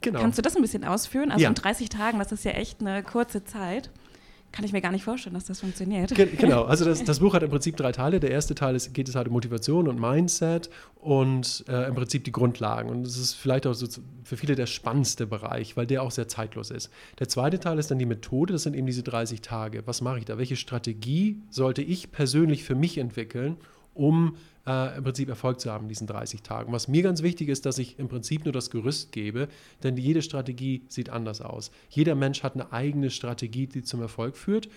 Genau. 0.03 0.21
Kannst 0.21 0.37
du 0.39 0.43
das 0.43 0.55
ein 0.55 0.63
bisschen 0.63 0.85
ausführen? 0.85 1.31
Also 1.31 1.43
ja. 1.43 1.49
in 1.49 1.55
30 1.55 1.89
Tagen, 1.89 2.19
das 2.19 2.33
ist 2.33 2.45
ja 2.45 2.53
echt 2.53 2.81
eine 2.81 3.03
kurze 3.03 3.45
Zeit 3.45 3.91
kann 4.57 4.65
ich 4.65 4.73
mir 4.73 4.81
gar 4.81 4.91
nicht 4.91 5.05
vorstellen, 5.05 5.35
dass 5.35 5.45
das 5.45 5.61
funktioniert. 5.61 6.15
Genau, 6.15 6.65
also 6.65 6.87
das, 6.87 7.05
das 7.05 7.19
Buch 7.21 7.35
hat 7.35 7.43
im 7.43 7.51
Prinzip 7.51 7.77
drei 7.77 7.93
Teile. 7.93 8.21
Der 8.21 8.31
erste 8.31 8.55
Teil 8.55 8.75
ist, 8.75 8.95
geht 8.95 9.07
es 9.07 9.15
halt 9.15 9.29
um 9.29 9.35
Motivation 9.35 9.87
und 9.87 10.01
Mindset 10.01 10.71
und 10.95 11.63
äh, 11.69 11.87
im 11.87 11.95
Prinzip 11.95 12.25
die 12.25 12.33
Grundlagen. 12.33 12.89
Und 12.89 13.03
das 13.03 13.19
ist 13.19 13.35
vielleicht 13.35 13.67
auch 13.67 13.75
so 13.75 13.87
für 14.25 14.39
viele 14.39 14.55
der 14.55 14.65
spannendste 14.65 15.27
Bereich, 15.27 15.77
weil 15.77 15.87
der 15.87 16.03
auch 16.03 16.11
sehr 16.11 16.27
zeitlos 16.27 16.71
ist. 16.71 16.91
Der 17.19 17.29
zweite 17.29 17.61
Teil 17.61 17.79
ist 17.79 17.91
dann 17.91 17.99
die 17.99 18.07
Methode, 18.07 18.55
das 18.55 18.63
sind 18.63 18.75
eben 18.75 18.87
diese 18.87 19.03
30 19.03 19.43
Tage. 19.43 19.87
Was 19.87 20.01
mache 20.01 20.21
ich 20.21 20.25
da? 20.25 20.39
Welche 20.39 20.57
Strategie 20.57 21.43
sollte 21.51 21.83
ich 21.83 22.11
persönlich 22.11 22.65
für 22.65 22.75
mich 22.75 22.97
entwickeln, 22.97 23.59
um 23.97 24.37
äh, 24.67 24.97
im 24.97 25.05
Prinzip 25.05 25.29
Erfolg 25.29 25.61
zu 25.61 25.71
haben 25.71 25.85
in 25.85 25.89
diesen 25.89 26.07
30 26.07 26.43
Tagen. 26.43 26.73
Was 26.73 26.89
mir 26.89 27.03
ganz 27.03 27.23
wichtig 27.23 27.49
ist, 27.49 27.67
dass 27.67 27.79
ich 27.79 27.99
im 27.99 28.09
Prinzip 28.09 28.45
nur 28.45 28.53
das 28.53 28.71
Gerüst 28.71 29.13
gebe, 29.13 29.49
denn 29.83 29.97
jede 29.97 30.23
Strategie 30.23 30.83
sieht 30.89 31.11
anders 31.11 31.41
aus. 31.41 31.71
Jeder 31.89 32.15
Mensch 32.15 32.43
hat 32.43 32.55
eine 32.55 32.73
eigene 32.73 33.11
Strategie, 33.11 33.67
die 33.67 33.83
zum 33.83 34.01
Erfolg 34.01 34.37
führt 34.37 34.69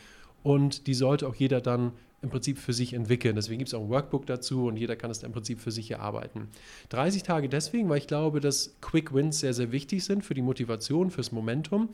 und 0.43 0.87
die 0.87 0.93
sollte 0.93 1.27
auch 1.27 1.35
jeder 1.35 1.61
dann 1.61 1.91
im 2.21 2.29
Prinzip 2.29 2.57
für 2.57 2.73
sich 2.73 2.93
entwickeln. 2.93 3.35
Deswegen 3.35 3.59
gibt 3.59 3.69
es 3.69 3.73
auch 3.73 3.81
ein 3.81 3.89
Workbook 3.89 4.25
dazu 4.25 4.67
und 4.67 4.75
jeder 4.75 4.95
kann 4.95 5.09
es 5.09 5.23
im 5.23 5.31
Prinzip 5.31 5.59
für 5.61 5.71
sich 5.71 5.91
erarbeiten. 5.91 6.49
30 6.89 7.23
Tage 7.23 7.47
deswegen, 7.47 7.87
weil 7.87 7.97
ich 7.97 8.07
glaube, 8.07 8.41
dass 8.41 8.75
Quick 8.81 9.13
Wins 9.13 9.39
sehr, 9.39 9.53
sehr 9.53 9.71
wichtig 9.71 10.03
sind 10.03 10.25
für 10.25 10.33
die 10.33 10.41
Motivation, 10.41 11.11
fürs 11.11 11.31
Momentum 11.31 11.89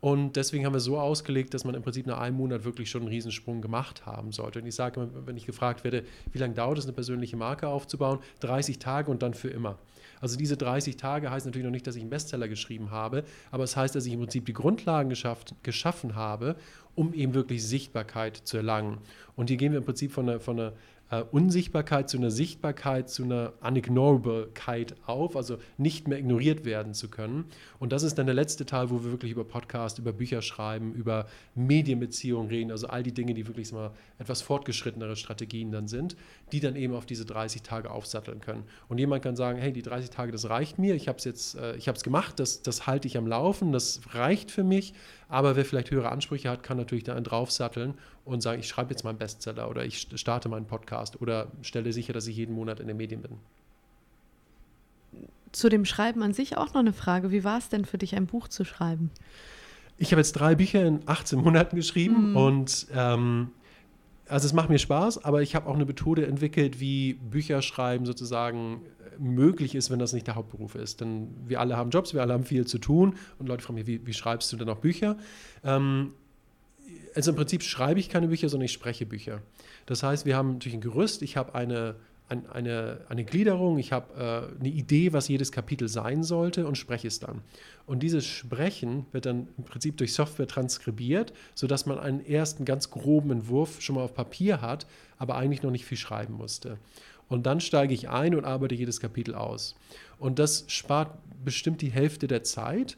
und 0.00 0.36
deswegen 0.36 0.64
haben 0.64 0.72
wir 0.72 0.80
so 0.80 0.98
ausgelegt, 0.98 1.52
dass 1.52 1.64
man 1.64 1.74
im 1.74 1.82
Prinzip 1.82 2.06
nach 2.06 2.18
einem 2.18 2.36
Monat 2.36 2.64
wirklich 2.64 2.90
schon 2.90 3.02
einen 3.02 3.10
Riesensprung 3.10 3.60
gemacht 3.60 4.06
haben 4.06 4.32
sollte. 4.32 4.60
Und 4.60 4.66
ich 4.66 4.74
sage 4.74 5.00
immer, 5.00 5.26
wenn 5.26 5.36
ich 5.36 5.44
gefragt 5.44 5.84
werde, 5.84 6.04
wie 6.32 6.38
lange 6.38 6.54
dauert 6.54 6.78
es, 6.78 6.84
eine 6.84 6.94
persönliche 6.94 7.36
Marke 7.36 7.68
aufzubauen? 7.68 8.18
30 8.40 8.78
Tage 8.78 9.10
und 9.10 9.22
dann 9.22 9.34
für 9.34 9.48
immer. 9.48 9.78
Also 10.20 10.36
diese 10.36 10.56
30 10.56 10.96
Tage 10.96 11.30
heißt 11.30 11.46
natürlich 11.46 11.64
noch 11.64 11.72
nicht, 11.72 11.86
dass 11.86 11.96
ich 11.96 12.02
einen 12.02 12.10
Bestseller 12.10 12.48
geschrieben 12.48 12.90
habe, 12.90 13.24
aber 13.50 13.64
es 13.64 13.76
heißt, 13.76 13.94
dass 13.94 14.06
ich 14.06 14.12
im 14.12 14.20
Prinzip 14.20 14.46
die 14.46 14.52
Grundlagen 14.52 15.08
geschafft, 15.08 15.54
geschaffen 15.62 16.14
habe, 16.14 16.56
um 16.94 17.14
eben 17.14 17.34
wirklich 17.34 17.66
Sichtbarkeit 17.66 18.36
zu 18.36 18.58
erlangen. 18.58 18.98
Und 19.36 19.48
hier 19.48 19.56
gehen 19.56 19.72
wir 19.72 19.78
im 19.78 19.84
Prinzip 19.84 20.12
von 20.12 20.28
einer, 20.28 20.40
von 20.40 20.60
einer 20.60 20.72
äh, 21.10 21.22
Unsichtbarkeit 21.30 22.08
zu 22.08 22.16
einer 22.16 22.30
Sichtbarkeit, 22.30 23.10
zu 23.10 23.24
einer 23.24 23.52
Unignorablekeit 23.60 24.94
auf, 25.06 25.36
also 25.36 25.58
nicht 25.76 26.08
mehr 26.08 26.18
ignoriert 26.18 26.64
werden 26.64 26.94
zu 26.94 27.08
können. 27.08 27.46
Und 27.78 27.92
das 27.92 28.02
ist 28.02 28.16
dann 28.18 28.26
der 28.26 28.34
letzte 28.34 28.66
Teil, 28.66 28.90
wo 28.90 29.04
wir 29.04 29.10
wirklich 29.10 29.32
über 29.32 29.44
Podcast, 29.44 29.98
über 29.98 30.12
Bücher 30.12 30.42
schreiben, 30.42 30.94
über 30.94 31.26
Medienbeziehungen 31.54 32.48
reden, 32.48 32.70
also 32.70 32.86
all 32.86 33.02
die 33.02 33.12
Dinge, 33.12 33.34
die 33.34 33.46
wirklich 33.46 33.72
mal 33.72 33.90
etwas 34.18 34.42
fortgeschrittenere 34.42 35.16
Strategien 35.16 35.72
dann 35.72 35.88
sind, 35.88 36.16
die 36.52 36.60
dann 36.60 36.76
eben 36.76 36.94
auf 36.94 37.06
diese 37.06 37.24
30 37.24 37.62
Tage 37.62 37.90
aufsatteln 37.90 38.40
können. 38.40 38.64
Und 38.88 38.98
jemand 38.98 39.22
kann 39.22 39.36
sagen, 39.36 39.58
hey, 39.58 39.72
die 39.72 39.82
30 39.82 40.10
Tage, 40.10 40.32
das 40.32 40.48
reicht 40.48 40.78
mir, 40.78 40.94
ich 40.94 41.08
habe 41.08 41.18
es 41.18 41.24
jetzt, 41.24 41.56
äh, 41.56 41.74
ich 41.76 41.88
habe 41.88 41.96
es 41.96 42.04
gemacht, 42.04 42.38
das, 42.38 42.62
das 42.62 42.86
halte 42.86 43.08
ich 43.08 43.16
am 43.16 43.26
Laufen, 43.26 43.72
das 43.72 44.00
reicht 44.12 44.50
für 44.50 44.64
mich, 44.64 44.94
aber 45.30 45.56
wer 45.56 45.64
vielleicht 45.64 45.90
höhere 45.90 46.10
Ansprüche 46.10 46.50
hat, 46.50 46.62
kann 46.62 46.76
natürlich 46.76 47.04
da 47.04 47.18
draufsatteln 47.18 47.94
und 48.24 48.42
sagen, 48.42 48.60
ich 48.60 48.68
schreibe 48.68 48.90
jetzt 48.90 49.04
mal 49.04 49.10
einen 49.10 49.18
Bestseller 49.18 49.70
oder 49.70 49.84
ich 49.84 50.08
starte 50.14 50.48
meinen 50.48 50.66
Podcast 50.66 51.22
oder 51.22 51.46
stelle 51.62 51.92
sicher, 51.92 52.12
dass 52.12 52.26
ich 52.26 52.36
jeden 52.36 52.54
Monat 52.54 52.80
in 52.80 52.88
den 52.88 52.96
Medien 52.96 53.22
bin. 53.22 53.38
Zu 55.52 55.68
dem 55.68 55.84
Schreiben 55.84 56.22
an 56.22 56.34
sich 56.34 56.56
auch 56.56 56.74
noch 56.74 56.80
eine 56.80 56.92
Frage. 56.92 57.30
Wie 57.30 57.44
war 57.44 57.58
es 57.58 57.68
denn 57.68 57.84
für 57.84 57.98
dich, 57.98 58.14
ein 58.14 58.26
Buch 58.26 58.48
zu 58.48 58.64
schreiben? 58.64 59.10
Ich 59.98 60.12
habe 60.12 60.20
jetzt 60.20 60.32
drei 60.32 60.54
Bücher 60.54 60.84
in 60.84 61.02
18 61.06 61.40
Monaten 61.40 61.76
geschrieben 61.76 62.30
mhm. 62.30 62.36
und 62.36 62.86
ähm, 62.92 63.50
also 64.30 64.46
es 64.46 64.52
macht 64.52 64.70
mir 64.70 64.78
Spaß, 64.78 65.24
aber 65.24 65.42
ich 65.42 65.54
habe 65.54 65.68
auch 65.68 65.74
eine 65.74 65.84
Methode 65.84 66.26
entwickelt, 66.26 66.80
wie 66.80 67.14
Bücher 67.14 67.62
schreiben 67.62 68.06
sozusagen 68.06 68.82
möglich 69.18 69.74
ist, 69.74 69.90
wenn 69.90 69.98
das 69.98 70.12
nicht 70.12 70.26
der 70.26 70.34
Hauptberuf 70.34 70.74
ist. 70.74 71.00
Denn 71.00 71.28
wir 71.46 71.60
alle 71.60 71.76
haben 71.76 71.90
Jobs, 71.90 72.14
wir 72.14 72.22
alle 72.22 72.32
haben 72.32 72.44
viel 72.44 72.66
zu 72.66 72.78
tun 72.78 73.16
und 73.38 73.48
Leute 73.48 73.62
fragen 73.62 73.74
mich, 73.74 73.86
wie, 73.86 74.06
wie 74.06 74.14
schreibst 74.14 74.52
du 74.52 74.56
denn 74.56 74.68
auch 74.68 74.78
Bücher? 74.78 75.16
Ähm, 75.64 76.12
also 77.14 77.32
im 77.32 77.36
Prinzip 77.36 77.62
schreibe 77.62 78.00
ich 78.00 78.08
keine 78.08 78.28
Bücher, 78.28 78.48
sondern 78.48 78.66
ich 78.66 78.72
spreche 78.72 79.04
Bücher. 79.04 79.42
Das 79.86 80.02
heißt, 80.02 80.26
wir 80.26 80.36
haben 80.36 80.52
natürlich 80.52 80.78
ein 80.78 80.80
Gerüst, 80.80 81.22
ich 81.22 81.36
habe 81.36 81.54
eine, 81.54 81.96
ein, 82.30 82.48
eine, 82.48 83.00
eine 83.08 83.24
Gliederung, 83.24 83.78
ich 83.78 83.92
habe 83.92 84.14
äh, 84.56 84.60
eine 84.60 84.68
Idee, 84.68 85.12
was 85.12 85.28
jedes 85.28 85.50
Kapitel 85.50 85.88
sein 85.88 86.22
sollte 86.22 86.66
und 86.66 86.78
spreche 86.78 87.08
es 87.08 87.18
dann. 87.18 87.42
Und 87.86 88.02
dieses 88.02 88.24
Sprechen 88.24 89.06
wird 89.10 89.26
dann 89.26 89.48
im 89.58 89.64
Prinzip 89.64 89.96
durch 89.96 90.14
Software 90.14 90.46
transkribiert, 90.46 91.32
sodass 91.54 91.86
man 91.86 91.98
einen 91.98 92.24
ersten 92.24 92.64
ganz 92.64 92.90
groben 92.90 93.32
Entwurf 93.32 93.80
schon 93.82 93.96
mal 93.96 94.02
auf 94.02 94.14
Papier 94.14 94.60
hat, 94.60 94.86
aber 95.18 95.34
eigentlich 95.34 95.62
noch 95.62 95.72
nicht 95.72 95.84
viel 95.84 95.98
schreiben 95.98 96.34
musste. 96.34 96.78
Und 97.28 97.46
dann 97.46 97.60
steige 97.60 97.94
ich 97.94 98.08
ein 98.08 98.34
und 98.34 98.44
arbeite 98.44 98.74
jedes 98.74 99.00
Kapitel 99.00 99.34
aus. 99.34 99.74
Und 100.18 100.38
das 100.38 100.64
spart 100.68 101.18
bestimmt 101.44 101.80
die 101.80 101.90
Hälfte 101.90 102.28
der 102.28 102.44
Zeit 102.44 102.96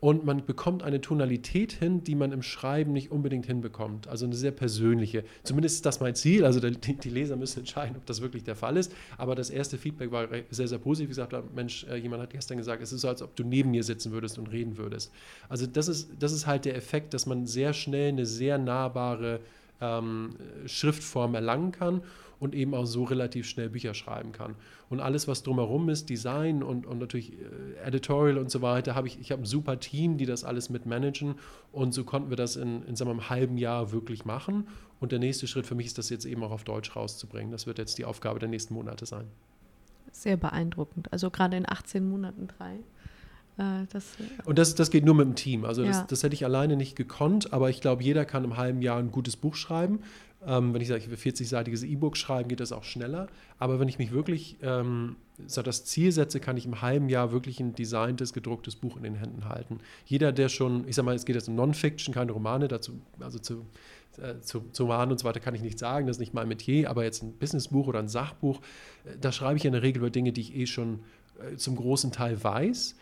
und 0.00 0.24
man 0.24 0.46
bekommt 0.46 0.82
eine 0.82 1.02
Tonalität 1.02 1.72
hin, 1.72 2.02
die 2.02 2.14
man 2.14 2.32
im 2.32 2.42
Schreiben 2.42 2.92
nicht 2.92 3.10
unbedingt 3.10 3.44
hinbekommt. 3.44 4.08
Also 4.08 4.24
eine 4.24 4.34
sehr 4.34 4.50
persönliche. 4.50 5.24
Zumindest 5.42 5.76
ist 5.76 5.86
das 5.86 6.00
mein 6.00 6.14
Ziel. 6.14 6.46
Also 6.46 6.58
die, 6.58 7.10
Leser 7.10 7.36
müssen 7.36 7.60
entscheiden, 7.60 7.96
ob 7.96 8.06
das 8.06 8.22
wirklich 8.22 8.42
der 8.42 8.56
Fall 8.56 8.78
ist. 8.78 8.92
Aber 9.18 9.34
das 9.34 9.50
erste 9.50 9.76
Feedback 9.76 10.10
war 10.10 10.28
sehr, 10.50 10.68
sehr 10.68 10.78
positiv. 10.78 11.10
Gesagt, 11.10 11.34
Mensch, 11.54 11.84
äh, 11.84 11.96
jemand 11.96 12.22
hat 12.22 12.30
gestern 12.30 12.56
gesagt, 12.56 12.82
es 12.82 12.92
ist 12.92 13.02
so, 13.02 13.08
als 13.08 13.20
ob 13.20 13.36
du 13.36 13.44
neben 13.44 13.72
mir 13.72 13.84
sitzen 13.84 14.10
würdest 14.10 14.38
und 14.38 14.50
reden 14.50 14.78
würdest. 14.78 15.12
Also 15.50 15.66
das 15.66 15.86
ist, 15.86 16.10
das 16.18 16.32
ist 16.32 16.46
halt 16.46 16.64
der 16.64 16.76
Effekt, 16.76 17.12
dass 17.12 17.26
man 17.26 17.46
sehr 17.46 17.74
schnell 17.74 18.08
eine 18.08 18.24
sehr 18.24 18.56
nahbare 18.56 19.40
ähm, 19.82 20.30
Schriftform 20.64 21.34
erlangen 21.34 21.72
kann 21.72 22.02
und 22.38 22.54
eben 22.54 22.74
auch 22.74 22.86
so 22.86 23.04
relativ 23.04 23.46
schnell 23.46 23.68
Bücher 23.68 23.92
schreiben 23.92 24.32
kann. 24.32 24.56
Und 24.90 24.98
alles, 24.98 25.28
was 25.28 25.44
drumherum 25.44 25.88
ist, 25.88 26.10
Design 26.10 26.64
und, 26.64 26.84
und 26.84 26.98
natürlich 26.98 27.32
äh, 27.32 27.86
Editorial 27.86 28.38
und 28.38 28.50
so 28.50 28.60
weiter, 28.60 28.96
habe 28.96 29.06
ich, 29.06 29.20
ich 29.20 29.30
habe 29.30 29.42
ein 29.42 29.46
super 29.46 29.78
Team, 29.78 30.18
die 30.18 30.26
das 30.26 30.42
alles 30.42 30.68
mitmanagen 30.68 31.36
und 31.70 31.94
so 31.94 32.02
konnten 32.02 32.28
wir 32.28 32.36
das 32.36 32.56
in, 32.56 32.82
in 32.82 32.96
sagen 32.96 33.08
wir, 33.08 33.12
einem 33.12 33.30
halben 33.30 33.56
Jahr 33.56 33.92
wirklich 33.92 34.24
machen. 34.24 34.66
Und 34.98 35.12
der 35.12 35.20
nächste 35.20 35.46
Schritt 35.46 35.66
für 35.66 35.76
mich 35.76 35.86
ist, 35.86 35.98
das 35.98 36.10
jetzt 36.10 36.26
eben 36.26 36.42
auch 36.42 36.50
auf 36.50 36.64
Deutsch 36.64 36.94
rauszubringen. 36.96 37.52
Das 37.52 37.66
wird 37.66 37.78
jetzt 37.78 37.98
die 37.98 38.04
Aufgabe 38.04 38.40
der 38.40 38.48
nächsten 38.48 38.74
Monate 38.74 39.06
sein. 39.06 39.28
Sehr 40.12 40.36
beeindruckend. 40.36 41.12
Also 41.12 41.30
gerade 41.30 41.56
in 41.56 41.68
18 41.68 42.06
Monaten 42.06 42.48
drei. 42.48 42.80
Äh, 43.58 43.86
das, 43.92 44.04
und 44.44 44.58
das, 44.58 44.74
das 44.74 44.90
geht 44.90 45.04
nur 45.04 45.14
mit 45.14 45.26
dem 45.26 45.34
Team. 45.36 45.64
Also 45.64 45.84
das, 45.84 45.98
ja. 45.98 46.06
das 46.08 46.22
hätte 46.22 46.34
ich 46.34 46.44
alleine 46.44 46.76
nicht 46.76 46.96
gekonnt, 46.96 47.52
aber 47.52 47.70
ich 47.70 47.80
glaube, 47.80 48.02
jeder 48.02 48.24
kann 48.24 48.44
im 48.44 48.56
halben 48.56 48.82
Jahr 48.82 48.98
ein 48.98 49.12
gutes 49.12 49.36
Buch 49.36 49.54
schreiben. 49.54 50.00
Ähm, 50.46 50.72
wenn 50.72 50.80
ich 50.80 50.88
sage, 50.88 51.00
ich 51.00 51.10
will 51.10 51.18
40-seitiges 51.18 51.84
E-Book 51.84 52.16
schreiben, 52.16 52.48
geht 52.48 52.60
das 52.60 52.72
auch 52.72 52.84
schneller. 52.84 53.28
Aber 53.58 53.78
wenn 53.78 53.88
ich 53.88 53.98
mich 53.98 54.10
wirklich 54.10 54.56
ähm, 54.62 55.16
so 55.46 55.62
das 55.62 55.84
Ziel 55.84 56.12
setze, 56.12 56.40
kann 56.40 56.56
ich 56.56 56.64
im 56.64 56.80
halben 56.80 57.08
Jahr 57.08 57.32
wirklich 57.32 57.60
ein 57.60 57.74
designtes, 57.74 58.32
gedrucktes 58.32 58.76
Buch 58.76 58.96
in 58.96 59.02
den 59.02 59.14
Händen 59.16 59.48
halten. 59.48 59.80
Jeder, 60.06 60.32
der 60.32 60.48
schon, 60.48 60.88
ich 60.88 60.96
sage 60.96 61.06
mal, 61.06 61.14
es 61.14 61.26
geht 61.26 61.36
jetzt 61.36 61.48
um 61.48 61.56
Non-Fiction, 61.56 62.14
keine 62.14 62.32
Romane, 62.32 62.68
dazu, 62.68 63.00
also 63.18 63.38
zu, 63.38 63.66
äh, 64.18 64.40
zu, 64.40 64.64
zu 64.72 64.84
Romanen 64.84 65.12
und 65.12 65.18
so 65.18 65.24
weiter 65.24 65.40
kann 65.40 65.54
ich 65.54 65.62
nicht 65.62 65.78
sagen, 65.78 66.06
das 66.06 66.16
ist 66.16 66.20
nicht 66.20 66.34
mein 66.34 66.48
Metier, 66.48 66.88
aber 66.88 67.04
jetzt 67.04 67.22
ein 67.22 67.32
Businessbuch 67.32 67.86
oder 67.86 67.98
ein 67.98 68.08
Sachbuch, 68.08 68.60
äh, 69.04 69.16
da 69.20 69.32
schreibe 69.32 69.58
ich 69.58 69.64
in 69.64 69.72
der 69.72 69.82
Regel 69.82 69.98
über 69.98 70.10
Dinge, 70.10 70.32
die 70.32 70.40
ich 70.40 70.56
eh 70.56 70.66
schon 70.66 71.00
äh, 71.38 71.56
zum 71.56 71.76
großen 71.76 72.12
Teil 72.12 72.42
weiß. 72.42 72.96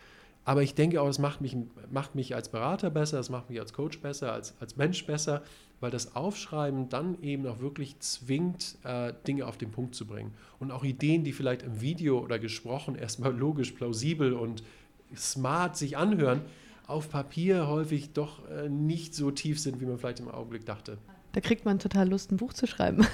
Aber 0.44 0.62
ich 0.62 0.74
denke 0.74 1.02
auch, 1.02 1.08
es 1.08 1.18
macht 1.18 1.42
mich, 1.42 1.56
macht 1.90 2.14
mich 2.14 2.34
als 2.34 2.48
Berater 2.48 2.88
besser, 2.88 3.18
es 3.18 3.28
macht 3.28 3.50
mich 3.50 3.60
als 3.60 3.74
Coach 3.74 4.00
besser, 4.00 4.32
als, 4.32 4.54
als 4.60 4.76
Mensch 4.76 5.04
besser, 5.04 5.42
weil 5.80 5.90
das 5.90 6.16
Aufschreiben 6.16 6.88
dann 6.88 7.20
eben 7.22 7.46
auch 7.46 7.60
wirklich 7.60 7.98
zwingt, 8.00 8.76
äh, 8.84 9.12
Dinge 9.26 9.46
auf 9.46 9.56
den 9.56 9.70
Punkt 9.70 9.94
zu 9.94 10.06
bringen. 10.06 10.32
Und 10.58 10.70
auch 10.70 10.84
Ideen, 10.84 11.24
die 11.24 11.32
vielleicht 11.32 11.62
im 11.62 11.80
Video 11.80 12.18
oder 12.18 12.38
gesprochen 12.38 12.94
erstmal 12.94 13.32
logisch, 13.36 13.72
plausibel 13.72 14.32
und 14.32 14.62
smart 15.16 15.76
sich 15.76 15.96
anhören, 15.96 16.42
auf 16.86 17.10
Papier 17.10 17.68
häufig 17.68 18.12
doch 18.12 18.48
äh, 18.48 18.68
nicht 18.68 19.14
so 19.14 19.30
tief 19.30 19.60
sind, 19.60 19.80
wie 19.80 19.86
man 19.86 19.98
vielleicht 19.98 20.20
im 20.20 20.28
Augenblick 20.28 20.64
dachte. 20.64 20.98
Da 21.32 21.40
kriegt 21.40 21.64
man 21.64 21.78
total 21.78 22.08
Lust, 22.08 22.32
ein 22.32 22.38
Buch 22.38 22.54
zu 22.54 22.66
schreiben. 22.66 23.06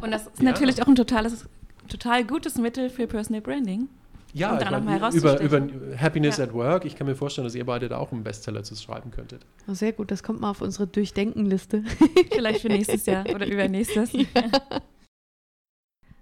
und 0.00 0.10
das 0.10 0.28
ist 0.28 0.38
ja. 0.38 0.44
natürlich 0.44 0.82
auch 0.82 0.86
ein 0.86 0.94
totales, 0.94 1.46
total 1.88 2.24
gutes 2.24 2.56
Mittel 2.56 2.88
für 2.88 3.06
Personal 3.06 3.42
Branding. 3.42 3.88
Ja, 4.34 4.52
um 4.52 4.84
meine, 4.84 5.10
über, 5.14 5.40
über 5.40 5.68
Happiness 5.98 6.38
ja. 6.38 6.44
at 6.44 6.54
Work. 6.54 6.86
Ich 6.86 6.96
kann 6.96 7.06
mir 7.06 7.14
vorstellen, 7.14 7.44
dass 7.44 7.54
ihr 7.54 7.66
beide 7.66 7.88
da 7.88 7.98
auch 7.98 8.12
einen 8.12 8.24
Bestseller 8.24 8.62
zu 8.62 8.74
schreiben 8.76 9.10
könntet. 9.10 9.44
Oh, 9.68 9.74
sehr 9.74 9.92
gut, 9.92 10.10
das 10.10 10.22
kommt 10.22 10.40
mal 10.40 10.50
auf 10.50 10.62
unsere 10.62 10.86
Durchdenkenliste. 10.86 11.84
Vielleicht 12.32 12.62
für 12.62 12.68
nächstes 12.68 13.04
Jahr 13.06 13.26
oder 13.28 13.46
übernächstes. 13.46 14.12
Ja. 14.34 14.80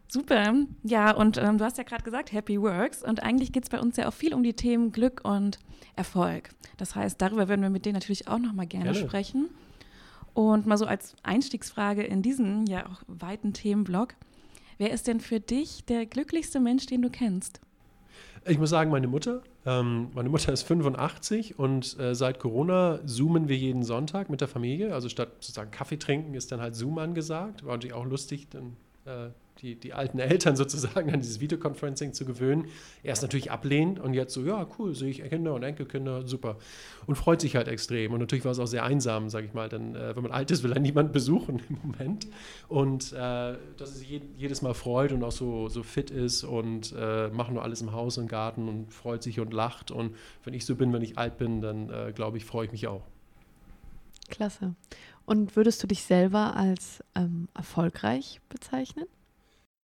Super. 0.08 0.54
Ja, 0.82 1.12
und 1.12 1.36
ähm, 1.36 1.58
du 1.58 1.64
hast 1.64 1.78
ja 1.78 1.84
gerade 1.84 2.02
gesagt, 2.02 2.32
Happy 2.32 2.60
Works. 2.60 3.04
Und 3.04 3.22
eigentlich 3.22 3.52
geht 3.52 3.62
es 3.62 3.70
bei 3.70 3.78
uns 3.78 3.96
ja 3.96 4.08
auch 4.08 4.12
viel 4.12 4.34
um 4.34 4.42
die 4.42 4.54
Themen 4.54 4.90
Glück 4.90 5.20
und 5.22 5.60
Erfolg. 5.94 6.50
Das 6.78 6.96
heißt, 6.96 7.22
darüber 7.22 7.48
würden 7.48 7.62
wir 7.62 7.70
mit 7.70 7.86
denen 7.86 7.94
natürlich 7.94 8.26
auch 8.26 8.38
nochmal 8.38 8.66
gerne, 8.66 8.90
gerne 8.90 8.98
sprechen. 8.98 9.50
Und 10.34 10.66
mal 10.66 10.78
so 10.78 10.86
als 10.86 11.14
Einstiegsfrage 11.22 12.02
in 12.02 12.22
diesen 12.22 12.66
ja 12.66 12.86
auch 12.86 13.02
weiten 13.06 13.52
Themenblock. 13.52 14.14
Wer 14.78 14.90
ist 14.90 15.06
denn 15.06 15.20
für 15.20 15.38
dich 15.38 15.84
der 15.84 16.06
glücklichste 16.06 16.58
Mensch, 16.58 16.86
den 16.86 17.02
du 17.02 17.10
kennst? 17.10 17.60
Ich 18.46 18.58
muss 18.58 18.70
sagen, 18.70 18.90
meine 18.90 19.06
Mutter. 19.06 19.42
Ähm, 19.66 20.08
meine 20.14 20.28
Mutter 20.30 20.52
ist 20.52 20.62
85 20.62 21.58
und 21.58 21.98
äh, 21.98 22.14
seit 22.14 22.38
Corona 22.38 23.00
zoomen 23.04 23.48
wir 23.48 23.56
jeden 23.56 23.82
Sonntag 23.82 24.30
mit 24.30 24.40
der 24.40 24.48
Familie. 24.48 24.94
Also 24.94 25.08
statt 25.08 25.28
sozusagen 25.40 25.70
Kaffee 25.70 25.98
trinken 25.98 26.34
ist 26.34 26.50
dann 26.50 26.60
halt 26.60 26.74
Zoom 26.74 26.98
angesagt. 26.98 27.64
War 27.64 27.72
natürlich 27.74 27.94
auch 27.94 28.06
lustig, 28.06 28.48
dann 28.48 28.76
äh, 29.04 29.30
die, 29.62 29.76
die 29.76 29.92
alten 29.92 30.18
Eltern 30.18 30.56
sozusagen 30.56 31.12
an 31.12 31.20
dieses 31.20 31.40
Videoconferencing 31.40 32.12
zu 32.12 32.24
gewöhnen. 32.24 32.66
Erst 33.02 33.22
natürlich 33.22 33.50
ablehnt 33.50 33.98
und 33.98 34.14
jetzt 34.14 34.34
so, 34.34 34.42
ja, 34.44 34.66
cool, 34.78 34.94
sehe 34.94 35.10
ich 35.10 35.22
Kinder 35.22 35.54
und 35.54 35.62
Enkelkinder, 35.62 36.26
super. 36.26 36.56
Und 37.06 37.16
freut 37.16 37.40
sich 37.40 37.56
halt 37.56 37.68
extrem. 37.68 38.12
Und 38.12 38.20
natürlich 38.20 38.44
war 38.44 38.52
es 38.52 38.58
auch 38.58 38.66
sehr 38.66 38.84
einsam, 38.84 39.28
sage 39.28 39.46
ich 39.46 39.54
mal, 39.54 39.68
denn 39.68 39.94
äh, 39.94 40.14
wenn 40.16 40.22
man 40.22 40.32
alt 40.32 40.50
ist, 40.50 40.62
will 40.62 40.72
er 40.72 40.80
niemand 40.80 41.12
besuchen 41.12 41.60
im 41.68 41.78
Moment. 41.82 42.26
Und 42.68 43.12
äh, 43.12 43.16
dass 43.16 43.58
er 43.78 43.86
sich 43.86 44.10
je, 44.10 44.20
jedes 44.36 44.62
Mal 44.62 44.74
freut 44.74 45.12
und 45.12 45.22
auch 45.24 45.32
so, 45.32 45.68
so 45.68 45.82
fit 45.82 46.10
ist 46.10 46.44
und 46.44 46.94
äh, 46.96 47.28
macht 47.28 47.52
nur 47.52 47.62
alles 47.62 47.80
im 47.80 47.92
Haus 47.92 48.18
und 48.18 48.28
Garten 48.28 48.68
und 48.68 48.92
freut 48.92 49.22
sich 49.22 49.40
und 49.40 49.52
lacht. 49.52 49.90
Und 49.90 50.14
wenn 50.44 50.54
ich 50.54 50.64
so 50.64 50.76
bin, 50.76 50.92
wenn 50.92 51.02
ich 51.02 51.18
alt 51.18 51.38
bin, 51.38 51.60
dann 51.60 51.90
äh, 51.90 52.12
glaube 52.14 52.36
ich, 52.36 52.44
freue 52.44 52.66
ich 52.66 52.72
mich 52.72 52.86
auch. 52.86 53.02
Klasse. 54.30 54.74
Und 55.26 55.56
würdest 55.56 55.82
du 55.82 55.86
dich 55.86 56.02
selber 56.02 56.56
als 56.56 57.04
ähm, 57.14 57.48
erfolgreich 57.54 58.40
bezeichnen? 58.48 59.06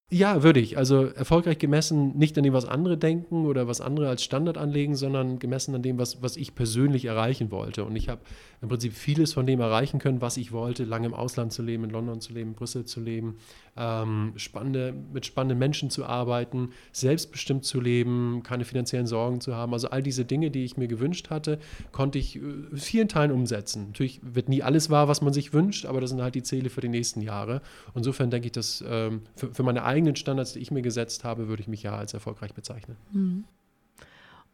Ja, 0.08 0.44
würde 0.44 0.60
ich. 0.60 0.78
Also 0.78 1.06
erfolgreich 1.06 1.58
gemessen 1.58 2.16
nicht 2.16 2.38
an 2.38 2.44
dem, 2.44 2.52
was 2.52 2.64
andere 2.64 2.96
denken 2.96 3.44
oder 3.44 3.66
was 3.66 3.80
andere 3.80 4.08
als 4.08 4.22
Standard 4.22 4.56
anlegen, 4.56 4.94
sondern 4.94 5.40
gemessen 5.40 5.74
an 5.74 5.82
dem, 5.82 5.98
was, 5.98 6.22
was 6.22 6.36
ich 6.36 6.54
persönlich 6.54 7.06
erreichen 7.06 7.50
wollte. 7.50 7.84
Und 7.84 7.96
ich 7.96 8.08
habe 8.08 8.20
im 8.62 8.68
Prinzip 8.68 8.92
vieles 8.92 9.32
von 9.32 9.46
dem 9.46 9.58
erreichen 9.58 9.98
können, 9.98 10.20
was 10.20 10.36
ich 10.36 10.52
wollte, 10.52 10.84
lange 10.84 11.06
im 11.06 11.14
Ausland 11.14 11.52
zu 11.52 11.62
leben, 11.64 11.82
in 11.82 11.90
London 11.90 12.20
zu 12.20 12.32
leben, 12.32 12.54
Brüssel 12.54 12.84
zu 12.84 13.00
leben, 13.00 13.38
ähm, 13.76 14.32
spannende, 14.36 14.94
mit 15.12 15.26
spannenden 15.26 15.58
Menschen 15.58 15.90
zu 15.90 16.04
arbeiten, 16.04 16.70
selbstbestimmt 16.92 17.64
zu 17.64 17.80
leben, 17.80 18.42
keine 18.42 18.64
finanziellen 18.64 19.06
Sorgen 19.06 19.40
zu 19.40 19.54
haben. 19.54 19.72
Also 19.72 19.90
all 19.90 20.02
diese 20.02 20.24
Dinge, 20.24 20.50
die 20.50 20.64
ich 20.64 20.76
mir 20.76 20.88
gewünscht 20.88 21.30
hatte, 21.30 21.58
konnte 21.92 22.18
ich 22.18 22.36
in 22.36 22.68
äh, 22.72 22.76
vielen 22.76 23.08
Teilen 23.08 23.30
umsetzen. 23.30 23.88
Natürlich 23.88 24.20
wird 24.22 24.48
nie 24.48 24.62
alles 24.62 24.90
wahr, 24.90 25.08
was 25.08 25.22
man 25.22 25.32
sich 25.32 25.52
wünscht, 25.52 25.86
aber 25.86 26.00
das 26.00 26.10
sind 26.10 26.22
halt 26.22 26.34
die 26.34 26.42
Ziele 26.42 26.70
für 26.70 26.80
die 26.80 26.88
nächsten 26.88 27.20
Jahre. 27.20 27.62
Insofern 27.94 28.30
denke 28.30 28.46
ich, 28.46 28.52
dass 28.52 28.84
ähm, 28.86 29.22
für, 29.34 29.52
für 29.52 29.62
meine 29.62 29.84
eigenen 29.84 30.16
Standards, 30.16 30.52
die 30.54 30.60
ich 30.60 30.70
mir 30.70 30.82
gesetzt 30.82 31.24
habe, 31.24 31.48
würde 31.48 31.62
ich 31.62 31.68
mich 31.68 31.82
ja 31.82 31.96
als 31.96 32.14
erfolgreich 32.14 32.54
bezeichnen. 32.54 32.96
Mhm. 33.12 33.44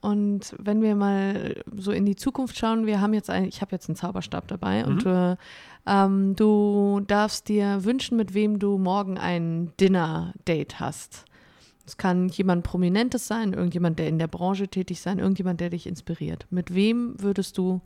Und 0.02 0.56
wenn 0.58 0.82
wir 0.82 0.96
mal 0.96 1.62
so 1.76 1.92
in 1.92 2.04
die 2.04 2.16
Zukunft 2.16 2.58
schauen, 2.58 2.86
wir 2.86 3.00
haben 3.00 3.14
jetzt 3.14 3.30
ein, 3.30 3.44
ich 3.44 3.60
habe 3.60 3.70
jetzt 3.70 3.88
einen 3.88 3.94
Zauberstab 3.94 4.48
dabei 4.48 4.82
mhm. 4.82 4.88
und 4.88 5.06
äh, 5.06 5.36
ähm, 5.86 6.34
du 6.34 7.00
darfst 7.06 7.48
dir 7.48 7.84
wünschen, 7.84 8.16
mit 8.16 8.34
wem 8.34 8.58
du 8.58 8.78
morgen 8.78 9.16
ein 9.16 9.72
Dinner-Date 9.80 10.80
hast. 10.80 11.24
Es 11.86 11.96
kann 11.96 12.28
jemand 12.28 12.64
Prominentes 12.64 13.28
sein, 13.28 13.52
irgendjemand, 13.52 14.00
der 14.00 14.08
in 14.08 14.18
der 14.18 14.26
Branche 14.26 14.66
tätig 14.66 15.00
sein, 15.00 15.20
irgendjemand, 15.20 15.60
der 15.60 15.70
dich 15.70 15.86
inspiriert. 15.86 16.46
Mit 16.50 16.74
wem 16.74 17.14
würdest 17.18 17.56
du 17.56 17.80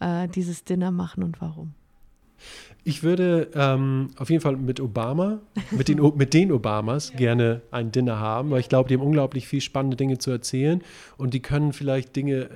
äh, 0.00 0.28
dieses 0.28 0.64
Dinner 0.64 0.90
machen 0.90 1.22
und 1.22 1.42
warum? 1.42 1.74
Ich 2.84 3.02
würde 3.02 3.48
ähm, 3.54 4.10
auf 4.18 4.28
jeden 4.28 4.42
Fall 4.42 4.56
mit 4.56 4.78
Obama, 4.78 5.40
mit 5.70 5.88
den, 5.88 6.00
mit 6.16 6.34
den 6.34 6.52
Obamas 6.52 7.08
ja. 7.12 7.16
gerne 7.16 7.62
ein 7.70 7.92
Dinner 7.92 8.18
haben, 8.18 8.50
weil 8.50 8.60
ich 8.60 8.68
glaube, 8.68 8.88
die 8.88 8.94
haben 8.94 9.02
unglaublich 9.02 9.48
viel 9.48 9.62
spannende 9.62 9.96
Dinge 9.96 10.18
zu 10.18 10.30
erzählen 10.30 10.82
und 11.16 11.32
die 11.32 11.40
können 11.40 11.72
vielleicht 11.72 12.14
Dinge 12.14 12.42
äh, 12.42 12.48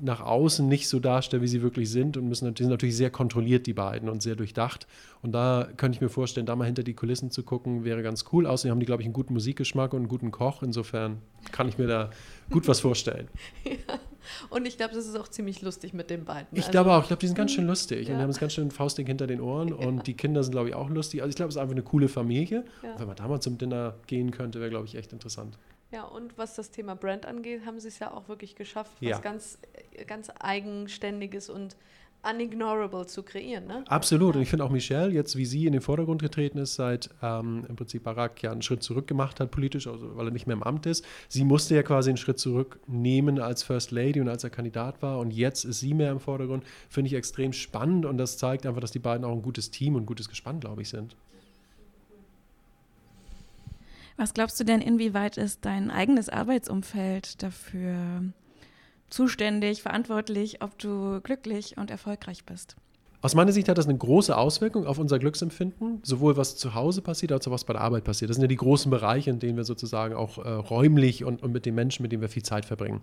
nach 0.00 0.20
außen 0.20 0.66
nicht 0.68 0.88
so 0.88 0.98
darstellen, 0.98 1.42
wie 1.42 1.48
sie 1.48 1.62
wirklich 1.62 1.90
sind 1.90 2.16
und 2.16 2.28
müssen 2.28 2.52
die 2.54 2.62
sind 2.62 2.70
natürlich 2.70 2.96
sehr 2.96 3.10
kontrolliert, 3.10 3.66
die 3.66 3.72
beiden, 3.72 4.08
und 4.08 4.20
sehr 4.20 4.34
durchdacht. 4.34 4.86
Und 5.22 5.32
da 5.32 5.68
könnte 5.76 5.96
ich 5.96 6.00
mir 6.00 6.08
vorstellen, 6.08 6.44
da 6.46 6.56
mal 6.56 6.64
hinter 6.64 6.82
die 6.82 6.94
Kulissen 6.94 7.30
zu 7.30 7.44
gucken, 7.44 7.84
wäre 7.84 8.02
ganz 8.02 8.24
cool. 8.32 8.46
Außerdem 8.46 8.72
haben 8.72 8.80
die, 8.80 8.86
glaube 8.86 9.02
ich, 9.02 9.06
einen 9.06 9.12
guten 9.12 9.32
Musikgeschmack 9.32 9.92
und 9.92 10.00
einen 10.00 10.08
guten 10.08 10.32
Koch. 10.32 10.64
Insofern 10.64 11.18
kann 11.52 11.68
ich 11.68 11.78
mir 11.78 11.86
da 11.86 12.10
gut 12.50 12.66
was 12.66 12.80
vorstellen. 12.80 13.28
ja. 13.64 13.98
Und 14.50 14.66
ich 14.66 14.76
glaube, 14.76 14.94
das 14.94 15.06
ist 15.06 15.16
auch 15.16 15.28
ziemlich 15.28 15.62
lustig 15.62 15.92
mit 15.92 16.10
den 16.10 16.24
beiden. 16.24 16.48
Ich 16.52 16.62
also, 16.62 16.70
glaube 16.72 16.92
auch. 16.92 17.02
Ich 17.02 17.08
glaube, 17.08 17.20
die 17.20 17.26
sind 17.26 17.36
ganz 17.36 17.52
schön 17.52 17.66
lustig. 17.66 18.08
Ja. 18.08 18.14
Und 18.14 18.18
die 18.18 18.22
haben 18.22 18.30
es 18.30 18.38
ganz 18.38 18.52
schön 18.52 18.70
faustig 18.70 19.06
hinter 19.06 19.26
den 19.26 19.40
Ohren. 19.40 19.68
Ja. 19.68 19.74
Und 19.86 20.06
die 20.06 20.14
Kinder 20.14 20.42
sind, 20.42 20.52
glaube 20.52 20.68
ich, 20.68 20.74
auch 20.74 20.88
lustig. 20.88 21.22
Also 21.22 21.30
ich 21.30 21.36
glaube, 21.36 21.50
es 21.50 21.56
ist 21.56 21.60
einfach 21.60 21.74
eine 21.74 21.82
coole 21.82 22.08
Familie. 22.08 22.64
Ja. 22.82 22.98
wenn 22.98 23.06
man 23.06 23.16
da 23.16 23.28
mal 23.28 23.40
zum 23.40 23.58
Dinner 23.58 23.94
gehen 24.06 24.30
könnte, 24.30 24.60
wäre, 24.60 24.70
glaube 24.70 24.86
ich, 24.86 24.94
echt 24.94 25.12
interessant. 25.12 25.58
Ja, 25.92 26.04
und 26.04 26.38
was 26.38 26.54
das 26.54 26.70
Thema 26.70 26.96
Brand 26.96 27.26
angeht, 27.26 27.66
haben 27.66 27.78
sie 27.78 27.88
es 27.88 27.98
ja 27.98 28.12
auch 28.12 28.26
wirklich 28.28 28.54
geschafft, 28.54 28.92
was 29.02 29.20
ganz, 29.20 29.58
ganz 30.06 30.30
Eigenständiges 30.40 31.50
und 31.50 31.76
unignorable 32.22 33.06
zu 33.06 33.22
kreieren. 33.22 33.66
Ne? 33.66 33.84
Absolut. 33.88 34.36
Und 34.36 34.42
ich 34.42 34.48
finde 34.48 34.64
auch 34.64 34.70
Michelle, 34.70 35.12
jetzt 35.12 35.36
wie 35.36 35.44
sie 35.44 35.66
in 35.66 35.72
den 35.72 35.82
Vordergrund 35.82 36.22
getreten 36.22 36.58
ist, 36.58 36.74
seit 36.74 37.10
ähm, 37.22 37.64
im 37.68 37.76
Prinzip 37.76 38.04
Barack 38.04 38.42
ja 38.42 38.52
einen 38.52 38.62
Schritt 38.62 38.82
zurück 38.82 39.06
gemacht 39.06 39.40
hat 39.40 39.50
politisch, 39.50 39.86
also 39.86 40.16
weil 40.16 40.28
er 40.28 40.32
nicht 40.32 40.46
mehr 40.46 40.56
im 40.56 40.62
Amt 40.62 40.86
ist. 40.86 41.04
Sie 41.28 41.44
musste 41.44 41.74
ja 41.74 41.82
quasi 41.82 42.10
einen 42.10 42.16
Schritt 42.16 42.38
zurücknehmen 42.38 43.40
als 43.40 43.62
First 43.62 43.90
Lady 43.90 44.20
und 44.20 44.28
als 44.28 44.44
er 44.44 44.50
Kandidat 44.50 45.02
war. 45.02 45.18
Und 45.18 45.32
jetzt 45.32 45.64
ist 45.64 45.80
sie 45.80 45.94
mehr 45.94 46.12
im 46.12 46.20
Vordergrund. 46.20 46.64
Finde 46.88 47.08
ich 47.08 47.14
extrem 47.14 47.52
spannend 47.52 48.06
und 48.06 48.18
das 48.18 48.38
zeigt 48.38 48.66
einfach, 48.66 48.80
dass 48.80 48.92
die 48.92 49.00
beiden 49.00 49.24
auch 49.24 49.32
ein 49.32 49.42
gutes 49.42 49.70
Team 49.70 49.96
und 49.96 50.02
ein 50.02 50.06
gutes 50.06 50.28
Gespann, 50.28 50.60
glaube 50.60 50.82
ich, 50.82 50.88
sind. 50.88 51.16
Was 54.16 54.34
glaubst 54.34 54.60
du 54.60 54.64
denn, 54.64 54.80
inwieweit 54.80 55.36
ist 55.36 55.64
dein 55.64 55.90
eigenes 55.90 56.28
Arbeitsumfeld 56.28 57.42
dafür 57.42 58.22
zuständig, 59.12 59.82
verantwortlich, 59.82 60.62
ob 60.62 60.78
du 60.78 61.20
glücklich 61.20 61.76
und 61.76 61.90
erfolgreich 61.90 62.44
bist. 62.44 62.76
Aus 63.24 63.36
meiner 63.36 63.52
Sicht 63.52 63.68
hat 63.68 63.78
das 63.78 63.86
eine 63.86 63.96
große 63.96 64.36
Auswirkung 64.36 64.84
auf 64.84 64.98
unser 64.98 65.20
Glücksempfinden, 65.20 66.00
sowohl 66.02 66.36
was 66.36 66.56
zu 66.56 66.74
Hause 66.74 67.02
passiert, 67.02 67.30
als 67.30 67.46
auch 67.46 67.52
was 67.52 67.62
bei 67.62 67.72
der 67.72 67.80
Arbeit 67.80 68.02
passiert. 68.02 68.28
Das 68.30 68.34
sind 68.34 68.42
ja 68.42 68.48
die 68.48 68.56
großen 68.56 68.90
Bereiche, 68.90 69.30
in 69.30 69.38
denen 69.38 69.56
wir 69.56 69.62
sozusagen 69.62 70.12
auch 70.12 70.38
äh, 70.38 70.48
räumlich 70.48 71.22
und, 71.22 71.40
und 71.40 71.52
mit 71.52 71.64
den 71.64 71.76
Menschen, 71.76 72.02
mit 72.02 72.10
denen 72.10 72.20
wir 72.20 72.28
viel 72.28 72.42
Zeit 72.42 72.64
verbringen. 72.64 73.00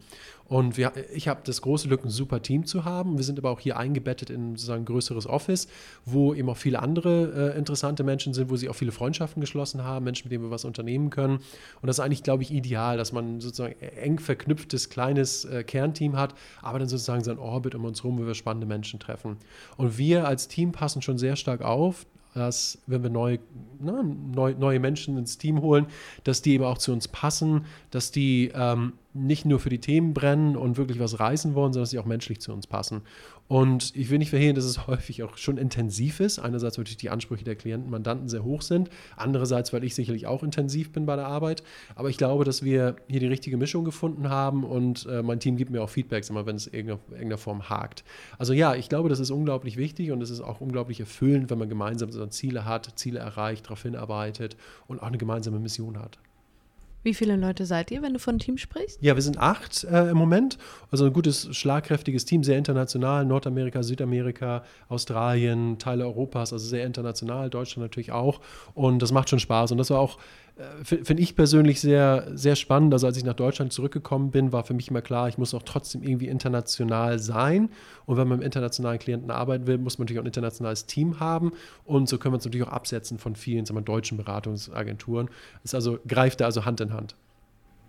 Und 0.49 0.75
wir, 0.75 0.91
ich 1.13 1.29
habe 1.29 1.39
das 1.45 1.61
große 1.61 1.87
Glück, 1.87 2.03
ein 2.03 2.09
super 2.09 2.41
Team 2.41 2.65
zu 2.65 2.83
haben. 2.83 3.15
Wir 3.15 3.23
sind 3.23 3.39
aber 3.39 3.49
auch 3.49 3.61
hier 3.61 3.77
eingebettet 3.77 4.29
in 4.29 4.57
sozusagen 4.57 4.81
ein 4.81 4.85
größeres 4.85 5.25
Office, 5.25 5.69
wo 6.03 6.33
eben 6.33 6.49
auch 6.49 6.57
viele 6.57 6.79
andere 6.81 7.53
äh, 7.53 7.57
interessante 7.57 8.03
Menschen 8.03 8.33
sind, 8.33 8.49
wo 8.49 8.57
sie 8.57 8.67
auch 8.67 8.75
viele 8.75 8.91
Freundschaften 8.91 9.39
geschlossen 9.39 9.85
haben, 9.85 10.03
Menschen, 10.03 10.25
mit 10.25 10.33
denen 10.33 10.43
wir 10.43 10.51
was 10.51 10.65
unternehmen 10.65 11.11
können. 11.11 11.35
Und 11.35 11.87
das 11.87 11.97
ist 11.97 12.01
eigentlich, 12.01 12.23
glaube 12.23 12.43
ich, 12.43 12.51
ideal, 12.51 12.97
dass 12.97 13.13
man 13.13 13.39
sozusagen 13.39 13.79
eng 13.79 14.19
verknüpftes 14.19 14.89
kleines 14.89 15.45
äh, 15.45 15.63
Kernteam 15.63 16.17
hat, 16.17 16.33
aber 16.61 16.77
dann 16.77 16.89
sozusagen 16.89 17.23
sein 17.23 17.39
Orbit 17.39 17.73
um 17.73 17.85
uns 17.85 18.03
herum, 18.03 18.19
wo 18.19 18.27
wir 18.27 18.35
spannende 18.35 18.67
Menschen 18.67 18.99
treffen. 18.99 19.37
Und 19.77 19.97
wir 19.97 20.08
wir 20.09 20.27
als 20.27 20.47
Team 20.47 20.71
passen 20.71 21.03
schon 21.03 21.19
sehr 21.19 21.35
stark 21.35 21.61
auf, 21.61 22.07
dass 22.33 22.79
wenn 22.87 23.03
wir 23.03 23.11
neue, 23.11 23.39
na, 23.79 24.03
neu, 24.03 24.55
neue 24.57 24.79
Menschen 24.79 25.17
ins 25.17 25.37
Team 25.37 25.61
holen, 25.61 25.85
dass 26.23 26.41
die 26.41 26.53
eben 26.53 26.63
auch 26.63 26.79
zu 26.79 26.91
uns 26.91 27.07
passen, 27.07 27.65
dass 27.91 28.11
die 28.11 28.51
ähm, 28.55 28.93
nicht 29.13 29.45
nur 29.45 29.59
für 29.59 29.69
die 29.69 29.79
Themen 29.79 30.13
brennen 30.13 30.55
und 30.55 30.77
wirklich 30.77 30.99
was 30.99 31.19
reißen 31.19 31.53
wollen, 31.53 31.73
sondern 31.73 31.83
dass 31.83 31.91
sie 31.91 31.99
auch 31.99 32.05
menschlich 32.05 32.39
zu 32.39 32.51
uns 32.51 32.65
passen. 32.65 33.01
Und 33.49 33.95
ich 33.95 34.11
will 34.11 34.19
nicht 34.19 34.29
verhehlen, 34.29 34.53
dass 34.53 34.63
es 34.63 34.85
häufig 34.85 35.23
auch 35.23 35.35
schon 35.35 35.57
intensiv 35.57 36.19
ist. 36.19 36.37
Einerseits, 36.37 36.77
weil 36.77 36.83
die 36.83 37.09
Ansprüche 37.09 37.43
der 37.43 37.55
Klienten, 37.55 37.89
Mandanten 37.89 38.29
sehr 38.29 38.43
hoch 38.43 38.61
sind. 38.61 38.91
Andererseits, 39.17 39.73
weil 39.73 39.83
ich 39.83 39.95
sicherlich 39.95 40.27
auch 40.27 40.43
intensiv 40.43 40.91
bin 40.91 41.07
bei 41.07 41.15
der 41.15 41.25
Arbeit. 41.25 41.63
Aber 41.95 42.11
ich 42.11 42.17
glaube, 42.17 42.45
dass 42.45 42.63
wir 42.63 42.97
hier 43.07 43.19
die 43.19 43.25
richtige 43.25 43.57
Mischung 43.57 43.85
gefunden 43.85 44.29
haben 44.29 44.63
und 44.63 45.07
äh, 45.07 45.23
mein 45.23 45.39
Team 45.39 45.57
gibt 45.57 45.71
mir 45.71 45.81
auch 45.81 45.89
Feedbacks 45.89 46.29
immer, 46.29 46.45
wenn 46.45 46.57
es 46.57 46.67
in 46.67 46.75
irgendeiner, 46.75 47.01
irgendeiner 47.09 47.37
Form 47.39 47.69
hakt. 47.69 48.03
Also 48.37 48.53
ja, 48.53 48.75
ich 48.75 48.87
glaube, 48.87 49.09
das 49.09 49.19
ist 49.19 49.31
unglaublich 49.31 49.77
wichtig 49.77 50.11
und 50.11 50.21
es 50.21 50.29
ist 50.29 50.41
auch 50.41 50.61
unglaublich 50.61 50.99
erfüllend, 50.99 51.49
wenn 51.49 51.57
man 51.57 51.69
gemeinsam 51.69 52.11
so 52.11 52.23
Ziele 52.27 52.65
hat, 52.65 52.99
Ziele 52.99 53.17
erreicht, 53.17 53.65
darauf 53.65 53.81
hinarbeitet 53.81 54.57
und 54.85 55.01
auch 55.01 55.07
eine 55.07 55.17
gemeinsame 55.17 55.57
Mission 55.59 55.97
hat. 55.97 56.19
Wie 57.09 57.15
viele 57.15 57.37
Leute 57.37 57.65
seid 57.65 57.89
ihr, 57.89 58.03
wenn 58.03 58.13
du 58.13 58.19
von 58.19 58.37
Team 58.37 58.59
sprichst? 58.59 59.01
Ja, 59.01 59.15
wir 59.15 59.23
sind 59.23 59.39
acht 59.39 59.83
äh, 59.83 60.11
im 60.11 60.17
Moment. 60.17 60.59
Also 60.91 61.05
ein 61.05 61.11
gutes, 61.11 61.47
schlagkräftiges 61.57 62.23
Team, 62.25 62.43
sehr 62.43 62.55
international. 62.55 63.25
Nordamerika, 63.25 63.81
Südamerika, 63.81 64.63
Australien, 64.89 65.79
Teile 65.79 66.05
Europas, 66.05 66.53
also 66.53 66.67
sehr 66.67 66.85
international. 66.85 67.49
Deutschland 67.49 67.85
natürlich 67.85 68.11
auch. 68.11 68.41
Und 68.75 69.01
das 69.01 69.11
macht 69.11 69.27
schon 69.27 69.39
Spaß. 69.39 69.71
Und 69.71 69.79
das 69.79 69.89
war 69.89 69.99
auch 69.99 70.19
finde 70.83 71.23
ich 71.23 71.35
persönlich 71.35 71.79
sehr, 71.79 72.27
sehr 72.33 72.55
spannend. 72.55 72.93
Also 72.93 73.07
als 73.07 73.15
ich 73.17 73.23
nach 73.23 73.33
Deutschland 73.33 73.71
zurückgekommen 73.71 74.31
bin, 74.31 74.51
war 74.51 74.63
für 74.63 74.73
mich 74.73 74.89
immer 74.89 75.01
klar, 75.01 75.29
ich 75.29 75.37
muss 75.37 75.53
auch 75.53 75.63
trotzdem 75.63 76.03
irgendwie 76.03 76.27
international 76.27 77.19
sein. 77.19 77.69
Und 78.05 78.17
wenn 78.17 78.27
man 78.27 78.39
mit 78.39 78.45
internationalen 78.45 78.99
Klienten 78.99 79.31
arbeiten 79.31 79.67
will, 79.67 79.77
muss 79.77 79.97
man 79.97 80.05
natürlich 80.05 80.19
auch 80.19 80.23
ein 80.23 80.27
internationales 80.27 80.85
Team 80.85 81.19
haben. 81.19 81.53
Und 81.85 82.09
so 82.09 82.17
können 82.17 82.33
wir 82.33 82.37
uns 82.37 82.45
natürlich 82.45 82.67
auch 82.67 82.73
absetzen 82.73 83.19
von 83.19 83.35
vielen 83.35 83.65
sagen 83.65 83.77
wir, 83.77 83.83
deutschen 83.83 84.17
Beratungsagenturen. 84.17 85.29
Es 85.63 85.73
also, 85.73 85.99
greift 86.07 86.41
da 86.41 86.45
also 86.45 86.65
Hand 86.65 86.81
in 86.81 86.93
Hand. 86.93 87.15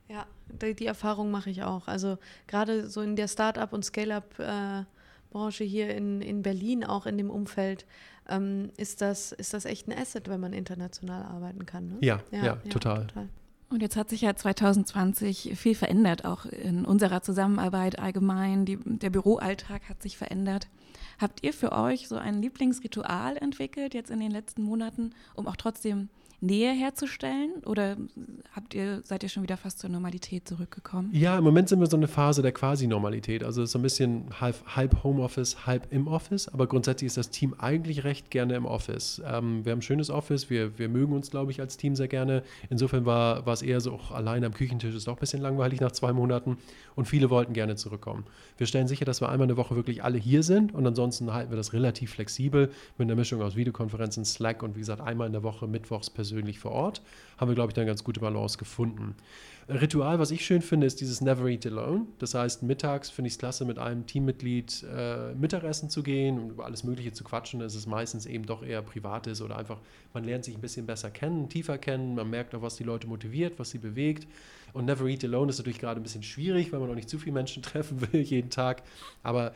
Ja, 0.09 0.27
die, 0.63 0.75
die 0.75 0.87
Erfahrung 0.87 1.31
mache 1.31 1.51
ich 1.51 1.65
auch. 1.65 1.89
Also 1.89 2.19
gerade 2.47 2.89
so 2.89 3.01
in 3.01 3.17
der 3.17 3.29
Start-up 3.29 3.73
und 3.73 3.85
Scale-up 3.85 4.39
äh, 4.39 4.85
Branche 5.31 5.65
hier 5.65 5.95
in, 5.95 6.21
in 6.21 6.43
Berlin, 6.43 6.85
auch 6.85 7.07
in 7.07 7.17
dem 7.17 7.31
Umfeld, 7.31 7.87
ähm, 8.31 8.71
ist, 8.77 9.01
das, 9.01 9.33
ist 9.33 9.53
das 9.55 9.65
echt 9.65 9.89
ein 9.89 9.93
Asset, 9.97 10.29
wenn 10.29 10.41
man 10.41 10.53
international 10.53 11.25
arbeiten 11.25 11.67
kann. 11.67 11.89
Ne? 11.89 11.97
Ja, 12.01 12.21
ja, 12.31 12.45
ja, 12.45 12.57
total. 12.71 13.07
total. 13.07 13.29
Und 13.71 13.83
jetzt 13.83 13.97
hat 13.97 14.11
sich 14.11 14.23
ja 14.23 14.35
2020 14.35 15.53
viel 15.55 15.77
verändert, 15.77 16.25
auch 16.25 16.45
in 16.45 16.85
unserer 16.85 17.23
Zusammenarbeit 17.23 18.01
allgemein. 18.01 18.65
Die, 18.65 18.79
der 18.85 19.11
Büroalltag 19.11 19.89
hat 19.89 20.03
sich 20.03 20.17
verändert. 20.17 20.69
Habt 21.21 21.45
ihr 21.45 21.53
für 21.53 21.71
euch 21.71 22.09
so 22.09 22.17
ein 22.17 22.43
Lieblingsritual 22.43 23.37
entwickelt 23.37 23.95
jetzt 23.95 24.11
in 24.11 24.19
den 24.19 24.33
letzten 24.33 24.63
Monaten, 24.63 25.15
um 25.35 25.47
auch 25.47 25.57
trotzdem 25.57 26.09
Nähe 26.41 26.73
herzustellen? 26.73 27.51
Oder 27.67 27.97
habt 28.53 28.75
ihr, 28.75 29.03
seid 29.05 29.23
ihr 29.23 29.29
schon 29.29 29.43
wieder 29.43 29.59
fast 29.59 29.79
zur 29.79 29.91
Normalität 29.91 30.49
zurückgekommen? 30.49 31.11
Ja, 31.13 31.37
im 31.37 31.45
Moment 31.45 31.69
sind 31.69 31.81
wir 31.81 31.87
so 31.87 31.97
eine 31.97 32.09
Phase 32.09 32.41
der 32.41 32.53
Quasi-Normalität. 32.53 33.45
Also 33.45 33.65
so 33.67 33.79
ein 33.79 33.83
bisschen 33.83 34.41
halb, 34.41 34.57
halb 34.75 35.05
Homeoffice, 35.05 35.67
halb 35.67 35.93
im 35.93 36.09
Office. 36.09 36.49
Aber 36.49 36.67
grundsätzlich 36.67 37.09
ist 37.09 37.19
das 37.19 37.31
Team 37.31 37.55
eigentlich 37.59 38.05
recht 38.05 38.31
gerne 38.31 38.55
im 38.55 38.65
Office. 38.65 39.21
Ähm, 39.25 39.65
wir 39.65 39.73
haben 39.73 39.81
ein 39.81 39.83
schönes 39.83 40.09
Office. 40.09 40.49
Wir, 40.49 40.79
wir 40.79 40.89
mögen 40.89 41.13
uns, 41.13 41.31
glaube 41.31 41.51
ich, 41.51 41.61
als 41.61 41.77
Team 41.77 41.95
sehr 41.95 42.09
gerne. 42.09 42.43
Insofern 42.71 43.05
war, 43.05 43.45
war 43.45 43.53
es 43.53 43.63
eher 43.63 43.81
so, 43.83 43.93
auch 43.93 44.11
alleine 44.11 44.47
am 44.47 44.55
Küchentisch 44.55 44.95
ist 44.95 45.09
auch 45.09 45.17
ein 45.17 45.21
bisschen 45.21 45.43
langweilig 45.43 45.81
nach 45.81 45.93
zwei 45.93 46.15
Monaten. 46.15 46.57
Und 46.95 47.07
viele 47.07 47.29
wollten 47.29 47.53
gerne 47.53 47.77
zurückkommen. 47.77 48.25
Wir 48.57 48.67
stellen 48.67 48.89
sicher, 48.89 49.05
dass 49.05 49.21
wir 49.21 49.29
einmal 49.29 49.47
eine 49.47 49.57
Woche 49.59 49.77
wirklich 49.77 50.03
alle 50.03 50.19
hier 50.19 50.43
sind. 50.43 50.75
Und 50.75 50.87
ansonsten 50.87 51.33
halten 51.33 51.51
wir 51.51 51.57
das 51.59 51.75
relativ 51.75 52.13
flexibel 52.13 52.71
mit 52.97 53.07
einer 53.07 53.17
Mischung 53.17 53.43
aus 53.43 53.57
Videokonferenzen, 53.57 54.25
Slack 54.25 54.63
und 54.63 54.75
wie 54.75 54.81
gesagt, 54.81 55.03
einmal 55.03 55.27
in 55.27 55.35
der 55.35 55.43
Woche 55.43 55.67
mittwochs 55.67 56.09
persönlich 56.09 56.30
persönlich 56.31 56.59
vor 56.59 56.73
Ort, 56.73 57.03
haben 57.39 57.49
wir, 57.49 57.55
glaube 57.55 57.73
ich, 57.73 57.77
eine 57.77 57.87
ganz 57.87 58.05
gute 58.05 58.21
Balance 58.21 58.57
gefunden. 58.57 59.15
Ritual, 59.69 60.19
was 60.19 60.31
ich 60.31 60.45
schön 60.45 60.63
finde, 60.63 60.87
ist 60.87 61.01
dieses 61.01 61.21
Never 61.21 61.47
Eat 61.47 61.65
Alone. 61.67 62.07
Das 62.19 62.35
heißt, 62.35 62.63
mittags 62.65 63.09
finde 63.09 63.29
ich 63.29 63.35
es 63.35 63.39
klasse, 63.39 63.65
mit 63.65 63.79
einem 63.79 64.07
Teammitglied 64.07 64.85
äh, 64.93 65.33
Mittagessen 65.35 65.91
zu 65.91 66.03
gehen 66.03 66.41
und 66.41 66.51
über 66.51 66.65
alles 66.65 66.83
Mögliche 66.83 67.13
zu 67.13 67.23
quatschen. 67.23 67.61
Es 67.61 67.75
ist 67.75 67.87
meistens 67.87 68.27
eben 68.27 68.47
doch 68.47 68.65
eher 68.65 68.83
privates 68.83 69.43
oder 69.43 69.57
einfach, 69.57 69.79
man 70.13 70.25
lernt 70.25 70.45
sich 70.45 70.57
ein 70.57 70.61
bisschen 70.61 70.87
besser 70.87 71.11
kennen, 71.11 71.49
tiefer 71.49 71.79
kennen, 71.79 72.17
man 72.17 72.29
merkt 72.29 72.55
auch, 72.55 72.63
was 72.63 72.77
die 72.77 72.85
Leute 72.85 73.07
motiviert, 73.07 73.59
was 73.59 73.71
sie 73.71 73.79
bewegt. 73.79 74.27
Und 74.73 74.87
Never 74.87 75.07
Eat 75.07 75.25
Alone 75.25 75.51
ist 75.51 75.59
natürlich 75.59 75.79
gerade 75.79 76.01
ein 76.01 76.03
bisschen 76.03 76.23
schwierig, 76.23 76.73
weil 76.73 76.81
man 76.81 76.91
auch 76.91 76.95
nicht 76.95 77.09
zu 77.09 77.19
viele 77.19 77.35
Menschen 77.35 77.63
treffen 77.63 78.01
will 78.01 78.23
jeden 78.23 78.51
Tag. 78.51 78.83
Aber 79.23 79.53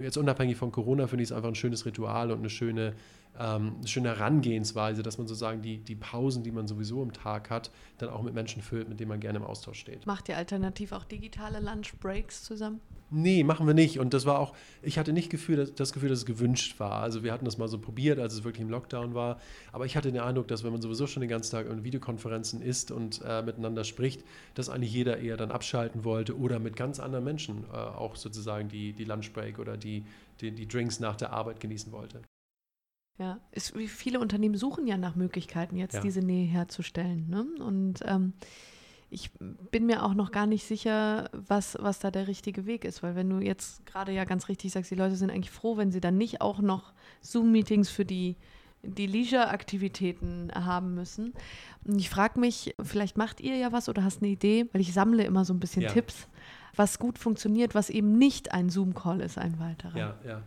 jetzt 0.00 0.16
unabhängig 0.16 0.56
von 0.56 0.72
Corona 0.72 1.06
finde 1.06 1.22
ich 1.22 1.30
es 1.30 1.32
einfach 1.32 1.48
ein 1.48 1.54
schönes 1.54 1.86
Ritual 1.86 2.32
und 2.32 2.40
eine 2.40 2.50
schöne 2.50 2.94
ähm, 3.38 3.76
eine 3.78 3.88
schöne 3.88 4.08
Herangehensweise, 4.08 5.02
dass 5.02 5.18
man 5.18 5.26
sozusagen 5.26 5.62
die, 5.62 5.78
die 5.78 5.94
Pausen, 5.94 6.42
die 6.42 6.50
man 6.50 6.66
sowieso 6.66 7.02
im 7.02 7.12
Tag 7.12 7.50
hat, 7.50 7.70
dann 7.98 8.10
auch 8.10 8.22
mit 8.22 8.34
Menschen 8.34 8.62
füllt, 8.62 8.88
mit 8.88 9.00
denen 9.00 9.08
man 9.08 9.20
gerne 9.20 9.38
im 9.38 9.44
Austausch 9.44 9.80
steht. 9.80 10.06
Macht 10.06 10.28
ihr 10.28 10.36
alternativ 10.36 10.92
auch 10.92 11.04
digitale 11.04 11.60
Lunch-Breaks 11.60 12.44
zusammen? 12.44 12.80
Nee, 13.14 13.44
machen 13.44 13.66
wir 13.66 13.74
nicht. 13.74 13.98
Und 13.98 14.14
das 14.14 14.24
war 14.24 14.38
auch, 14.38 14.54
ich 14.80 14.98
hatte 14.98 15.12
nicht 15.12 15.28
Gefühl, 15.28 15.56
dass, 15.56 15.74
das 15.74 15.92
Gefühl, 15.92 16.08
dass 16.08 16.20
es 16.20 16.26
gewünscht 16.26 16.80
war. 16.80 17.02
Also 17.02 17.22
wir 17.22 17.30
hatten 17.30 17.44
das 17.44 17.58
mal 17.58 17.68
so 17.68 17.78
probiert, 17.78 18.18
als 18.18 18.32
es 18.32 18.42
wirklich 18.42 18.62
im 18.62 18.70
Lockdown 18.70 19.14
war. 19.14 19.38
Aber 19.70 19.84
ich 19.84 19.98
hatte 19.98 20.10
den 20.10 20.22
Eindruck, 20.22 20.48
dass 20.48 20.64
wenn 20.64 20.72
man 20.72 20.80
sowieso 20.80 21.06
schon 21.06 21.20
den 21.20 21.28
ganzen 21.28 21.50
Tag 21.50 21.68
in 21.68 21.84
Videokonferenzen 21.84 22.62
ist 22.62 22.90
und 22.90 23.20
äh, 23.22 23.42
miteinander 23.42 23.84
spricht, 23.84 24.24
dass 24.54 24.70
eigentlich 24.70 24.94
jeder 24.94 25.18
eher 25.18 25.36
dann 25.36 25.50
abschalten 25.50 26.04
wollte 26.04 26.38
oder 26.38 26.58
mit 26.58 26.74
ganz 26.74 27.00
anderen 27.00 27.24
Menschen 27.24 27.64
äh, 27.70 27.76
auch 27.76 28.16
sozusagen 28.16 28.70
die, 28.70 28.94
die 28.94 29.04
Lunchbreak 29.04 29.58
oder 29.58 29.76
die, 29.76 30.04
die, 30.40 30.50
die 30.50 30.66
Drinks 30.66 30.98
nach 30.98 31.16
der 31.16 31.34
Arbeit 31.34 31.60
genießen 31.60 31.92
wollte. 31.92 32.22
Ja, 33.18 33.38
ist, 33.52 33.76
viele 33.76 34.20
Unternehmen 34.20 34.56
suchen 34.56 34.86
ja 34.86 34.96
nach 34.96 35.14
Möglichkeiten, 35.14 35.76
jetzt 35.76 35.94
ja. 35.94 36.00
diese 36.00 36.20
Nähe 36.20 36.46
herzustellen. 36.46 37.28
Ne? 37.28 37.46
Und 37.62 38.00
ähm, 38.04 38.32
ich 39.10 39.30
bin 39.70 39.84
mir 39.84 40.02
auch 40.02 40.14
noch 40.14 40.32
gar 40.32 40.46
nicht 40.46 40.64
sicher, 40.66 41.28
was, 41.32 41.76
was 41.78 41.98
da 41.98 42.10
der 42.10 42.28
richtige 42.28 42.64
Weg 42.64 42.84
ist, 42.86 43.02
weil 43.02 43.14
wenn 43.14 43.28
du 43.28 43.40
jetzt 43.40 43.84
gerade 43.84 44.10
ja 44.12 44.24
ganz 44.24 44.48
richtig 44.48 44.72
sagst, 44.72 44.90
die 44.90 44.94
Leute 44.96 45.16
sind 45.16 45.30
eigentlich 45.30 45.50
froh, 45.50 45.76
wenn 45.76 45.92
sie 45.92 46.00
dann 46.00 46.16
nicht 46.16 46.40
auch 46.40 46.60
noch 46.60 46.94
Zoom-Meetings 47.20 47.90
für 47.90 48.06
die, 48.06 48.36
die 48.82 49.06
Leisure-Aktivitäten 49.06 50.50
haben 50.54 50.94
müssen. 50.94 51.34
Und 51.84 51.98
ich 51.98 52.08
frage 52.08 52.40
mich, 52.40 52.74
vielleicht 52.82 53.18
macht 53.18 53.42
ihr 53.42 53.56
ja 53.56 53.70
was 53.70 53.90
oder 53.90 54.02
hast 54.02 54.22
eine 54.22 54.32
Idee, 54.32 54.66
weil 54.72 54.80
ich 54.80 54.94
sammle 54.94 55.24
immer 55.24 55.44
so 55.44 55.52
ein 55.52 55.60
bisschen 55.60 55.82
ja. 55.82 55.90
Tipps, 55.90 56.26
was 56.74 56.98
gut 56.98 57.18
funktioniert, 57.18 57.74
was 57.74 57.90
eben 57.90 58.16
nicht 58.16 58.52
ein 58.52 58.70
Zoom-Call 58.70 59.20
ist, 59.20 59.36
ein 59.36 59.58
weiterer. 59.58 59.98
Ja, 59.98 60.16
ja. 60.24 60.42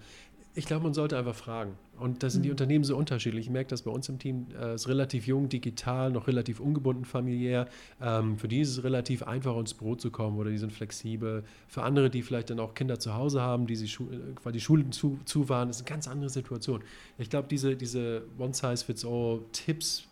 Ich 0.58 0.66
glaube, 0.66 0.84
man 0.84 0.94
sollte 0.94 1.18
einfach 1.18 1.36
fragen. 1.36 1.74
Und 2.00 2.24
da 2.24 2.30
sind 2.30 2.44
die 2.44 2.48
mhm. 2.48 2.54
Unternehmen 2.54 2.86
so 2.86 2.96
unterschiedlich. 2.96 3.46
Ich 3.48 3.52
merke 3.52 3.70
das 3.70 3.82
bei 3.82 3.92
uns 3.92 4.08
im 4.08 4.20
Team, 4.20 4.48
äh, 4.58 4.76
ist 4.76 4.88
relativ 4.88 5.28
jung, 5.28 5.50
digital, 5.50 6.12
noch 6.12 6.28
relativ 6.28 6.62
ungebunden 6.62 7.04
familiär. 7.04 7.68
Ähm, 8.02 8.38
für 8.38 8.48
die 8.48 8.62
ist 8.62 8.70
es 8.70 8.84
relativ 8.84 9.24
einfach, 9.24 9.58
ins 9.58 9.74
Brot 9.74 10.00
zu 10.00 10.12
kommen 10.12 10.38
oder 10.38 10.50
die 10.50 10.58
sind 10.58 10.72
flexibel. 10.72 11.44
Für 11.68 11.84
andere, 11.84 12.10
die 12.10 12.22
vielleicht 12.22 12.50
dann 12.50 12.62
auch 12.62 12.74
Kinder 12.74 13.00
zu 13.00 13.16
Hause 13.16 13.42
haben, 13.42 13.68
die 13.68 13.76
sie 13.76 13.90
Schu 13.90 14.06
äh, 14.06 14.34
weil 14.44 14.54
die 14.54 14.62
Schulen 14.62 14.94
zu, 14.94 15.20
zu 15.26 15.50
waren, 15.50 15.70
ist 15.70 15.82
eine 15.82 15.90
ganz 15.90 16.08
andere 16.08 16.30
Situation. 16.30 16.82
Ich 17.18 17.30
glaube, 17.30 17.50
diese, 17.50 17.76
diese 17.76 18.24
One-Size-Fits-All-Tipps 18.38 20.08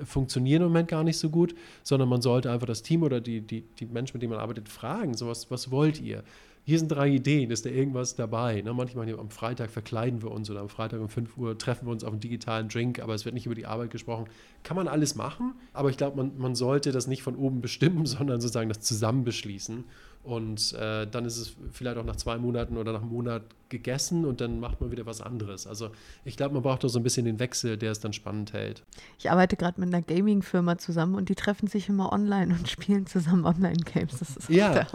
äh, 0.00 0.04
funktionieren 0.04 0.62
im 0.62 0.68
Moment 0.68 0.88
gar 0.88 1.04
nicht 1.04 1.18
so 1.18 1.30
gut, 1.30 1.54
sondern 1.84 2.08
man 2.08 2.22
sollte 2.22 2.50
einfach 2.50 2.66
das 2.66 2.82
Team 2.82 3.04
oder 3.04 3.20
die, 3.20 3.40
die, 3.40 3.62
die 3.78 3.86
Menschen, 3.86 4.16
mit 4.16 4.22
denen 4.22 4.32
man 4.32 4.40
arbeitet, 4.40 4.68
fragen, 4.68 5.14
so 5.14 5.28
was, 5.28 5.48
was 5.48 5.70
wollt 5.70 6.00
ihr? 6.00 6.24
Hier 6.68 6.80
sind 6.80 6.88
drei 6.88 7.08
Ideen, 7.08 7.52
ist 7.52 7.64
da 7.64 7.70
irgendwas 7.70 8.16
dabei? 8.16 8.60
Ne? 8.60 8.74
Manchmal 8.74 9.08
am 9.20 9.30
Freitag 9.30 9.70
verkleiden 9.70 10.20
wir 10.20 10.32
uns 10.32 10.50
oder 10.50 10.62
am 10.62 10.68
Freitag 10.68 11.00
um 11.00 11.08
5 11.08 11.36
Uhr 11.36 11.56
treffen 11.56 11.86
wir 11.86 11.92
uns 11.92 12.02
auf 12.02 12.10
einen 12.10 12.18
digitalen 12.18 12.68
Drink, 12.68 12.98
aber 12.98 13.14
es 13.14 13.24
wird 13.24 13.36
nicht 13.36 13.46
über 13.46 13.54
die 13.54 13.66
Arbeit 13.66 13.92
gesprochen. 13.92 14.26
Kann 14.64 14.76
man 14.76 14.88
alles 14.88 15.14
machen, 15.14 15.54
aber 15.72 15.90
ich 15.90 15.96
glaube, 15.96 16.16
man, 16.16 16.36
man 16.38 16.56
sollte 16.56 16.90
das 16.90 17.06
nicht 17.06 17.22
von 17.22 17.36
oben 17.36 17.60
bestimmen, 17.60 18.04
sondern 18.06 18.40
sozusagen 18.40 18.68
das 18.68 18.80
zusammen 18.80 19.22
beschließen. 19.22 19.84
Und 20.24 20.72
äh, 20.72 21.06
dann 21.06 21.24
ist 21.24 21.36
es 21.36 21.54
vielleicht 21.70 21.98
auch 21.98 22.04
nach 22.04 22.16
zwei 22.16 22.36
Monaten 22.36 22.76
oder 22.76 22.92
nach 22.92 23.02
einem 23.02 23.12
Monat 23.12 23.44
gegessen 23.68 24.24
und 24.24 24.40
dann 24.40 24.60
macht 24.60 24.80
man 24.80 24.90
wieder 24.90 25.06
was 25.06 25.20
anderes. 25.20 25.66
Also 25.66 25.90
ich 26.24 26.36
glaube, 26.36 26.54
man 26.54 26.62
braucht 26.62 26.84
doch 26.84 26.88
so 26.88 26.98
ein 26.98 27.02
bisschen 27.02 27.24
den 27.24 27.38
Wechsel, 27.38 27.76
der 27.76 27.92
es 27.92 28.00
dann 28.00 28.12
spannend 28.12 28.52
hält. 28.52 28.82
Ich 29.18 29.30
arbeite 29.30 29.56
gerade 29.56 29.80
mit 29.80 29.92
einer 29.92 30.02
Gaming-Firma 30.02 30.78
zusammen 30.78 31.14
und 31.14 31.28
die 31.28 31.34
treffen 31.34 31.66
sich 31.66 31.88
immer 31.88 32.12
online 32.12 32.54
und 32.54 32.68
spielen 32.68 33.06
zusammen 33.06 33.44
Online-Games. 33.44 34.18
Das 34.18 34.36
ist 34.36 34.48
ja, 34.48 34.86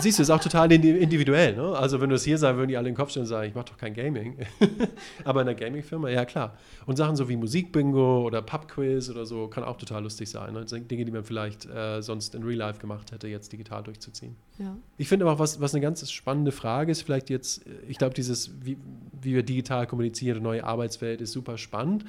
siehst 0.00 0.18
du, 0.18 0.22
ist 0.22 0.30
auch 0.30 0.40
total 0.40 0.70
individuell. 0.72 1.56
Ne? 1.56 1.76
Also 1.76 2.00
wenn 2.00 2.10
du 2.10 2.16
es 2.16 2.24
hier 2.24 2.38
sagst, 2.38 2.56
würden 2.56 2.68
die 2.68 2.76
alle 2.76 2.88
in 2.88 2.94
den 2.94 2.98
Kopf 2.98 3.10
stellen 3.10 3.24
und 3.24 3.28
sagen, 3.28 3.48
ich 3.48 3.54
mache 3.54 3.66
doch 3.66 3.76
kein 3.76 3.94
Gaming. 3.94 4.38
Aber 5.24 5.42
in 5.42 5.48
einer 5.48 5.58
Gaming-Firma, 5.58 6.08
ja 6.08 6.24
klar. 6.24 6.56
Und 6.86 6.96
Sachen 6.96 7.16
so 7.16 7.28
wie 7.28 7.36
Musikbingo 7.36 8.22
oder 8.22 8.42
Pubquiz 8.42 9.08
oder 9.08 9.26
so 9.26 9.48
kann 9.48 9.64
auch 9.64 9.76
total 9.76 10.02
lustig 10.02 10.30
sein. 10.30 10.52
Ne? 10.54 10.64
Dinge, 10.64 11.04
die 11.04 11.12
man 11.12 11.24
vielleicht 11.24 11.66
äh, 11.66 12.02
sonst 12.02 12.34
in 12.34 12.42
Real 12.42 12.58
Life 12.58 12.80
gemacht 12.80 13.12
hätte, 13.12 13.28
jetzt 13.28 13.52
digital 13.52 13.82
durchzuziehen. 13.82 14.36
Ja. 14.58 14.76
Ich 14.98 15.08
finde 15.08 15.24
aber 15.24 15.34
auch, 15.34 15.38
was, 15.38 15.60
was 15.60 15.74
eine 15.74 15.80
ganz 15.80 16.10
spannende 16.10 16.52
Frage 16.52 16.92
ist, 16.92 17.02
vielleicht 17.02 17.30
jetzt, 17.30 17.64
ich 17.88 17.98
glaube, 18.02 18.14
dieses, 18.14 18.50
wie, 18.64 18.76
wie 19.20 19.34
wir 19.34 19.44
digital 19.44 19.86
kommunizieren, 19.86 20.42
neue 20.42 20.64
Arbeitswelt 20.64 21.20
ist 21.20 21.30
super 21.30 21.56
spannend. 21.56 22.04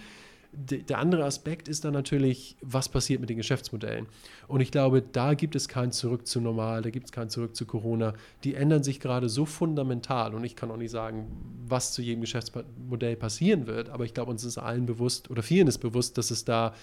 der 0.55 0.97
andere 0.97 1.23
Aspekt 1.23 1.67
ist 1.67 1.83
dann 1.83 1.93
natürlich, 1.93 2.57
was 2.61 2.89
passiert 2.89 3.21
mit 3.21 3.29
den 3.29 3.37
Geschäftsmodellen. 3.37 4.07
Und 4.47 4.61
ich 4.61 4.71
glaube, 4.71 5.03
da 5.03 5.35
gibt 5.35 5.55
es 5.55 5.67
kein 5.67 5.91
Zurück 5.91 6.25
zu 6.25 6.41
normal, 6.41 6.81
da 6.81 6.89
gibt 6.89 7.05
es 7.05 7.11
kein 7.11 7.29
Zurück 7.29 7.55
zu 7.55 7.67
Corona. 7.67 8.13
Die 8.43 8.55
ändern 8.55 8.81
sich 8.83 8.99
gerade 8.99 9.29
so 9.29 9.45
fundamental 9.45 10.33
und 10.33 10.43
ich 10.43 10.55
kann 10.55 10.71
auch 10.71 10.77
nicht 10.77 10.91
sagen, 10.91 11.27
was 11.67 11.93
zu 11.93 12.01
jedem 12.01 12.21
Geschäftsmodell 12.21 13.15
passieren 13.15 13.67
wird, 13.67 13.89
aber 13.89 14.05
ich 14.05 14.15
glaube, 14.15 14.31
uns 14.31 14.43
ist 14.43 14.57
allen 14.57 14.87
bewusst 14.87 15.29
oder 15.29 15.43
vielen 15.43 15.67
ist 15.67 15.77
bewusst, 15.77 16.17
dass 16.17 16.31
es 16.31 16.43
da 16.43 16.73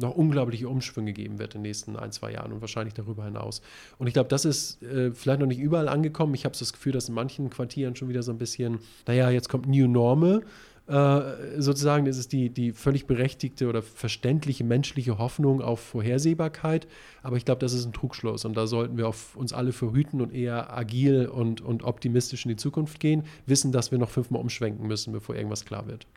noch 0.00 0.14
unglaubliche 0.14 0.68
Umschwünge 0.68 1.12
geben 1.12 1.38
wird 1.38 1.54
in 1.54 1.60
den 1.60 1.68
nächsten 1.68 1.96
ein, 1.96 2.12
zwei 2.12 2.32
Jahren 2.32 2.52
und 2.52 2.60
wahrscheinlich 2.60 2.94
darüber 2.94 3.24
hinaus. 3.24 3.62
Und 3.98 4.06
ich 4.06 4.14
glaube, 4.14 4.28
das 4.28 4.44
ist 4.44 4.82
äh, 4.82 5.12
vielleicht 5.12 5.40
noch 5.40 5.46
nicht 5.46 5.60
überall 5.60 5.88
angekommen. 5.88 6.34
Ich 6.34 6.44
habe 6.44 6.56
so 6.56 6.64
das 6.64 6.72
Gefühl, 6.72 6.92
dass 6.92 7.08
in 7.08 7.14
manchen 7.14 7.50
Quartieren 7.50 7.96
schon 7.96 8.08
wieder 8.08 8.22
so 8.22 8.32
ein 8.32 8.38
bisschen, 8.38 8.78
naja, 9.06 9.30
jetzt 9.30 9.48
kommt 9.48 9.68
New 9.68 9.86
Normal. 9.86 10.42
Äh, 10.90 11.60
sozusagen, 11.60 12.06
ist 12.06 12.32
die, 12.32 12.50
die 12.50 12.72
völlig 12.72 13.06
berechtigte 13.06 13.68
oder 13.68 13.80
verständliche 13.80 14.64
menschliche 14.64 15.18
Hoffnung 15.18 15.62
auf 15.62 15.78
Vorhersehbarkeit. 15.78 16.88
Aber 17.22 17.36
ich 17.36 17.44
glaube, 17.44 17.60
das 17.60 17.74
ist 17.74 17.86
ein 17.86 17.92
Trugschluss 17.92 18.44
und 18.44 18.56
da 18.56 18.66
sollten 18.66 18.96
wir 18.96 19.12
uns 19.36 19.52
alle 19.52 19.70
verhüten 19.70 20.20
und 20.20 20.34
eher 20.34 20.76
agil 20.76 21.28
und, 21.28 21.60
und 21.60 21.84
optimistisch 21.84 22.44
in 22.44 22.48
die 22.48 22.56
Zukunft 22.56 22.98
gehen, 22.98 23.22
wissen, 23.46 23.70
dass 23.70 23.92
wir 23.92 23.98
noch 23.98 24.10
fünfmal 24.10 24.40
umschwenken 24.40 24.88
müssen, 24.88 25.12
bevor 25.12 25.36
irgendwas 25.36 25.64
klar 25.64 25.86
wird. 25.86 26.08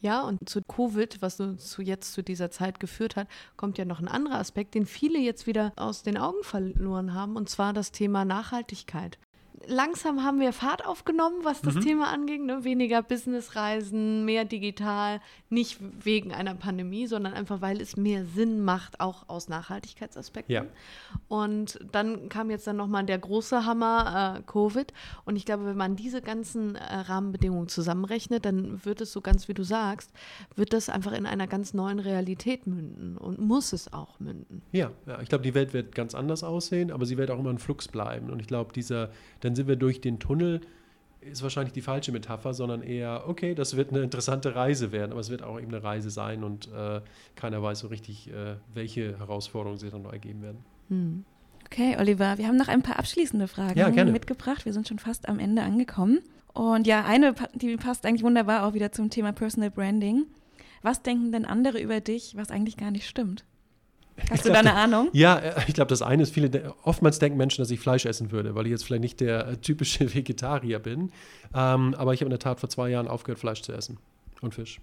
Ja, 0.00 0.22
und 0.22 0.48
zu 0.48 0.60
Covid, 0.62 1.22
was 1.22 1.36
zu 1.36 1.82
jetzt 1.82 2.12
zu 2.12 2.22
dieser 2.22 2.50
Zeit 2.50 2.80
geführt 2.80 3.16
hat, 3.16 3.28
kommt 3.56 3.78
ja 3.78 3.84
noch 3.84 3.98
ein 3.98 4.08
anderer 4.08 4.38
Aspekt, 4.38 4.74
den 4.74 4.86
viele 4.86 5.18
jetzt 5.18 5.46
wieder 5.46 5.72
aus 5.76 6.02
den 6.02 6.18
Augen 6.18 6.42
verloren 6.42 7.14
haben, 7.14 7.36
und 7.36 7.48
zwar 7.48 7.72
das 7.72 7.92
Thema 7.92 8.24
Nachhaltigkeit 8.24 9.18
langsam 9.66 10.22
haben 10.22 10.40
wir 10.40 10.52
Fahrt 10.52 10.84
aufgenommen, 10.84 11.36
was 11.42 11.60
das 11.60 11.74
mhm. 11.74 11.80
Thema 11.80 12.12
anging. 12.12 12.46
Ne? 12.46 12.64
Weniger 12.64 13.02
Businessreisen, 13.02 14.24
mehr 14.24 14.44
digital, 14.44 15.20
nicht 15.48 15.78
wegen 15.80 16.32
einer 16.32 16.54
Pandemie, 16.54 17.06
sondern 17.06 17.34
einfach, 17.34 17.60
weil 17.60 17.80
es 17.80 17.96
mehr 17.96 18.24
Sinn 18.24 18.62
macht, 18.62 19.00
auch 19.00 19.28
aus 19.28 19.48
Nachhaltigkeitsaspekten. 19.48 20.54
Ja. 20.54 20.66
Und 21.28 21.78
dann 21.92 22.28
kam 22.28 22.50
jetzt 22.50 22.66
dann 22.66 22.76
nochmal 22.76 23.04
der 23.04 23.18
große 23.18 23.64
Hammer, 23.64 24.36
äh, 24.38 24.42
Covid. 24.42 24.92
Und 25.24 25.36
ich 25.36 25.44
glaube, 25.44 25.66
wenn 25.66 25.76
man 25.76 25.96
diese 25.96 26.22
ganzen 26.22 26.76
äh, 26.76 26.94
Rahmenbedingungen 26.94 27.68
zusammenrechnet, 27.68 28.44
dann 28.44 28.84
wird 28.84 29.00
es 29.00 29.12
so 29.12 29.20
ganz, 29.20 29.48
wie 29.48 29.54
du 29.54 29.62
sagst, 29.62 30.10
wird 30.54 30.72
das 30.72 30.88
einfach 30.88 31.12
in 31.12 31.26
einer 31.26 31.46
ganz 31.46 31.74
neuen 31.74 31.98
Realität 31.98 32.66
münden 32.66 33.16
und 33.16 33.38
muss 33.38 33.72
es 33.72 33.92
auch 33.92 34.20
münden. 34.20 34.62
Ja, 34.72 34.90
ja 35.06 35.20
ich 35.20 35.28
glaube, 35.28 35.42
die 35.42 35.54
Welt 35.54 35.72
wird 35.72 35.94
ganz 35.94 36.14
anders 36.14 36.44
aussehen, 36.44 36.90
aber 36.90 37.06
sie 37.06 37.16
wird 37.16 37.30
auch 37.30 37.38
immer 37.38 37.50
ein 37.50 37.58
Flux 37.58 37.88
bleiben. 37.88 38.30
Und 38.30 38.40
ich 38.40 38.46
glaube, 38.46 38.72
dieser 38.72 39.10
dann 39.46 39.54
sind 39.54 39.68
wir 39.68 39.76
durch 39.76 40.00
den 40.00 40.18
Tunnel, 40.18 40.60
ist 41.20 41.42
wahrscheinlich 41.42 41.72
die 41.72 41.80
falsche 41.80 42.12
Metapher, 42.12 42.54
sondern 42.54 42.82
eher, 42.82 43.24
okay, 43.26 43.54
das 43.54 43.76
wird 43.76 43.90
eine 43.90 44.00
interessante 44.00 44.54
Reise 44.54 44.92
werden, 44.92 45.12
aber 45.12 45.20
es 45.20 45.30
wird 45.30 45.42
auch 45.42 45.58
eben 45.58 45.68
eine 45.68 45.82
Reise 45.82 46.10
sein 46.10 46.44
und 46.44 46.68
äh, 46.72 47.00
keiner 47.34 47.62
weiß 47.62 47.80
so 47.80 47.88
richtig, 47.88 48.30
äh, 48.30 48.56
welche 48.74 49.18
Herausforderungen 49.18 49.78
sich 49.78 49.90
dann 49.90 50.02
noch 50.02 50.12
ergeben 50.12 50.42
werden. 50.42 50.58
Hm. 50.88 51.24
Okay, 51.64 51.96
Oliver, 51.98 52.38
wir 52.38 52.46
haben 52.46 52.56
noch 52.56 52.68
ein 52.68 52.82
paar 52.82 52.98
abschließende 52.98 53.48
Fragen 53.48 53.76
ja, 53.76 54.04
mitgebracht. 54.04 54.64
Wir 54.64 54.72
sind 54.72 54.86
schon 54.86 55.00
fast 55.00 55.28
am 55.28 55.40
Ende 55.40 55.62
angekommen. 55.62 56.20
Und 56.52 56.86
ja, 56.86 57.04
eine, 57.04 57.34
die 57.54 57.76
passt 57.76 58.06
eigentlich 58.06 58.22
wunderbar 58.22 58.64
auch 58.64 58.72
wieder 58.72 58.92
zum 58.92 59.10
Thema 59.10 59.32
Personal 59.32 59.70
Branding. 59.70 60.26
Was 60.82 61.02
denken 61.02 61.32
denn 61.32 61.44
andere 61.44 61.80
über 61.80 62.00
dich, 62.00 62.36
was 62.36 62.50
eigentlich 62.50 62.76
gar 62.76 62.92
nicht 62.92 63.08
stimmt? 63.08 63.44
Hast 64.30 64.44
du 64.44 64.50
da 64.50 64.60
eine 64.60 64.74
Ahnung? 64.74 65.08
Ja, 65.12 65.36
äh, 65.38 65.62
ich 65.66 65.74
glaube, 65.74 65.88
das 65.88 66.02
eine 66.02 66.22
ist, 66.22 66.32
viele, 66.32 66.74
oftmals 66.82 67.18
denken 67.18 67.36
Menschen, 67.36 67.62
dass 67.62 67.70
ich 67.70 67.80
Fleisch 67.80 68.06
essen 68.06 68.30
würde, 68.30 68.54
weil 68.54 68.66
ich 68.66 68.70
jetzt 68.70 68.84
vielleicht 68.84 69.02
nicht 69.02 69.20
der 69.20 69.46
äh, 69.46 69.56
typische 69.56 70.14
Vegetarier 70.14 70.78
bin. 70.78 71.12
Ähm, 71.54 71.94
aber 71.96 72.14
ich 72.14 72.20
habe 72.20 72.26
in 72.26 72.30
der 72.30 72.38
Tat 72.38 72.60
vor 72.60 72.68
zwei 72.68 72.88
Jahren 72.88 73.08
aufgehört, 73.08 73.38
Fleisch 73.38 73.62
zu 73.62 73.72
essen 73.72 73.98
und 74.40 74.54
Fisch. 74.54 74.80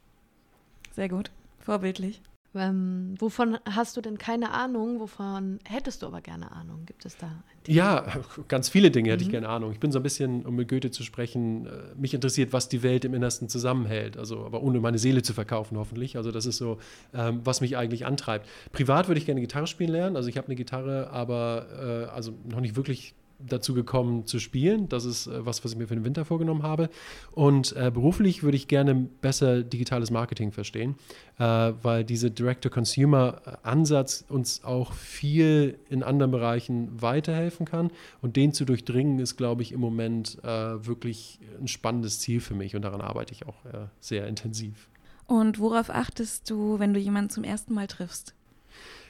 Sehr 0.96 1.10
gut, 1.10 1.32
vorbildlich. 1.60 2.22
Ähm, 2.56 3.16
wovon 3.18 3.58
hast 3.68 3.98
du 3.98 4.02
denn 4.02 4.18
keine 4.18 4.52
Ahnung? 4.52 5.00
Wovon 5.00 5.60
hättest 5.68 6.02
du 6.02 6.08
aber 6.08 6.22
gerne 6.22 6.52
Ahnung? 6.52 6.86
Gibt 6.86 7.06
es 7.06 7.18
da 7.18 7.28
ein 7.28 7.64
Thema? 7.64 7.76
Ja, 7.76 8.06
ganz 8.48 8.70
viele 8.70 8.92
Dinge 8.92 9.10
hätte 9.10 9.24
mhm. 9.24 9.28
ich 9.28 9.32
gerne 9.32 9.50
Ahnung. 9.50 9.72
Ich 9.72 9.80
bin 9.80 9.92
so 9.92 10.00
ein 10.00 10.04
bisschen, 10.04 10.46
um 10.46 10.56
mit 10.56 10.68
Goethe 10.68 10.92
zu 10.92 11.04
sprechen, 11.04 11.66
äh, 11.66 11.70
mich 11.96 12.14
interessiert, 12.14 12.54
was 12.54 12.70
die 12.70 12.84
Welt 12.84 13.06
im 13.06 13.14
Innersten 13.14 13.50
zusammenhält. 13.50 14.18
Also, 14.18 14.46
aber 14.46 14.62
ohne 14.62 14.80
meine 14.80 15.00
Seele 15.00 15.24
zu 15.24 15.34
verkaufen, 15.34 15.78
hoffentlich. 15.78 16.18
Also, 16.18 16.32
das 16.32 16.46
ist 16.46 16.58
so, 16.58 16.78
ähm, 17.14 17.42
was 17.44 17.62
mich 17.62 17.76
eigentlich 17.76 18.06
antreibt. 18.06 18.48
Privat 18.72 19.08
würde 19.08 19.20
ich 19.20 19.26
gerne 19.26 19.42
Gitarre 19.42 19.68
spielen 19.68 19.92
lernen. 19.92 20.16
Also, 20.16 20.30
ich 20.30 20.38
habe 20.38 20.48
eine 20.48 20.56
Gitarre, 20.56 21.10
aber 21.10 22.08
äh, 22.10 22.12
also 22.12 22.34
noch 22.48 22.62
nicht 22.62 22.76
wirklich 22.76 23.16
dazu 23.40 23.74
gekommen 23.74 24.26
zu 24.26 24.40
spielen. 24.40 24.90
Das 24.90 25.06
ist 25.06 25.28
äh, 25.28 25.46
was, 25.46 25.64
was 25.64 25.74
ich 25.74 25.78
mir 25.78 25.88
für 25.88 25.96
den 25.96 26.06
Winter 26.06 26.26
vorgenommen 26.26 26.64
habe. 26.64 26.90
Und 27.32 27.76
äh, 27.76 27.92
beruflich 27.92 28.44
würde 28.44 28.58
ich 28.58 28.68
gerne 28.68 28.96
besser 28.96 29.64
digitales 29.64 30.12
Marketing 30.12 30.52
verstehen, 30.52 30.96
äh, 31.40 31.74
weil 31.82 32.04
dieser 32.04 32.30
Direct-to-Consumer-Ansatz 32.30 34.26
uns 34.30 34.64
auch 34.64 34.94
viel 34.94 35.78
in 35.90 36.04
anderen 36.04 36.32
Bereichen 36.32 37.02
weiterhelfen 37.02 37.66
kann. 37.66 37.92
Und 38.22 38.36
den 38.36 38.54
zu 38.54 38.66
durchdringen, 38.66 39.20
ist, 39.20 39.38
glaube 39.38 39.62
ich, 39.62 39.72
im 39.72 39.80
Moment 39.80 40.38
äh, 40.44 40.48
wirklich 40.86 41.40
ein 41.60 41.68
spannendes 41.68 42.20
Ziel 42.20 42.40
für 42.40 42.56
mich. 42.56 42.76
Und 42.76 42.84
daran 42.84 43.02
arbeite 43.02 43.34
ich 43.34 43.46
auch 43.46 43.66
äh, 43.66 43.88
sehr 44.00 44.28
intensiv. 44.28 44.90
Und 45.26 45.60
worauf 45.60 45.90
achtest 45.90 46.50
du, 46.50 46.80
wenn 46.80 46.94
du 46.94 47.00
jemanden 47.00 47.30
zum 47.30 47.44
ersten 47.44 47.74
Mal 47.74 47.88
triffst? 47.88 48.36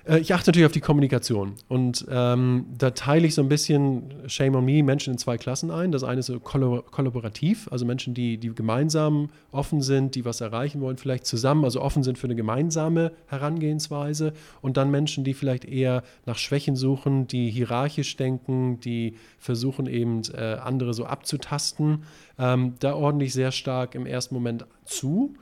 Äh, 0.06 0.20
ich 0.20 0.34
achte 0.34 0.50
natürlich 0.50 0.66
auf 0.66 0.72
die 0.72 0.82
Kommunikation. 0.82 1.54
Und 1.68 2.06
ähm, 2.10 2.66
da 2.78 2.92
teile 2.92 3.28
ich 3.28 3.36
so 3.36 3.42
ein 3.42 3.50
bisschen, 3.50 4.14
shame 4.28 4.56
on 4.56 4.66
me, 4.66 4.84
Menschen 4.84 5.14
in 5.14 5.18
zwei 5.18 5.38
Klassen 5.38 5.72
ein. 5.72 5.92
Das 5.92 6.04
eine 6.04 6.20
ist 6.20 6.28
so 6.28 6.40
kollaborativ, 6.40 7.68
also 7.72 7.86
Menschen, 7.86 8.14
die, 8.14 8.38
die 8.38 8.54
gemeinsam 8.54 9.30
offen 9.52 9.82
sind, 9.82 10.16
die 10.16 10.26
was 10.26 10.42
erreichen 10.42 10.82
wollen, 10.82 10.98
vielleicht 10.98 11.26
zusammen, 11.26 11.64
also 11.64 11.82
offen 11.82 12.04
sind 12.04 12.18
für 12.18 12.28
eine 12.28 12.36
gemeinsame 12.36 13.12
Herangehensweise. 13.28 14.34
Und 14.62 14.78
dann 14.78 14.92
Menschen, 14.92 15.24
die 15.24 15.34
vielleicht 15.34 15.66
eher 15.66 16.04
nach 16.26 16.38
Schwächen 16.38 16.76
suchen, 16.76 17.28
die 17.28 17.50
hierarchisch 17.50 18.16
denken, 18.18 18.80
die 18.80 19.16
versuchen 19.40 19.88
eben 19.88 20.22
äh, 20.34 20.58
andere 20.62 20.94
so 20.94 21.06
abzutasten. 21.06 22.04
Ähm, 22.38 22.76
da 22.80 22.96
ordne 22.96 23.24
ich 23.24 23.34
sehr 23.34 23.52
stark 23.52 23.96
im 23.96 24.06
ersten 24.06 24.36
Moment 24.36 24.66
zu 24.86 25.36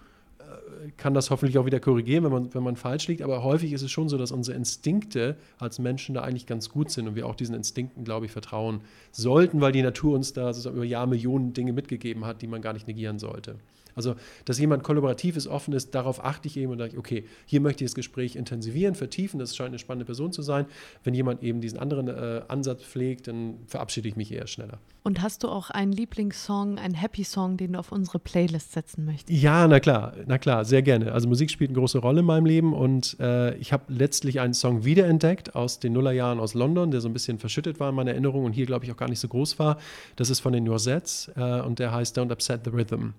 kann 0.97 1.14
das 1.14 1.30
hoffentlich 1.30 1.58
auch 1.58 1.66
wieder 1.66 1.80
korrigieren, 1.80 2.24
wenn 2.24 2.32
man, 2.32 2.54
wenn 2.54 2.64
man 2.64 2.76
falsch 2.76 3.08
liegt. 3.08 3.22
Aber 3.22 3.43
häufig 3.43 3.74
ist 3.74 3.82
es 3.82 3.91
schon 3.91 4.10
so, 4.10 4.18
dass 4.18 4.32
unsere 4.32 4.58
Instinkte 4.58 5.36
als 5.60 5.80
Menschen 5.80 6.16
da 6.16 6.22
eigentlich 6.22 6.45
ganz 6.45 6.70
gut 6.70 6.91
sind 6.91 7.08
und 7.08 7.16
wir 7.16 7.28
auch 7.28 7.36
diesen 7.36 7.56
Instinkten, 7.56 8.04
glaube 8.04 8.26
ich, 8.26 8.32
vertrauen 8.32 8.82
sollten, 9.12 9.62
weil 9.62 9.72
die 9.72 9.82
Natur 9.82 10.16
uns 10.16 10.34
da 10.34 10.54
sozusagen 10.54 10.76
über 10.76 10.86
Jahrmillionen 10.86 11.54
Dinge 11.54 11.74
mitgegeben 11.74 12.26
hat, 12.26 12.41
die 12.41 12.47
man 12.47 12.62
gar 12.62 12.74
nicht 12.74 12.88
negieren 12.88 13.20
sollte. 13.20 13.56
Also, 13.96 14.16
dass 14.46 14.60
jemand 14.60 14.84
kollaborativ 14.84 15.36
ist, 15.38 15.48
offen 15.48 15.74
ist, 15.74 15.96
darauf 15.96 16.24
achte 16.24 16.48
ich 16.48 16.58
eben 16.58 16.72
und 16.72 16.78
sage, 16.78 16.98
okay, 16.98 17.26
hier 17.46 17.62
möchte 17.62 17.84
ich 17.84 17.92
das 17.92 17.96
Gespräch 17.96 18.36
intensivieren, 18.36 18.96
vertiefen, 18.96 19.39
das 19.39 19.56
scheint 19.56 19.70
eine 19.70 19.80
spannende 19.80 20.06
Person 20.06 20.32
zu 20.32 20.42
sein. 20.42 20.66
Wenn 21.04 21.14
jemand 21.14 21.44
eben 21.44 21.62
diesen 21.62 21.80
anderen 21.80 22.08
äh, 22.08 22.42
Ansatz 22.48 22.84
pflegt, 22.84 23.28
dann 23.28 23.60
verabschiede 23.68 24.08
ich 24.08 24.16
mich 24.16 24.32
eher 24.32 24.48
schneller. 24.48 24.80
Und 25.04 25.24
hast 25.24 25.44
du 25.44 25.48
auch 25.48 25.72
einen 25.72 25.92
Lieblingssong, 25.92 26.78
einen 26.78 26.94
Happy 26.94 27.24
Song, 27.24 27.58
den 27.58 27.74
du 27.74 27.80
auf 27.80 27.92
unsere 27.92 28.20
Playlist 28.20 28.72
setzen 28.72 29.04
möchtest? 29.06 29.42
Ja, 29.42 29.68
na 29.68 29.80
klar, 29.80 30.14
na 30.28 30.38
klar, 30.38 30.64
sehr 30.64 30.84
gerne. 30.84 31.12
Also 31.12 31.28
Musik 31.28 31.50
spielt 31.50 31.72
eine 31.72 31.80
große 31.80 31.98
Rolle 31.98 32.20
in 32.20 32.26
meinem 32.28 32.46
Leben 32.46 32.74
und 32.74 33.20
äh, 33.20 33.56
ich 33.56 33.74
habe 33.74 33.86
letztlich 33.88 34.39
einen 34.39 34.54
Song 34.54 34.86
wiederentdeckt 34.86 35.56
aus 35.56 35.80
den 35.80 35.94
Nullerjahren 35.94 36.39
aus 36.39 36.54
London, 36.54 36.92
der 36.92 37.02
so 37.02 37.10
ein 37.10 37.14
bisschen 37.14 37.39
verschüttet 37.39 37.80
war 37.80 37.89
in 37.89 37.96
meiner 37.96 38.12
Erinnerung 38.12 38.46
und 38.46 38.54
hier, 38.54 38.68
glaube 38.68 38.86
ich, 38.86 38.92
auch 38.92 38.98
gar 38.98 39.10
nicht 39.10 39.20
so 39.20 39.28
groß 39.28 39.58
war. 39.58 39.78
Das 40.18 40.30
ist 40.30 40.39
von 40.39 40.54
den 40.54 40.66
Noisettes 40.66 41.32
äh, 41.36 41.62
und 41.62 41.80
der 41.80 41.92
heißt 41.92 42.18
Don't 42.18 42.32
Upset 42.32 42.62
the 42.66 42.70
Rhythm 42.70 43.14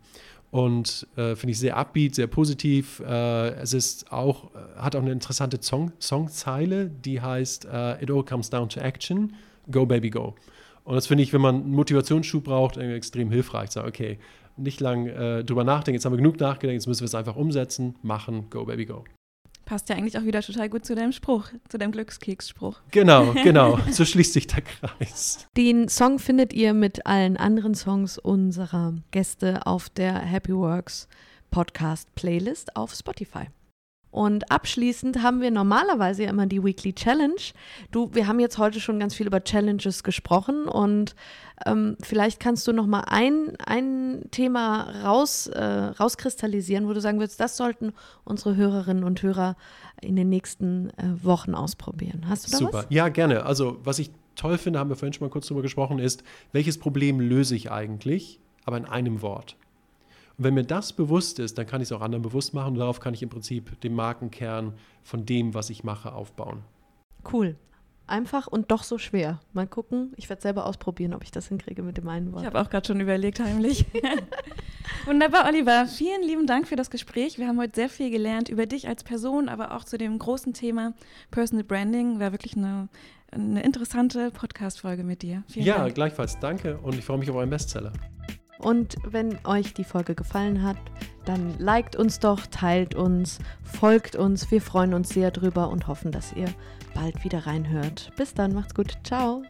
und 0.52 1.06
äh, 1.16 1.34
finde 1.34 1.52
ich 1.52 1.58
sehr 1.58 1.78
upbeat, 1.78 2.14
sehr 2.14 2.26
positiv. 2.26 3.00
Äh, 3.00 3.54
es 3.54 3.72
ist 3.72 4.12
auch, 4.12 4.54
äh, 4.54 4.78
hat 4.78 4.94
auch 4.94 5.00
eine 5.00 5.10
interessante 5.10 5.58
Song, 5.62 5.92
Songzeile, 5.98 6.90
die 6.90 7.22
heißt 7.22 7.64
äh, 7.64 8.02
It 8.02 8.10
all 8.10 8.22
comes 8.22 8.50
down 8.50 8.68
to 8.68 8.78
action, 8.78 9.32
go 9.70 9.86
baby 9.86 10.10
go. 10.10 10.34
Und 10.84 10.94
das 10.94 11.06
finde 11.06 11.22
ich, 11.22 11.32
wenn 11.32 11.40
man 11.40 11.62
einen 11.62 11.74
Motivationsschub 11.74 12.44
braucht, 12.44 12.76
extrem 12.76 13.30
hilfreich. 13.30 13.70
Sag, 13.70 13.86
okay, 13.86 14.18
nicht 14.58 14.80
lang 14.80 15.06
äh, 15.06 15.42
drüber 15.42 15.64
nachdenken, 15.64 15.94
jetzt 15.94 16.04
haben 16.04 16.12
wir 16.12 16.18
genug 16.18 16.38
nachgedacht, 16.38 16.74
jetzt 16.74 16.86
müssen 16.86 17.00
wir 17.00 17.06
es 17.06 17.14
einfach 17.14 17.36
umsetzen, 17.36 17.96
machen, 18.02 18.50
go 18.50 18.66
baby 18.66 18.84
go. 18.84 19.04
Passt 19.72 19.88
ja 19.88 19.96
eigentlich 19.96 20.18
auch 20.18 20.24
wieder 20.24 20.42
total 20.42 20.68
gut 20.68 20.84
zu 20.84 20.94
deinem 20.94 21.12
Spruch, 21.12 21.48
zu 21.70 21.78
deinem 21.78 21.92
Glückskeksspruch. 21.92 22.82
Genau, 22.90 23.32
genau. 23.42 23.78
so 23.90 24.04
schließt 24.04 24.34
sich 24.34 24.46
der 24.46 24.60
Kreis. 24.60 25.48
Den 25.56 25.88
Song 25.88 26.18
findet 26.18 26.52
ihr 26.52 26.74
mit 26.74 27.06
allen 27.06 27.38
anderen 27.38 27.74
Songs 27.74 28.18
unserer 28.18 28.92
Gäste 29.12 29.66
auf 29.66 29.88
der 29.88 30.18
Happy 30.18 30.54
Works 30.54 31.08
Podcast 31.50 32.14
Playlist 32.14 32.76
auf 32.76 32.92
Spotify. 32.92 33.46
Und 34.12 34.52
abschließend 34.52 35.22
haben 35.22 35.40
wir 35.40 35.50
normalerweise 35.50 36.24
ja 36.24 36.30
immer 36.30 36.46
die 36.46 36.62
Weekly 36.62 36.92
Challenge. 36.92 37.40
Du, 37.90 38.10
wir 38.12 38.28
haben 38.28 38.40
jetzt 38.40 38.58
heute 38.58 38.78
schon 38.78 39.00
ganz 39.00 39.14
viel 39.14 39.26
über 39.26 39.42
Challenges 39.42 40.04
gesprochen 40.04 40.66
und 40.66 41.16
ähm, 41.64 41.96
vielleicht 42.02 42.38
kannst 42.38 42.68
du 42.68 42.72
noch 42.72 42.86
mal 42.86 43.04
ein, 43.06 43.56
ein 43.64 44.24
Thema 44.30 45.02
raus, 45.02 45.46
äh, 45.46 45.64
rauskristallisieren, 45.64 46.86
wo 46.86 46.92
du 46.92 47.00
sagen 47.00 47.20
würdest, 47.20 47.40
das 47.40 47.56
sollten 47.56 47.94
unsere 48.24 48.54
Hörerinnen 48.54 49.02
und 49.02 49.22
Hörer 49.22 49.56
in 50.02 50.16
den 50.16 50.28
nächsten 50.28 50.90
äh, 50.90 51.24
Wochen 51.24 51.54
ausprobieren. 51.54 52.26
Hast 52.28 52.48
du 52.48 52.50
da 52.50 52.58
Super. 52.58 52.72
was? 52.72 52.86
Ja, 52.90 53.08
gerne. 53.08 53.46
Also, 53.46 53.78
was 53.82 53.98
ich 53.98 54.10
toll 54.36 54.58
finde, 54.58 54.78
haben 54.78 54.90
wir 54.90 54.96
vorhin 54.96 55.14
schon 55.14 55.26
mal 55.26 55.32
kurz 55.32 55.46
drüber 55.46 55.62
gesprochen, 55.62 55.98
ist, 55.98 56.22
welches 56.52 56.76
Problem 56.76 57.18
löse 57.18 57.56
ich 57.56 57.70
eigentlich, 57.70 58.40
aber 58.66 58.76
in 58.76 58.84
einem 58.84 59.22
Wort. 59.22 59.56
Und 60.38 60.44
wenn 60.44 60.54
mir 60.54 60.64
das 60.64 60.92
bewusst 60.92 61.38
ist, 61.38 61.58
dann 61.58 61.66
kann 61.66 61.80
ich 61.80 61.88
es 61.88 61.92
auch 61.92 62.00
anderen 62.00 62.22
bewusst 62.22 62.54
machen 62.54 62.74
und 62.74 62.78
darauf 62.78 63.00
kann 63.00 63.14
ich 63.14 63.22
im 63.22 63.28
Prinzip 63.28 63.80
den 63.80 63.94
Markenkern 63.94 64.74
von 65.02 65.26
dem, 65.26 65.54
was 65.54 65.70
ich 65.70 65.84
mache, 65.84 66.12
aufbauen. 66.12 66.62
Cool. 67.30 67.56
Einfach 68.06 68.46
und 68.46 68.70
doch 68.70 68.82
so 68.82 68.98
schwer. 68.98 69.40
Mal 69.52 69.66
gucken. 69.66 70.12
Ich 70.16 70.28
werde 70.28 70.42
selber 70.42 70.66
ausprobieren, 70.66 71.14
ob 71.14 71.22
ich 71.22 71.30
das 71.30 71.48
hinkriege 71.48 71.82
mit 71.82 71.96
dem 71.96 72.08
einen 72.08 72.32
Wort. 72.32 72.42
Ich 72.42 72.46
habe 72.46 72.60
auch 72.60 72.68
gerade 72.68 72.86
schon 72.86 73.00
überlegt, 73.00 73.40
heimlich. 73.40 73.86
Wunderbar, 75.06 75.46
Oliver. 75.48 75.86
Vielen 75.86 76.22
lieben 76.22 76.46
Dank 76.46 76.66
für 76.66 76.76
das 76.76 76.90
Gespräch. 76.90 77.38
Wir 77.38 77.46
haben 77.46 77.58
heute 77.58 77.72
sehr 77.74 77.88
viel 77.88 78.10
gelernt 78.10 78.48
über 78.48 78.66
dich 78.66 78.88
als 78.88 79.04
Person, 79.04 79.48
aber 79.48 79.74
auch 79.74 79.84
zu 79.84 79.98
dem 79.98 80.18
großen 80.18 80.52
Thema 80.52 80.94
Personal 81.30 81.64
Branding. 81.64 82.18
War 82.18 82.32
wirklich 82.32 82.56
eine, 82.56 82.88
eine 83.30 83.62
interessante 83.62 84.30
Podcast-Folge 84.30 85.04
mit 85.04 85.22
dir. 85.22 85.44
Vielen 85.48 85.66
ja, 85.66 85.78
Dank. 85.78 85.94
gleichfalls. 85.94 86.38
Danke 86.40 86.78
und 86.78 86.96
ich 86.96 87.04
freue 87.04 87.18
mich 87.18 87.30
auf 87.30 87.36
euren 87.36 87.50
Bestseller. 87.50 87.92
Und 88.62 88.96
wenn 89.04 89.38
euch 89.44 89.74
die 89.74 89.84
Folge 89.84 90.14
gefallen 90.14 90.62
hat, 90.62 90.76
dann 91.24 91.58
liked 91.58 91.96
uns 91.96 92.18
doch, 92.18 92.46
teilt 92.46 92.94
uns, 92.94 93.38
folgt 93.62 94.16
uns. 94.16 94.50
Wir 94.50 94.60
freuen 94.60 94.94
uns 94.94 95.10
sehr 95.10 95.30
drüber 95.30 95.68
und 95.68 95.86
hoffen, 95.86 96.12
dass 96.12 96.32
ihr 96.32 96.48
bald 96.94 97.24
wieder 97.24 97.46
reinhört. 97.46 98.12
Bis 98.16 98.34
dann, 98.34 98.54
macht's 98.54 98.74
gut. 98.74 98.98
Ciao. 99.04 99.42